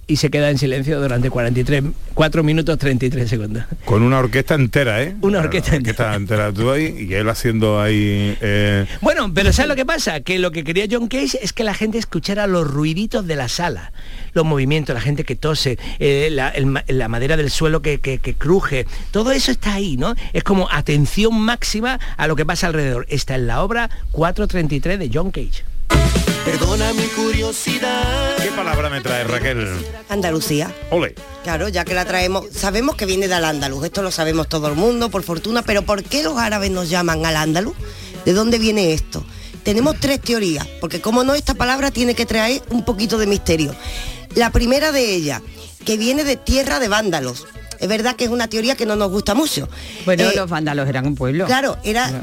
y 0.09 0.17
se 0.17 0.31
queda 0.31 0.51
en 0.51 0.59
silencio 0.59 1.01
durante 1.01 1.31
43, 1.31 1.85
4 2.15 2.43
minutos 2.43 2.77
33 2.79 3.29
segundos. 3.31 3.63
Con 3.85 4.03
una 4.03 4.19
orquesta 4.19 4.55
entera, 4.57 5.03
¿eh? 5.03 5.15
Una 5.21 5.39
orquesta 5.41 5.77
entera. 5.77 6.53
Tú 6.53 6.71
ahí 6.71 7.07
y 7.09 7.15
él 7.15 7.29
haciendo 7.29 7.81
ahí... 7.81 8.37
eh, 8.41 8.87
Bueno, 9.03 9.33
pero 9.33 9.53
¿sabes 9.53 9.69
lo 9.69 9.77
que 9.77 9.85
pasa? 9.87 10.21
Que 10.21 10.39
lo 10.39 10.51
que 10.51 10.65
quería 10.65 10.87
John 10.91 11.09
Cage 11.09 11.39
es 11.43 11.53
que 11.53 11.63
la 11.63 11.75
gente 11.75 11.99
escuchara 11.99 12.47
los 12.47 12.67
ruiditos 12.67 13.27
de 13.27 13.37
la 13.37 13.49
sala, 13.49 13.93
los 14.33 14.45
movimientos, 14.45 14.95
la 14.95 15.01
gente 15.03 15.25
que 15.25 15.37
tose, 15.37 15.79
eh, 15.99 16.29
la, 16.33 16.49
el 16.49 16.67
ma- 16.67 16.85
la 16.89 17.09
madera 17.09 17.37
del 17.37 17.51
suelo 17.51 17.83
que, 17.83 17.99
que- 18.01 18.19
que 18.19 18.35
cruje, 18.35 18.87
todo 19.11 19.31
eso 19.33 19.51
está 19.51 19.75
ahí, 19.75 19.97
¿no? 19.99 20.15
Es 20.33 20.43
como 20.43 20.69
atención 20.73 21.39
máxima 21.39 22.01
a 22.17 22.27
lo 22.27 22.35
que 22.35 22.47
pasa 22.47 22.67
alrededor. 22.67 23.05
Está 23.11 23.35
en 23.35 23.47
la 23.47 23.63
obra 23.63 23.91
433 24.13 24.99
de 24.99 25.11
John 25.13 25.31
Cage. 25.31 25.65
Perdona 26.45 26.93
mi 26.93 27.03
curiosidad. 27.09 28.36
¿Qué 28.43 28.51
palabra 28.53 28.89
me 28.91 29.01
trae 29.01 29.24
Raquel? 29.24 29.68
Andalucía. 30.09 30.74
Ole. 30.91 31.14
Claro, 31.45 31.68
ya 31.68 31.84
que 31.84 31.95
la 31.95 32.05
traemos, 32.05 32.47
sabemos 32.53 32.97
que 32.97 33.07
viene 33.07 33.28
del 33.28 33.45
andaluz, 33.45 33.84
esto 33.84 34.03
lo 34.03 34.11
sabemos 34.11 34.49
todo 34.49 34.68
el 34.68 34.74
mundo, 34.74 35.11
por 35.11 35.22
fortuna, 35.22 35.62
pero 35.62 35.82
¿por 35.82 36.03
qué 36.03 36.22
los 36.22 36.36
árabes 36.39 36.70
nos 36.70 36.89
llaman 36.91 37.24
al 37.24 37.36
andaluz? 37.36 37.74
¿De 38.24 38.32
dónde 38.32 38.59
viene 38.59 38.93
esto? 38.93 39.24
Tenemos 39.62 39.97
tres 40.01 40.20
teorías, 40.20 40.66
porque 40.80 41.01
como 41.01 41.24
no, 41.24 41.34
esta 41.34 41.55
palabra 41.55 41.91
tiene 41.91 42.14
que 42.14 42.26
traer 42.26 42.62
un 42.70 42.84
poquito 42.84 43.18
de 43.18 43.26
misterio. 43.26 43.74
La 44.34 44.51
primera 44.51 44.93
de 44.93 45.14
ellas, 45.14 45.43
que 45.84 45.97
viene 45.97 46.24
de 46.24 46.36
tierra 46.36 46.78
de 46.80 46.89
vándalos. 46.89 47.47
Es 47.78 47.89
verdad 47.89 48.16
que 48.16 48.24
es 48.24 48.30
una 48.30 48.49
teoría 48.49 48.74
que 48.76 48.86
no 48.86 48.97
nos 48.97 49.11
gusta 49.11 49.34
mucho. 49.34 49.68
Bueno, 50.05 50.24
Eh, 50.24 50.32
los 50.34 50.51
vándalos 50.51 50.89
eran 50.89 51.07
un 51.07 51.14
pueblo. 51.14 51.47
Claro, 51.47 51.78
era 51.84 52.11
No, 52.11 52.22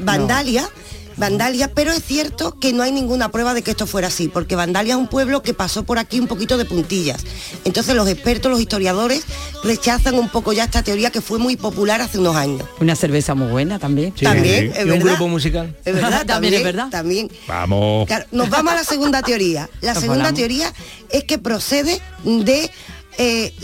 Vandalia. 1.16 1.72
Pero 1.74 1.92
es 1.92 2.04
cierto 2.04 2.58
que 2.58 2.72
no 2.72 2.82
hay 2.82 2.92
ninguna 2.92 3.30
prueba 3.30 3.54
de 3.54 3.62
que 3.62 3.70
esto 3.70 3.86
fuera 3.86 4.08
así, 4.08 4.28
porque 4.28 4.56
Vandalia 4.56 4.94
es 4.94 4.98
un 4.98 5.08
pueblo 5.08 5.42
que 5.42 5.54
pasó 5.54 5.84
por 5.84 5.98
aquí 5.98 6.20
un 6.20 6.26
poquito 6.26 6.58
de 6.58 6.64
puntillas. 6.64 7.24
Entonces 7.64 7.94
los 7.94 8.08
expertos, 8.08 8.50
los 8.50 8.60
historiadores, 8.60 9.24
rechazan 9.64 10.18
un 10.18 10.28
poco 10.28 10.52
ya 10.52 10.64
esta 10.64 10.82
teoría 10.82 11.10
que 11.10 11.20
fue 11.20 11.38
muy 11.38 11.56
popular 11.56 12.00
hace 12.00 12.18
unos 12.18 12.36
años. 12.36 12.62
Una 12.80 12.96
cerveza 12.96 13.34
muy 13.34 13.48
buena 13.48 13.78
también. 13.78 14.12
También, 14.12 14.72
es 14.72 14.78
Y 14.78 14.82
un 14.82 14.88
verdad. 14.90 15.04
grupo 15.06 15.28
musical. 15.28 15.76
Es 15.84 15.94
verdad, 15.94 16.26
También 16.26 16.54
es 16.54 16.64
verdad. 16.64 16.88
También. 16.90 17.30
Vamos. 17.46 18.06
Claro, 18.06 18.26
nos 18.32 18.50
vamos 18.50 18.72
a 18.72 18.76
la 18.76 18.84
segunda 18.84 19.22
teoría. 19.22 19.68
La 19.80 19.92
Nos 19.94 20.00
segunda 20.02 20.24
volamos. 20.30 20.38
teoría 20.38 20.72
es 21.10 21.24
que 21.24 21.38
procede 21.38 22.00
de 22.24 22.70
eh, 23.18 23.54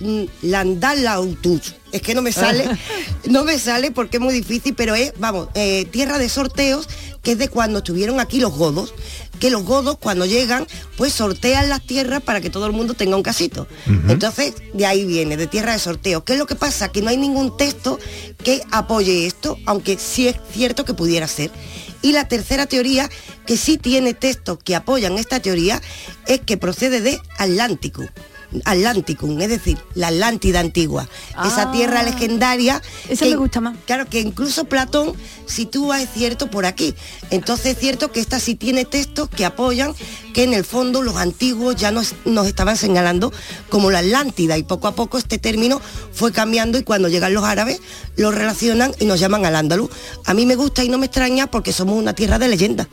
mm, 0.00 0.24
Landalautus. 0.42 1.74
Es 1.96 2.02
que 2.02 2.14
no 2.14 2.20
me 2.20 2.30
sale, 2.30 2.68
no 3.24 3.44
me 3.44 3.58
sale 3.58 3.90
porque 3.90 4.18
es 4.18 4.22
muy 4.22 4.34
difícil, 4.34 4.74
pero 4.74 4.94
es, 4.94 5.14
vamos, 5.18 5.48
eh, 5.54 5.86
tierra 5.86 6.18
de 6.18 6.28
sorteos, 6.28 6.88
que 7.22 7.32
es 7.32 7.38
de 7.38 7.48
cuando 7.48 7.78
estuvieron 7.78 8.20
aquí 8.20 8.38
los 8.38 8.52
godos, 8.52 8.92
que 9.40 9.48
los 9.48 9.64
godos 9.64 9.96
cuando 9.98 10.26
llegan, 10.26 10.66
pues 10.98 11.14
sortean 11.14 11.70
las 11.70 11.80
tierras 11.80 12.20
para 12.20 12.42
que 12.42 12.50
todo 12.50 12.66
el 12.66 12.72
mundo 12.72 12.92
tenga 12.92 13.16
un 13.16 13.22
casito. 13.22 13.66
Entonces, 14.08 14.52
de 14.74 14.84
ahí 14.84 15.06
viene, 15.06 15.38
de 15.38 15.46
tierra 15.46 15.72
de 15.72 15.78
sorteo. 15.78 16.22
¿Qué 16.22 16.34
es 16.34 16.38
lo 16.38 16.46
que 16.46 16.54
pasa? 16.54 16.92
Que 16.92 17.00
no 17.00 17.08
hay 17.08 17.16
ningún 17.16 17.56
texto 17.56 17.98
que 18.44 18.62
apoye 18.70 19.26
esto, 19.26 19.58
aunque 19.64 19.96
sí 19.98 20.28
es 20.28 20.36
cierto 20.52 20.84
que 20.84 20.92
pudiera 20.92 21.26
ser. 21.26 21.50
Y 22.02 22.12
la 22.12 22.28
tercera 22.28 22.66
teoría, 22.66 23.08
que 23.46 23.56
sí 23.56 23.78
tiene 23.78 24.12
textos 24.12 24.58
que 24.62 24.76
apoyan 24.76 25.16
esta 25.16 25.40
teoría, 25.40 25.80
es 26.26 26.40
que 26.40 26.58
procede 26.58 27.00
de 27.00 27.20
Atlántico. 27.38 28.04
Atlanticum, 28.64 29.40
es 29.40 29.48
decir, 29.48 29.78
la 29.94 30.08
Atlántida 30.08 30.60
antigua, 30.60 31.08
esa 31.30 31.62
Ah, 31.62 31.72
tierra 31.72 32.02
legendaria. 32.02 32.80
esa 33.08 33.24
que- 33.24 33.30
me 33.32 33.36
gusta 33.36 33.60
más. 33.60 33.76
Claro, 33.86 34.06
que 34.06 34.20
incluso 34.20 34.64
Platón 34.64 35.12
sitúa, 35.46 36.00
es 36.02 36.08
cierto, 36.12 36.50
por 36.50 36.66
aquí. 36.66 36.94
Entonces 37.30 37.66
es 37.74 37.78
cierto 37.78 38.10
que 38.12 38.20
esta 38.20 38.40
sí 38.40 38.54
tiene 38.54 38.84
textos 38.84 39.28
que 39.28 39.44
apoyan 39.44 39.94
que 40.34 40.44
en 40.44 40.52
el 40.54 40.64
fondo 40.64 41.02
los 41.02 41.16
antiguos 41.16 41.76
ya 41.76 41.90
nos, 41.90 42.14
nos 42.24 42.46
estaban 42.46 42.76
señalando 42.76 43.32
como 43.68 43.90
la 43.90 44.00
Atlántida 44.00 44.56
y 44.58 44.62
poco 44.62 44.86
a 44.88 44.94
poco 44.94 45.18
este 45.18 45.38
término 45.38 45.80
fue 46.12 46.32
cambiando 46.32 46.78
y 46.78 46.82
cuando 46.82 47.08
llegan 47.08 47.32
los 47.34 47.44
árabes 47.44 47.80
lo 48.16 48.30
relacionan 48.30 48.92
y 49.00 49.04
nos 49.06 49.18
llaman 49.20 49.44
al 49.46 49.56
andaluz. 49.56 49.90
A 50.24 50.34
mí 50.34 50.46
me 50.46 50.54
gusta 50.56 50.84
y 50.84 50.88
no 50.88 50.98
me 50.98 51.06
extraña 51.06 51.46
porque 51.48 51.72
somos 51.72 51.96
una 51.96 52.12
tierra 52.14 52.38
de 52.38 52.48
leyenda. 52.48 52.88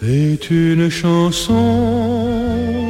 C'est 0.00 0.50
une 0.50 0.90
chanson 0.90 2.83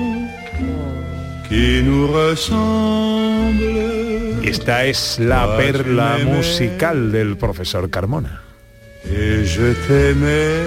esta 4.64 4.86
es 4.86 5.18
la 5.18 5.56
perla 5.56 6.18
musical 6.24 7.12
del 7.12 7.36
profesor 7.36 7.90
Carmona. 7.90 8.42
Et 9.04 9.44
je 9.44 9.74
t'aimais, 9.86 10.62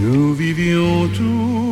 nous 0.00 0.34
vivions 0.34 1.08
tous 1.08 1.71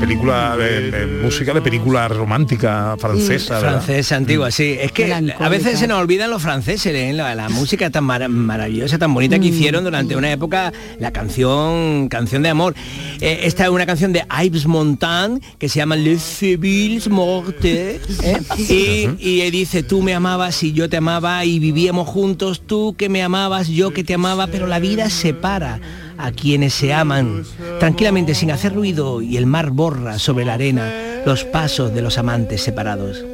película 0.00 0.56
de, 0.56 0.90
de 0.90 1.06
música 1.06 1.52
de 1.52 1.60
película 1.60 2.08
romántica 2.08 2.96
francesa 2.98 3.56
¿verdad? 3.60 3.82
francesa 3.82 4.16
antigua 4.16 4.50
sí. 4.50 4.76
Es 4.80 4.92
que 4.92 5.12
a 5.12 5.48
veces 5.48 5.78
se 5.78 5.86
nos 5.86 6.00
olvidan 6.00 6.30
los 6.30 6.42
franceses 6.42 6.92
¿eh? 6.94 7.12
la, 7.12 7.34
la 7.34 7.48
música 7.48 7.90
tan 7.90 8.04
mara- 8.04 8.28
maravillosa 8.28 8.98
tan 8.98 9.12
bonita 9.12 9.38
que 9.38 9.46
hicieron 9.46 9.84
durante 9.84 10.16
una 10.16 10.32
época 10.32 10.72
la 10.98 11.12
canción 11.12 12.08
canción 12.08 12.42
de 12.42 12.48
amor. 12.48 12.74
Eh, 13.20 13.40
esta 13.44 13.64
es 13.64 13.70
una 13.70 13.84
canción 13.86 14.12
de 14.12 14.24
Yves 14.42 14.66
Montand 14.66 15.42
que 15.58 15.68
se 15.68 15.78
llama 15.80 15.96
Les 15.96 16.22
Fébils 16.22 17.08
Mortes 17.08 18.00
¿eh? 18.22 18.40
y, 18.56 19.08
y 19.28 19.40
él 19.42 19.50
dice 19.50 19.82
tú 19.82 20.02
me 20.02 20.14
amabas 20.14 20.62
y 20.62 20.72
yo 20.72 20.88
te 20.88 20.96
amaba 20.96 21.44
y 21.44 21.58
vivíamos 21.58 22.08
juntos. 22.08 22.62
Tú 22.66 22.94
que 22.96 23.08
me 23.08 23.22
amabas 23.22 23.68
yo 23.68 23.92
que 23.92 24.02
te 24.04 24.14
amaba 24.14 24.46
pero 24.46 24.66
la 24.66 24.78
vida 24.78 25.10
separa 25.10 25.80
a 26.24 26.32
quienes 26.32 26.74
se 26.74 26.92
aman 26.92 27.44
tranquilamente 27.78 28.34
sin 28.34 28.50
hacer 28.50 28.74
ruido 28.74 29.22
y 29.22 29.36
el 29.36 29.46
mar 29.46 29.70
borra 29.70 30.18
sobre 30.18 30.44
la 30.44 30.54
arena 30.54 30.92
los 31.24 31.44
pasos 31.44 31.94
de 31.94 32.02
los 32.02 32.18
amantes 32.18 32.62
separados. 32.62 33.24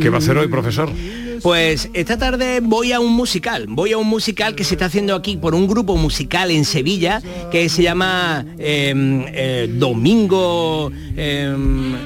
¿Qué 0.00 0.08
va 0.10 0.16
a 0.16 0.18
hacer 0.18 0.38
hoy, 0.38 0.48
profesor? 0.48 0.90
Pues 1.42 1.88
esta 1.94 2.16
tarde 2.18 2.60
voy 2.62 2.92
a 2.92 3.00
un 3.00 3.12
musical, 3.12 3.66
voy 3.68 3.92
a 3.92 3.98
un 3.98 4.06
musical 4.06 4.54
que 4.54 4.64
se 4.64 4.74
está 4.74 4.86
haciendo 4.86 5.14
aquí 5.14 5.36
por 5.36 5.54
un 5.54 5.66
grupo 5.66 5.96
musical 5.96 6.50
en 6.50 6.64
Sevilla 6.64 7.20
que 7.50 7.68
se 7.68 7.82
llama 7.82 8.44
eh, 8.58 8.92
eh, 9.32 9.68
Domingo, 9.72 10.90
eh, 11.16 11.54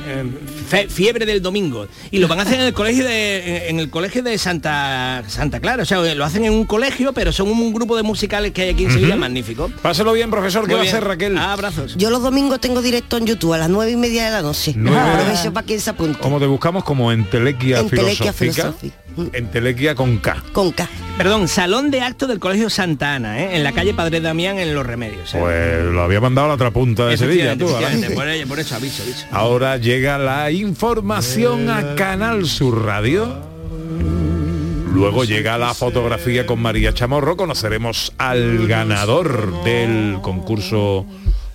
eh, 0.07 0.25
Fe- 0.69 0.89
Fiebre 0.89 1.27
del 1.27 1.43
Domingo 1.43 1.87
y 2.11 2.19
lo 2.19 2.29
van 2.29 2.41
a 2.41 2.43
hacer 2.43 2.61
en 2.61 2.67
el 2.67 2.73
colegio 2.73 3.05
de 3.05 3.69
en 3.69 3.79
el 3.81 3.91
colegio 3.91 4.23
de 4.23 4.37
Santa 4.39 5.23
Santa 5.29 5.61
Clara, 5.61 5.83
o 5.83 5.87
sea, 5.87 5.99
lo 6.15 6.25
hacen 6.25 6.45
en 6.45 6.53
un 6.53 6.65
colegio, 6.65 7.13
pero 7.13 7.33
son 7.33 7.49
un 7.49 7.73
grupo 7.73 7.97
de 7.97 8.03
musicales 8.03 8.53
que 8.53 8.63
hay 8.63 8.69
aquí 8.71 8.85
en 8.85 8.93
Sevilla 8.93 9.17
magnífico. 9.17 9.71
Páselo 9.83 10.13
bien, 10.13 10.31
profesor, 10.31 10.67
¿qué 10.67 10.75
va 10.75 10.81
a 10.81 10.85
hacer 10.85 11.05
Raquel? 11.05 11.37
Abrazos. 11.39 11.97
Yo 11.97 12.11
los 12.11 12.23
domingos 12.23 12.61
tengo 12.61 12.83
directo 12.83 13.17
en 13.17 13.27
YouTube 13.27 13.53
a 13.55 13.59
las 13.59 13.69
nueve 13.71 13.93
y 13.93 13.97
media 13.97 14.27
de 14.27 14.31
la 14.31 14.43
noche. 14.43 14.75
Para 15.53 15.67
quien 15.67 15.81
se 15.81 15.91
apunte. 15.91 16.19
Como 16.19 16.39
te 16.39 16.47
buscamos 16.47 16.85
como 16.85 17.13
entelequia 17.13 17.81
Entelequia 17.81 18.33
filosófica, 18.33 18.73
filosófica. 18.73 19.22
Entelequia 19.33 19.95
con 19.95 20.19
K. 20.19 20.43
Con 20.53 20.73
K. 20.73 20.89
Perdón, 21.19 21.47
Salón 21.49 21.91
de 21.91 22.01
Actos 22.01 22.29
del 22.29 22.39
Colegio 22.39 22.71
Santa 22.71 23.15
Ana, 23.15 23.41
¿eh? 23.43 23.57
en 23.57 23.63
la 23.65 23.73
calle 23.73 23.93
Padre 23.95 24.21
Damián 24.21 24.59
en 24.59 24.75
Los 24.75 24.87
Remedios. 24.87 25.35
¿eh? 25.35 25.39
Pues 25.39 25.85
lo 25.85 26.03
había 26.03 26.21
mandado 26.21 26.47
a 26.47 26.49
la 26.49 26.55
otra 26.55 26.71
punta 26.71 27.07
de 27.07 27.17
Sevilla, 27.17 27.57
tú. 27.57 27.67
Por, 28.15 28.29
ello- 28.29 28.47
por 28.49 28.59
eso 28.59 28.75
aviso, 28.75 29.03
aviso. 29.03 29.27
Ahora 29.31 29.77
llega 29.77 30.19
la 30.19 30.51
información 30.51 31.69
a 31.71 31.95
Canal 31.95 32.47
Sur 32.47 32.85
Radio. 32.85 33.51
Luego 34.93 35.25
llega 35.25 35.57
la 35.59 35.73
fotografía 35.75 36.45
con 36.47 36.61
María 36.61 36.93
Chamorro. 36.93 37.37
Conoceremos 37.37 38.13
al 38.19 38.67
ganador 38.67 39.65
del 39.65 40.19
concurso 40.23 41.07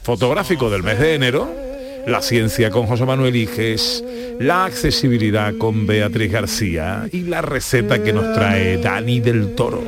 fotográfico 0.03 0.69
del 0.69 0.83
mes 0.83 0.99
de 0.99 1.13
enero. 1.15 1.66
La 2.07 2.21
ciencia 2.21 2.71
con 2.71 2.87
José 2.87 3.05
Manuel 3.05 3.35
Iges. 3.35 4.01
La 4.39 4.63
accesibilidad 4.63 5.53
con 5.57 5.85
Beatriz 5.85 6.31
García. 6.31 7.05
Y 7.11 7.23
la 7.23 7.41
receta 7.41 8.01
que 8.01 8.13
nos 8.13 8.33
trae 8.33 8.77
Dani 8.77 9.19
del 9.19 9.53
Toro. 9.55 9.83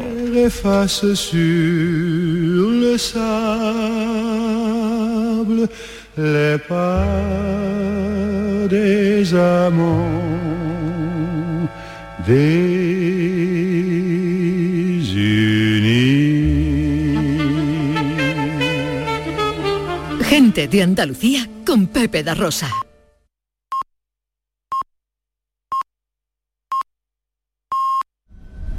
Gente 20.28 20.67
de 20.67 20.84
Andalucía 20.84 21.49
con 21.70 21.86
Pepe 21.86 22.24
da 22.24 22.34
Rosa. 22.34 22.88